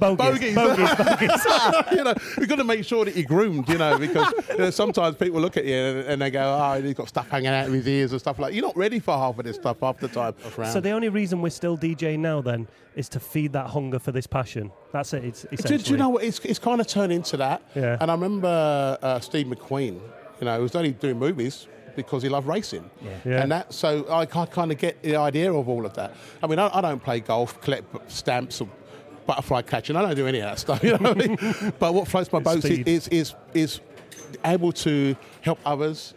Bogies, 0.00 0.54
bogies. 0.54 0.94
bogies, 0.96 0.96
bogies. 0.96 1.92
you 1.92 2.04
know, 2.04 2.14
you've 2.38 2.48
got 2.48 2.56
to 2.56 2.64
make 2.64 2.84
sure 2.84 3.04
that 3.04 3.14
you're 3.14 3.26
groomed, 3.26 3.68
you 3.68 3.78
know, 3.78 3.98
because 3.98 4.32
you 4.48 4.58
know, 4.58 4.70
sometimes 4.70 5.16
people 5.16 5.40
look 5.40 5.56
at 5.56 5.64
you 5.64 5.74
and, 5.76 5.98
and 6.08 6.22
they 6.22 6.30
go, 6.30 6.42
oh, 6.42 6.80
he's 6.80 6.94
got 6.94 7.08
stuff 7.08 7.28
hanging 7.28 7.48
out 7.48 7.66
of 7.66 7.72
his 7.72 7.86
ears 7.86 8.12
and 8.12 8.20
stuff 8.20 8.38
like 8.38 8.54
You're 8.54 8.66
not 8.66 8.76
ready 8.76 8.98
for 8.98 9.16
half 9.16 9.38
of 9.38 9.44
this 9.44 9.56
stuff 9.56 9.78
half 9.80 9.98
the 9.98 10.08
time. 10.08 10.34
So 10.72 10.80
the 10.80 10.90
only 10.90 11.08
reason 11.08 11.42
we're 11.42 11.50
still 11.50 11.76
DJing 11.76 12.20
now 12.20 12.40
then 12.40 12.68
is 12.96 13.08
to 13.10 13.20
feed 13.20 13.52
that 13.52 13.68
hunger 13.68 13.98
for 13.98 14.12
this 14.12 14.26
passion. 14.26 14.72
That's 14.92 15.12
it. 15.12 15.24
It's 15.24 15.42
Do, 15.42 15.48
essentially. 15.52 15.78
do 15.78 15.90
you 15.92 15.96
know 15.96 16.08
what? 16.08 16.24
It's, 16.24 16.38
it's 16.40 16.58
kind 16.58 16.80
of 16.80 16.86
turned 16.86 17.12
into 17.12 17.36
that. 17.36 17.62
Yeah. 17.74 17.96
And 18.00 18.10
I 18.10 18.14
remember 18.14 18.98
uh, 19.00 19.20
Steve 19.20 19.46
McQueen, 19.46 20.00
you 20.40 20.44
know, 20.44 20.56
he 20.56 20.62
was 20.62 20.74
only 20.74 20.92
doing 20.92 21.18
movies 21.18 21.66
because 21.96 22.22
he 22.22 22.28
loved 22.28 22.46
racing. 22.46 22.88
Yeah. 23.02 23.10
Yeah. 23.24 23.42
And 23.42 23.52
that, 23.52 23.72
so 23.72 24.06
I 24.10 24.26
kind 24.26 24.72
of 24.72 24.78
get 24.78 25.02
the 25.02 25.16
idea 25.16 25.52
of 25.52 25.68
all 25.68 25.84
of 25.84 25.94
that. 25.94 26.14
I 26.42 26.46
mean, 26.46 26.58
I, 26.58 26.70
I 26.72 26.80
don't 26.80 27.02
play 27.02 27.20
golf, 27.20 27.60
collect 27.60 28.10
stamps 28.10 28.60
or 28.60 28.68
butterfly 29.26 29.62
catching. 29.62 29.96
I 29.96 30.02
don't 30.02 30.14
do 30.14 30.26
any 30.26 30.38
of 30.38 30.44
that 30.44 30.58
stuff, 30.58 30.82
you 30.82 30.90
know 30.90 31.12
what 31.12 31.22
I 31.22 31.26
mean? 31.26 31.72
But 31.78 31.94
what 31.94 32.08
floats 32.08 32.32
my 32.32 32.38
It's 32.38 32.44
boat 32.44 32.64
is, 32.64 32.78
is, 32.86 33.08
is, 33.08 33.34
is 33.54 33.80
able 34.44 34.72
to 34.72 35.16
help 35.40 35.58
others 35.64 36.14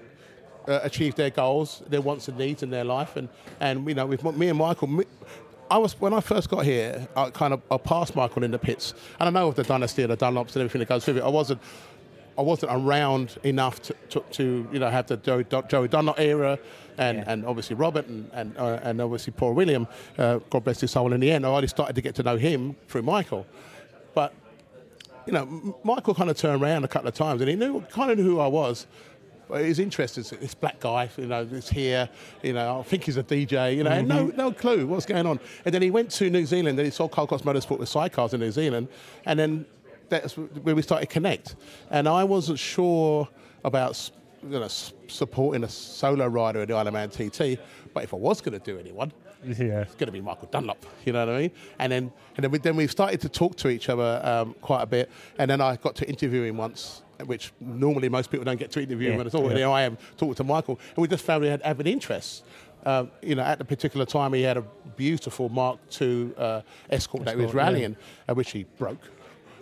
uh, 0.68 0.80
achieve 0.84 1.16
their 1.16 1.30
goals, 1.30 1.84
their 1.88 2.02
wants 2.02 2.28
and 2.28 2.38
needs 2.38 2.64
in 2.64 2.70
their 2.70 2.84
life. 2.84 3.16
And, 3.16 3.30
and 3.60 3.88
you 3.88 3.96
know, 3.96 4.06
with 4.06 4.24
me 4.24 4.50
and 4.50 4.58
Michael, 4.58 4.88
me, 4.88 5.06
I 5.70 5.78
was 5.78 6.00
when 6.00 6.14
I 6.14 6.20
first 6.20 6.50
got 6.50 6.66
here. 6.66 7.08
I 7.16 7.30
kind 7.32 7.54
of 7.54 7.62
I 7.72 7.78
passed 7.78 8.16
Michael 8.16 8.44
in 8.44 8.52
the 8.52 8.60
pits, 8.60 8.94
and 9.20 9.28
I 9.28 9.32
know 9.32 9.48
of 9.48 9.56
the 9.56 9.64
dynasty, 9.64 10.04
and 10.04 10.12
the 10.12 10.18
Dunlops, 10.18 10.54
and 10.56 10.58
everything 10.58 10.80
that 10.80 10.90
goes 10.90 11.08
with 11.08 11.18
it. 11.18 11.24
I 11.24 11.30
wasn't. 11.30 11.62
I 12.38 12.42
wasn't 12.42 12.72
around 12.74 13.38
enough 13.44 13.82
to, 13.84 13.96
to, 14.10 14.20
to 14.32 14.68
you 14.72 14.80
know 14.80 14.90
have 14.90 15.08
the 15.08 15.18
Joey, 15.18 15.46
Joey 15.68 15.88
Dunlop 15.88 16.20
era, 16.20 16.58
and, 16.98 17.18
Yeah. 17.20 17.24
and 17.28 17.46
obviously 17.46 17.76
Robert 17.76 18.08
and 18.08 18.30
and, 18.34 18.58
uh, 18.58 18.80
and 18.84 19.00
obviously 19.02 19.34
Paul 19.34 19.54
William. 19.54 19.88
Uh, 20.18 20.40
God 20.50 20.64
bless 20.64 20.82
his 20.82 20.92
soul. 20.92 21.14
In 21.14 21.20
the 21.20 21.32
end, 21.32 21.46
I 21.46 21.50
only 21.50 21.68
started 21.68 21.94
to 21.96 22.02
get 22.02 22.16
to 22.16 22.24
know 22.24 22.38
him 22.38 22.76
through 22.88 23.04
Michael, 23.04 23.46
but 24.14 24.34
you 25.26 25.32
know, 25.34 25.78
Michael 25.84 26.14
kind 26.16 26.30
of 26.30 26.38
turned 26.38 26.62
around 26.62 26.84
a 26.84 26.88
couple 26.88 27.08
of 27.08 27.14
times, 27.16 27.40
and 27.42 27.50
he 27.50 27.56
knew 27.56 27.82
kind 27.92 28.12
of 28.12 28.18
knew 28.18 28.24
who 28.24 28.40
I 28.40 28.48
was. 28.48 28.88
But 29.50 29.66
he's 29.66 29.78
interested. 29.78 30.24
This 30.26 30.56
black 30.56 30.80
guy, 30.80 31.10
you 31.18 31.28
know, 31.28 31.42
is 31.42 31.70
here. 31.70 32.10
You 32.42 32.54
know, 32.54 32.80
I 32.80 32.84
think 32.84 33.04
he's 33.04 33.18
a 33.18 33.24
DJ. 33.24 33.76
You 33.76 33.84
know, 33.84 33.92
and 33.92 34.08
no, 34.08 34.28
no 34.28 34.52
clue 34.54 34.88
what's 34.88 35.06
going 35.06 35.28
on. 35.28 35.40
And 35.66 35.74
then 35.76 35.82
he 35.82 35.92
went 35.92 36.10
to 36.12 36.30
New 36.30 36.46
Zealand, 36.46 36.80
and 36.80 36.86
he 36.86 36.92
saw 36.92 37.08
Carl 37.08 37.28
Cox 37.28 37.44
Motorsport 37.44 37.78
with 37.78 37.90
sidecars 37.90 38.34
in 38.34 38.40
New 38.40 38.52
Zealand, 38.52 38.88
and 39.26 39.38
then 39.38 39.66
that's 40.14 40.36
where 40.38 40.76
we 40.76 40.82
started 40.82 41.08
to 41.08 41.14
connect. 41.14 41.56
And 41.90 42.08
I 42.08 42.24
wasn't 42.24 42.60
sure 42.60 43.28
about 43.64 44.12
you 44.44 44.60
know 44.60 44.68
supporting 45.08 45.64
a 45.64 45.70
solo 45.70 46.28
rider 46.28 46.62
in 46.62 46.68
the 46.70 46.76
Isle 46.76 46.88
of 46.88 46.94
Man 46.94 47.10
TT, 47.10 47.60
but 47.94 48.04
if 48.04 48.14
I 48.14 48.18
was 48.18 48.42
going 48.42 48.58
to 48.60 48.64
do 48.64 48.78
anyone, 48.80 49.12
Yeah. 49.46 49.82
it's 49.82 49.96
going 49.96 50.08
to 50.08 50.12
be 50.12 50.22
Michael 50.22 50.48
Dunlop. 50.52 50.86
You 51.06 51.14
know 51.14 51.26
what 51.26 51.36
I 51.36 51.40
mean? 51.40 51.52
And 51.80 51.92
then 51.92 52.12
and 52.36 52.44
then 52.44 52.52
we, 52.52 52.58
then 52.60 52.76
we 52.76 52.88
started 52.88 53.22
to 53.22 53.30
talk 53.30 53.56
to 53.58 53.70
each 53.70 53.90
other 53.90 54.22
um, 54.24 54.56
quite 54.62 54.82
a 54.82 54.86
bit. 54.88 55.10
And 55.38 55.50
then 55.50 55.62
I 55.62 55.76
got 55.78 55.96
to 55.98 56.08
interview 56.10 56.44
him 56.44 56.58
once, 56.58 57.04
which 57.26 57.52
normally 57.60 58.10
most 58.10 58.32
people 58.32 58.44
don't 58.46 58.60
get 58.60 58.72
to 58.72 58.82
interview 58.82 59.12
him 59.12 59.22
at 59.22 59.34
all. 59.36 59.48
And 59.48 59.58
here 59.58 59.70
I 59.70 59.84
am 59.84 59.98
talking 60.18 60.36
to 60.36 60.44
Michael, 60.44 60.80
and 60.96 61.02
we 61.02 61.08
just 61.08 61.24
found 61.26 61.42
we 61.42 61.48
had 61.50 61.62
avid 61.62 61.88
interest. 61.88 62.44
Um, 62.86 63.12
you 63.22 63.36
know, 63.36 63.44
at 63.44 63.60
the 63.60 63.66
particular 63.66 64.06
time, 64.06 64.34
he 64.34 64.42
had 64.42 64.58
a 64.58 64.64
beautiful 64.98 65.48
Mark 65.48 65.80
II 66.02 66.34
uh, 66.38 66.62
Escort 66.90 67.24
that 67.24 67.36
he 67.36 67.38
was 67.38 67.46
Escort, 67.46 67.56
yeah. 67.56 67.64
rallying, 67.66 67.96
uh, 68.28 68.34
which 68.34 68.52
he 68.52 68.66
broke 68.78 69.00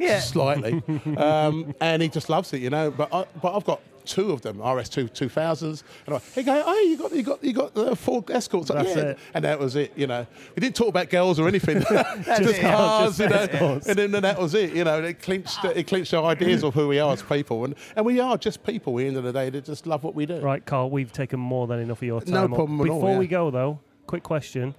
Yeah. 0.01 0.19
slightly, 0.35 0.81
um, 1.17 1.73
and 1.79 2.01
he 2.01 2.09
just 2.09 2.29
loves 2.29 2.53
it, 2.53 2.61
you 2.61 2.69
know. 2.69 2.91
But 2.91 3.13
I, 3.13 3.25
but 3.41 3.55
I've 3.55 3.65
got 3.65 3.81
two 4.05 4.31
of 4.31 4.41
them, 4.41 4.57
RS2 4.57 5.11
2000s, 5.11 5.83
and 6.07 6.15
I, 6.15 6.19
he 6.33 6.43
go, 6.43 6.63
oh, 6.65 6.79
you 6.79 6.97
got 6.97 7.11
you 7.13 7.23
got 7.23 7.43
you 7.43 7.53
got 7.53 7.77
uh, 7.77 7.95
four 7.95 8.23
escorts, 8.29 8.69
That's 8.69 8.95
yeah. 8.95 9.01
it. 9.03 9.19
and 9.33 9.45
that 9.45 9.59
was 9.59 9.75
it, 9.75 9.93
you 9.95 10.07
know. 10.07 10.25
We 10.55 10.59
didn't 10.61 10.75
talk 10.75 10.87
about 10.87 11.09
girls 11.09 11.39
or 11.39 11.47
anything, 11.47 11.81
just 12.25 12.39
it. 12.39 12.61
cars, 12.61 13.17
Just 13.17 13.19
you 13.19 13.29
know. 13.29 13.35
escorts. 13.35 13.87
And 13.87 13.99
then 13.99 14.11
that 14.11 14.39
was 14.39 14.53
it, 14.55 14.73
you 14.73 14.83
know. 14.83 15.01
It 15.03 15.21
clinched 15.21 15.63
it 15.65 15.87
clinched 15.87 16.13
our 16.13 16.25
ideas 16.25 16.63
of 16.63 16.73
who 16.73 16.87
we 16.87 16.99
are 16.99 17.13
as 17.13 17.21
people, 17.21 17.63
and 17.65 17.75
and 17.95 18.05
we 18.05 18.19
are 18.19 18.37
just 18.37 18.63
people. 18.63 18.93
At 18.97 19.03
the 19.03 19.07
end 19.07 19.17
of 19.17 19.23
the 19.23 19.33
day, 19.33 19.49
that 19.49 19.65
just 19.65 19.85
love 19.87 20.03
what 20.03 20.15
we 20.15 20.25
do. 20.25 20.39
Right, 20.39 20.65
Carl, 20.65 20.89
we've 20.89 21.11
taken 21.13 21.39
more 21.39 21.67
than 21.67 21.79
enough 21.79 21.99
of 21.99 22.03
your 22.03 22.21
time. 22.21 22.33
No 22.33 22.43
up. 22.45 22.53
problem 22.55 22.81
at 22.81 22.89
all, 22.89 22.99
Before 22.99 23.17
we 23.17 23.25
yeah. 23.25 23.31
go, 23.31 23.51
though, 23.51 23.79
quick 24.07 24.23
question. 24.23 24.73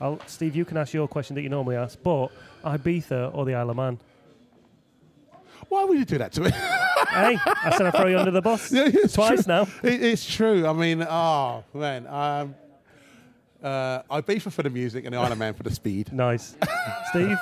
I'll, 0.00 0.18
Steve, 0.26 0.56
you 0.56 0.64
can 0.64 0.78
ask 0.78 0.94
your 0.94 1.06
question 1.08 1.34
that 1.34 1.42
you 1.42 1.50
normally 1.50 1.76
ask, 1.76 1.98
but 2.02 2.28
Ibiza 2.64 3.34
or 3.34 3.44
the 3.44 3.54
Isle 3.54 3.70
of 3.70 3.76
Man? 3.76 3.98
Why 5.68 5.84
would 5.84 5.98
you 5.98 6.04
do 6.04 6.18
that 6.18 6.32
to 6.32 6.40
me? 6.42 6.50
hey, 6.50 7.38
I 7.44 7.74
said 7.76 7.86
I'd 7.86 7.94
throw 7.94 8.06
you 8.06 8.18
under 8.18 8.30
the 8.30 8.42
bus 8.42 8.72
Yeah, 8.72 8.84
it's 8.86 9.14
twice 9.14 9.44
true. 9.44 9.54
now. 9.54 9.62
It, 9.82 10.02
it's 10.02 10.24
true. 10.28 10.66
I 10.66 10.72
mean, 10.72 11.02
oh 11.02 11.64
man, 11.74 12.06
um, 12.06 12.54
uh, 13.62 14.02
Ibiza 14.10 14.50
for 14.52 14.62
the 14.62 14.70
music 14.70 15.04
and 15.04 15.14
the 15.14 15.18
Isle 15.18 15.32
of 15.32 15.38
Man 15.38 15.54
for 15.54 15.62
the 15.62 15.70
speed. 15.70 16.12
Nice. 16.12 16.56
Steve? 17.10 17.36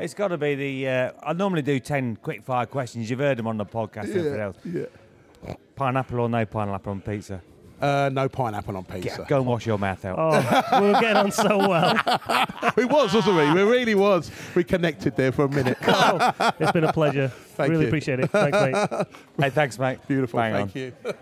It's 0.00 0.14
got 0.14 0.28
to 0.28 0.38
be 0.38 0.54
the. 0.54 0.88
Uh, 0.88 1.12
I 1.22 1.32
normally 1.34 1.62
do 1.62 1.78
10 1.78 2.16
quick 2.16 2.42
fire 2.44 2.66
questions. 2.66 3.08
You've 3.08 3.20
heard 3.20 3.38
them 3.38 3.46
on 3.46 3.56
the 3.56 3.66
podcast. 3.66 4.04
and 4.04 4.16
everything 4.16 4.40
else. 4.40 4.56
yeah. 4.64 5.54
Pineapple 5.76 6.20
or 6.20 6.28
no 6.28 6.44
pineapple 6.46 6.90
on 6.92 7.00
pizza? 7.00 7.40
Uh, 7.84 8.08
no 8.08 8.30
pineapple 8.30 8.78
on 8.78 8.84
pizza. 8.84 9.26
Go 9.28 9.36
and 9.36 9.46
wash 9.46 9.66
your 9.66 9.78
mouth 9.78 10.02
out. 10.06 10.16
Oh, 10.18 10.80
we 10.80 10.86
were 10.86 11.00
getting 11.00 11.18
on 11.18 11.30
so 11.30 11.58
well. 11.58 12.00
We 12.76 12.86
was, 12.86 13.12
wasn't 13.12 13.36
we? 13.36 13.52
We 13.52 13.70
really 13.70 13.94
was. 13.94 14.30
We 14.54 14.64
connected 14.64 15.16
there 15.16 15.32
for 15.32 15.44
a 15.44 15.48
minute. 15.48 15.76
Oh, 15.86 16.32
it's 16.58 16.72
been 16.72 16.84
a 16.84 16.92
pleasure. 16.92 17.28
Thank 17.56 17.70
really 17.70 17.82
you. 17.82 17.88
appreciate 17.88 18.20
it. 18.20 18.30
Thanks, 18.30 18.58
mate. 18.58 19.06
Hey, 19.38 19.50
thanks, 19.50 19.78
mate. 19.78 19.98
Beautiful. 20.08 20.38
Bang 20.38 20.70
Thank 20.70 20.76
on. 20.76 20.82
you. 20.82 21.14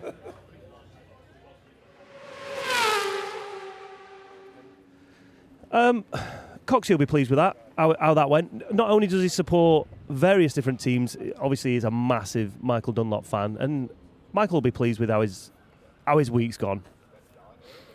Um, 5.73 6.05
Coxie 6.67 6.91
will 6.91 6.99
be 6.99 7.07
pleased 7.07 7.31
with 7.31 7.39
that. 7.39 7.57
How, 7.77 7.95
how 7.99 8.15
that 8.15 8.31
went. 8.31 8.73
Not 8.73 8.91
only 8.91 9.07
does 9.09 9.23
he 9.23 9.29
support 9.29 9.89
various 10.09 10.53
different 10.55 10.79
teams, 10.79 11.17
obviously 11.39 11.73
he's 11.73 11.85
a 11.85 11.91
massive 11.91 12.63
Michael 12.63 12.93
Dunlop 12.93 13.27
fan, 13.27 13.57
and 13.59 13.91
Michael 14.33 14.57
will 14.57 14.63
be 14.63 14.71
pleased 14.71 15.01
with 15.01 15.11
how 15.11 15.23
his 15.23 15.51
how 16.07 16.19
his 16.19 16.31
week's 16.31 16.57
gone. 16.57 16.83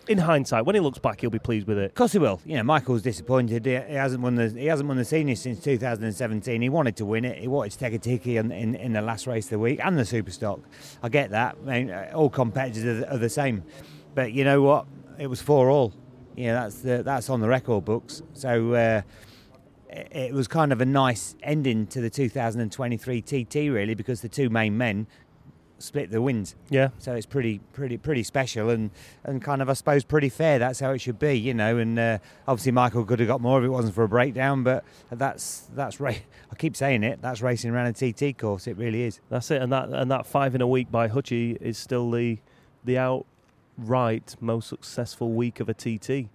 In 0.08 0.20
hindsight, 0.20 0.66
when 0.66 0.74
he 0.74 0.80
looks 0.80 1.00
back, 1.00 1.20
he'll 1.20 1.30
be 1.30 1.38
pleased 1.40 1.68
with 1.68 1.78
it. 1.78 1.86
Of 1.86 1.96
course 1.96 2.14
he 2.14 2.20
will. 2.20 2.40
Know, 2.46 2.64
Michael's 2.64 3.02
disappointed. 3.02 3.66
He, 3.66 3.72
he 3.74 3.94
hasn't 3.96 4.24
won 4.24 4.36
the 4.36 4.50
he 4.50 4.68
hasn't 4.68 4.88
won 4.88 4.96
the 4.96 5.04
seniors 5.04 5.42
since 5.42 5.60
2017. 5.62 6.62
He 6.62 6.70
wanted 6.70 6.96
to 6.96 7.06
win 7.06 7.26
it. 7.26 7.38
He 7.40 7.50
wanted 7.50 7.74
to 7.74 7.78
take 7.78 7.94
a 7.94 8.00
tiki 8.00 8.38
in, 8.38 8.50
in, 8.54 8.76
in 8.76 8.94
the 8.94 9.02
last 9.02 9.28
race 9.28 9.48
of 9.48 9.50
the 9.52 9.60
week 9.60 9.82
and 9.84 9.98
the 10.00 10.04
Superstock. 10.04 10.62
I 11.04 11.10
get 11.10 11.32
that. 11.32 11.58
I 11.68 11.80
mean, 11.80 11.90
uh, 11.92 12.12
all 12.16 12.30
competitors 12.30 12.86
are, 12.86 12.94
the- 12.94 13.14
are 13.16 13.18
the 13.18 13.30
same, 13.30 13.64
but 14.16 14.32
you 14.32 14.46
know 14.46 14.62
what? 14.62 14.86
It 15.20 15.28
was 15.28 15.42
for 15.42 15.70
all. 15.70 15.94
Know, 16.38 16.54
that's 16.54 16.80
the, 16.80 17.04
that's 17.04 17.30
on 17.30 17.42
the 17.42 17.48
record 17.50 17.84
books. 17.84 18.22
So. 18.34 18.74
Uh, 18.74 19.02
it 19.90 20.34
was 20.34 20.48
kind 20.50 20.74
of 20.74 20.82
a 20.82 20.86
nice 20.86 21.36
ending 21.42 21.88
to 21.88 22.02
the 22.02 22.10
2023 22.10 23.22
TT, 23.22 23.56
really, 23.72 23.94
because 23.96 24.20
the 24.22 24.28
two 24.28 24.50
main 24.50 24.78
men 24.78 25.08
split 25.80 26.10
the 26.12 26.22
wins. 26.22 26.56
Yeah, 26.70 26.90
So 26.98 27.14
it's 27.14 27.26
pretty, 27.26 27.60
pretty, 27.74 27.98
pretty 27.98 28.24
special 28.24 28.70
and, 28.70 28.90
and 29.24 29.42
kind 29.42 29.62
of, 29.62 29.70
I 29.70 29.74
suppose, 29.74 30.04
pretty 30.04 30.30
fair. 30.30 30.58
That's 30.60 30.80
how 30.80 30.92
it 30.92 31.00
should 31.00 31.20
be, 31.20 31.34
you 31.38 31.54
know. 31.54 31.78
And 31.78 31.98
uh, 32.00 32.18
obviously, 32.48 32.72
Michael 32.72 33.06
could 33.06 33.20
have 33.20 33.28
got 33.28 33.42
more 33.42 33.60
if 33.60 33.66
it 33.66 33.70
wasn't 33.70 33.94
for 33.96 34.04
a 34.04 34.08
breakdown. 34.10 34.64
But 34.64 34.84
that's 35.12 35.68
that's 35.76 36.00
ra- 36.00 36.12
I 36.52 36.56
keep 36.58 36.76
saying 36.76 37.04
it. 37.04 37.22
That's 37.22 37.42
racing 37.42 37.72
around 37.72 37.88
a 37.88 37.94
TT 38.14 38.38
course. 38.38 38.68
It 38.68 38.78
really 38.78 39.04
is. 39.04 39.20
that's 39.30 39.52
it. 39.52 39.62
And 39.62 39.72
that 39.72 39.90
and 39.90 40.10
that 40.12 40.26
five 40.26 40.56
in 40.56 40.62
a 40.62 40.68
week 40.68 40.92
by 40.92 41.08
Hutchie 41.10 41.58
is 41.62 41.78
still 41.78 42.10
the 42.12 42.40
the 42.86 42.98
outright 42.98 44.36
most 44.40 44.70
successful 44.70 45.32
week 45.32 45.60
of 45.60 45.70
a 45.70 45.74
TT. 45.74 46.30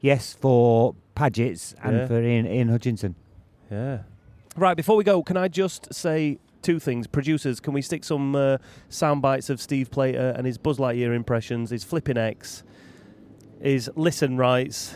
Yes, 0.00 0.34
for 0.38 0.94
Padgetts 1.16 1.74
and 1.82 1.96
Yeah. 1.96 2.06
for 2.06 2.22
Ian, 2.22 2.46
Ian 2.46 2.68
Hutchinson. 2.68 3.14
Yeah. 3.70 4.00
Right, 4.56 4.76
before 4.76 4.96
we 4.96 5.04
go, 5.04 5.22
can 5.22 5.36
I 5.36 5.48
just 5.48 5.92
say 5.94 6.38
two 6.64 6.80
things? 6.80 7.06
Producers, 7.06 7.60
can 7.60 7.72
we 7.72 7.82
stick 7.82 8.02
some 8.02 8.34
uh, 8.34 8.58
sound 8.88 9.22
bites 9.22 9.50
of 9.50 9.60
Steve 9.60 9.90
Plater 9.90 10.34
and 10.36 10.46
his 10.46 10.58
Buzz 10.58 10.78
Lightyear 10.78 11.14
impressions, 11.14 11.70
his 11.70 11.84
Flipping 11.84 12.16
X, 12.18 12.64
his 13.60 13.90
Listen 13.94 14.36
Rights? 14.36 14.94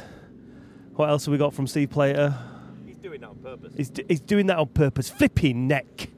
What 0.97 1.11
else 1.11 1.27
have 1.27 1.33
we 1.33 1.39
got 1.39 1.55
from 1.55 1.67
Steve 1.69 1.91
Plater? 1.91 2.35
He's 2.85 2.97
doing 2.97 3.21
that 3.21 3.29
on 3.29 3.37
purpose. 3.37 3.73
He's, 3.77 3.91
d- 3.91 4.05
he's 4.09 4.21
doing 4.21 4.47
that 4.47 4.59
on 4.59 4.67
purpose. 4.69 5.09
Flipping 5.09 5.69
neck. 5.69 6.09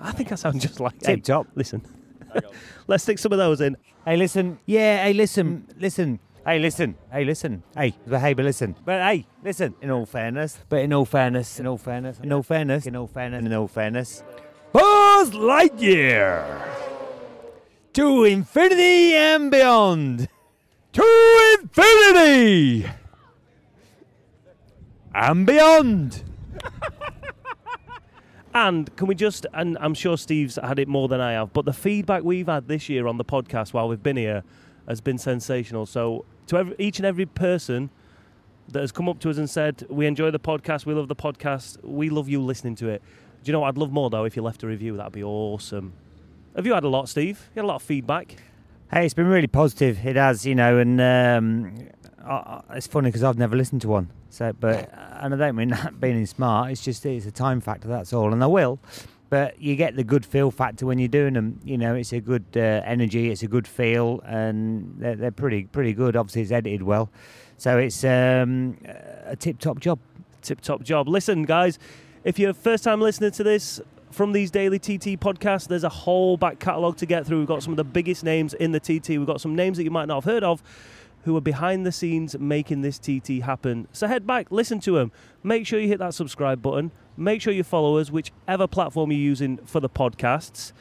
I 0.00 0.12
think 0.12 0.30
I 0.30 0.34
sound 0.36 0.60
just 0.60 0.78
like 0.78 0.98
Tip 0.98 1.06
hey, 1.06 1.16
top. 1.16 1.48
Listen. 1.54 1.82
Let's 2.86 3.02
stick 3.02 3.18
some 3.18 3.32
of 3.32 3.38
those 3.38 3.60
in. 3.60 3.76
Hey, 4.04 4.16
listen. 4.16 4.58
Yeah, 4.66 5.02
hey, 5.02 5.14
listen. 5.14 5.66
Listen. 5.78 6.20
Hey, 6.46 6.58
listen. 6.58 6.94
Hey, 7.10 7.24
listen. 7.24 7.62
Hey, 7.74 7.94
but 8.06 8.20
hey, 8.20 8.34
but 8.34 8.44
listen. 8.44 8.76
But 8.84 9.00
hey, 9.00 9.26
listen. 9.42 9.74
In 9.80 9.90
all 9.90 10.04
fairness. 10.04 10.58
But 10.68 10.80
in 10.80 10.92
all 10.92 11.06
fairness. 11.06 11.58
In 11.58 11.66
all 11.66 11.78
fairness. 11.78 12.20
In 12.22 12.30
all 12.32 12.42
fairness. 12.42 12.86
In 12.86 12.96
all 12.96 13.06
fairness. 13.06 13.44
In 13.46 13.52
all 13.54 13.66
fairness. 13.66 14.22
Buzz 15.24 15.32
Lightyear. 15.32 16.44
To 17.94 18.24
infinity 18.24 19.14
and 19.14 19.50
beyond. 19.50 20.28
To 20.92 21.56
infinity 21.58 22.86
and 25.14 25.46
beyond. 25.46 26.22
And 28.56 28.94
can 28.94 29.08
we 29.08 29.16
just, 29.16 29.46
and 29.52 29.76
I'm 29.80 29.94
sure 29.94 30.16
Steve's 30.16 30.60
had 30.62 30.78
it 30.78 30.86
more 30.86 31.08
than 31.08 31.20
I 31.20 31.32
have, 31.32 31.52
but 31.52 31.64
the 31.64 31.72
feedback 31.72 32.22
we've 32.22 32.46
had 32.46 32.68
this 32.68 32.88
year 32.88 33.08
on 33.08 33.16
the 33.16 33.24
podcast 33.24 33.72
while 33.72 33.88
we've 33.88 34.00
been 34.00 34.16
here 34.16 34.44
has 34.86 35.00
been 35.00 35.18
sensational. 35.18 35.86
So, 35.86 36.24
to 36.46 36.58
every, 36.58 36.76
each 36.78 37.00
and 37.00 37.06
every 37.06 37.26
person 37.26 37.90
that 38.68 38.78
has 38.78 38.92
come 38.92 39.08
up 39.08 39.18
to 39.20 39.30
us 39.30 39.38
and 39.38 39.50
said, 39.50 39.84
We 39.88 40.06
enjoy 40.06 40.30
the 40.30 40.38
podcast, 40.38 40.86
we 40.86 40.94
love 40.94 41.08
the 41.08 41.16
podcast, 41.16 41.82
we 41.82 42.10
love 42.10 42.28
you 42.28 42.40
listening 42.40 42.76
to 42.76 42.90
it. 42.90 43.02
Do 43.44 43.50
you 43.50 43.52
know 43.52 43.60
what 43.60 43.68
I'd 43.68 43.78
love 43.78 43.92
more 43.92 44.08
though 44.08 44.24
if 44.24 44.36
you 44.36 44.42
left 44.42 44.62
a 44.62 44.66
review? 44.66 44.96
That'd 44.96 45.12
be 45.12 45.22
awesome. 45.22 45.92
Have 46.56 46.64
you 46.64 46.72
had 46.72 46.84
a 46.84 46.88
lot, 46.88 47.10
Steve? 47.10 47.50
You 47.54 47.60
had 47.60 47.66
a 47.66 47.68
lot 47.68 47.76
of 47.76 47.82
feedback. 47.82 48.36
Hey, 48.90 49.04
it's 49.04 49.12
been 49.12 49.26
really 49.26 49.48
positive. 49.48 50.04
It 50.06 50.16
has, 50.16 50.46
you 50.46 50.54
know, 50.54 50.78
and 50.78 50.98
um, 50.98 51.88
I, 52.24 52.62
it's 52.70 52.86
funny 52.86 53.08
because 53.08 53.22
I've 53.22 53.36
never 53.36 53.54
listened 53.54 53.82
to 53.82 53.88
one. 53.88 54.08
So, 54.30 54.54
but 54.58 54.90
and 55.20 55.34
I 55.34 55.36
don't 55.36 55.56
mean 55.56 55.68
that 55.82 56.00
being 56.00 56.24
smart. 56.24 56.70
It's 56.70 56.82
just 56.82 57.04
it's 57.04 57.26
a 57.26 57.30
time 57.30 57.60
factor. 57.60 57.86
That's 57.86 58.14
all, 58.14 58.32
and 58.32 58.42
I 58.42 58.46
will. 58.46 58.78
But 59.28 59.60
you 59.60 59.76
get 59.76 59.94
the 59.94 60.04
good 60.04 60.24
feel 60.24 60.50
factor 60.50 60.86
when 60.86 60.98
you're 60.98 61.08
doing 61.08 61.34
them. 61.34 61.60
You 61.64 61.76
know, 61.76 61.94
it's 61.94 62.14
a 62.14 62.20
good 62.20 62.46
uh, 62.56 62.80
energy. 62.86 63.30
It's 63.30 63.42
a 63.42 63.48
good 63.48 63.68
feel, 63.68 64.22
and 64.24 64.94
they're, 64.96 65.16
they're 65.16 65.30
pretty 65.30 65.64
pretty 65.64 65.92
good. 65.92 66.16
Obviously, 66.16 66.40
it's 66.40 66.50
edited 66.50 66.82
well, 66.82 67.10
so 67.58 67.76
it's 67.76 68.04
um, 68.04 68.78
a 69.26 69.36
tip 69.38 69.58
top 69.58 69.80
job. 69.80 69.98
tip 70.40 70.62
top 70.62 70.82
job. 70.82 71.08
Listen, 71.08 71.42
guys, 71.42 71.78
if 72.24 72.38
you're 72.38 72.50
a 72.50 72.54
first 72.54 72.84
time 72.84 73.00
listening 73.00 73.30
to 73.32 73.44
this 73.44 73.80
from 74.10 74.32
these 74.32 74.50
daily 74.50 74.78
TT 74.78 75.20
podcasts, 75.20 75.68
there's 75.68 75.84
a 75.84 75.88
whole 75.90 76.36
back 76.36 76.58
catalogue 76.58 76.96
to 76.96 77.06
get 77.06 77.26
through. 77.26 77.38
We've 77.40 77.48
got 77.48 77.62
some 77.62 77.72
of 77.72 77.76
the 77.76 77.84
biggest 77.84 78.24
names 78.24 78.54
in 78.54 78.72
the 78.72 78.80
TT. 78.80 79.10
We've 79.10 79.26
got 79.26 79.40
some 79.40 79.54
names 79.54 79.76
that 79.76 79.84
you 79.84 79.90
might 79.90 80.06
not 80.06 80.24
have 80.24 80.32
heard 80.32 80.42
of. 80.44 80.62
who 81.24 81.34
are 81.36 81.40
behind 81.40 81.86
the 81.86 81.92
scenes 81.92 82.38
making 82.38 82.82
this 82.82 82.98
TT 82.98 83.42
happen. 83.42 83.88
So 83.92 84.06
head 84.06 84.26
back, 84.26 84.50
listen 84.50 84.78
to 84.80 84.92
them. 84.92 85.10
Make 85.42 85.66
sure 85.66 85.80
you 85.80 85.88
hit 85.88 85.98
that 86.00 86.12
subscribe 86.12 86.60
button. 86.60 86.90
Make 87.16 87.40
sure 87.40 87.52
you 87.52 87.64
follow 87.64 87.96
us, 87.96 88.10
whichever 88.10 88.66
platform 88.66 89.10
you're 89.10 89.20
using 89.20 89.56
for 89.64 89.80
the 89.80 89.88
podcasts. 89.88 90.72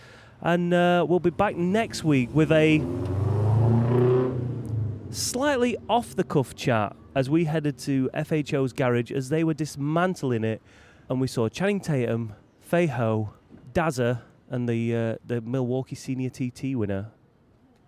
And 0.41 0.73
uh, 0.73 1.05
we'll 1.07 1.21
be 1.21 1.29
back 1.29 1.55
next 1.55 2.03
week 2.03 2.29
with 2.33 2.51
a 2.51 2.83
slightly 5.11 5.77
off 5.89 6.13
the 6.13 6.25
cuff 6.25 6.55
chat 6.55 6.93
as 7.15 7.29
we 7.29 7.45
headed 7.45 7.77
to 7.77 8.09
FHO's 8.13 8.73
garage 8.73 9.11
as 9.11 9.29
they 9.29 9.45
were 9.45 9.53
dismantling 9.53 10.43
it. 10.43 10.61
And 11.09 11.19
we 11.21 11.27
saw 11.27 11.49
Channing 11.49 11.79
Tatum, 11.79 12.33
Faye 12.61 12.87
Ho, 12.87 13.33
Dazza, 13.73 14.21
and 14.49 14.67
the, 14.67 14.95
uh, 14.95 15.15
the 15.25 15.41
Milwaukee 15.41 15.95
Senior 15.95 16.29
TT 16.29 16.75
winner, 16.75 17.11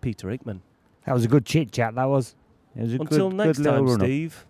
Peter 0.02 0.30
Hickman. 0.30 0.62
That 1.06 1.14
was 1.14 1.24
a 1.26 1.28
good 1.28 1.46
chit 1.46 1.72
chat. 1.72 1.96
That 1.96 2.06
was. 2.06 2.36
It 2.76 2.82
was 2.82 2.94
a 2.94 2.98
Until 2.98 3.30
good, 3.30 3.38
next 3.38 3.58
good 3.60 3.66
time, 3.66 3.86
run-up. 3.86 4.02
Steve. 4.06 4.46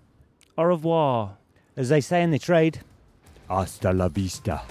Au 0.58 0.64
revoir, 0.64 1.38
As 1.78 1.90
they 1.90 2.00
say 2.02 2.24
in 2.24 2.32
the 2.32 2.40
trade, 2.40 2.80
hasta 3.50 3.92
la 3.92 4.08
vista. 4.08 4.62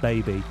baby. 0.00 0.42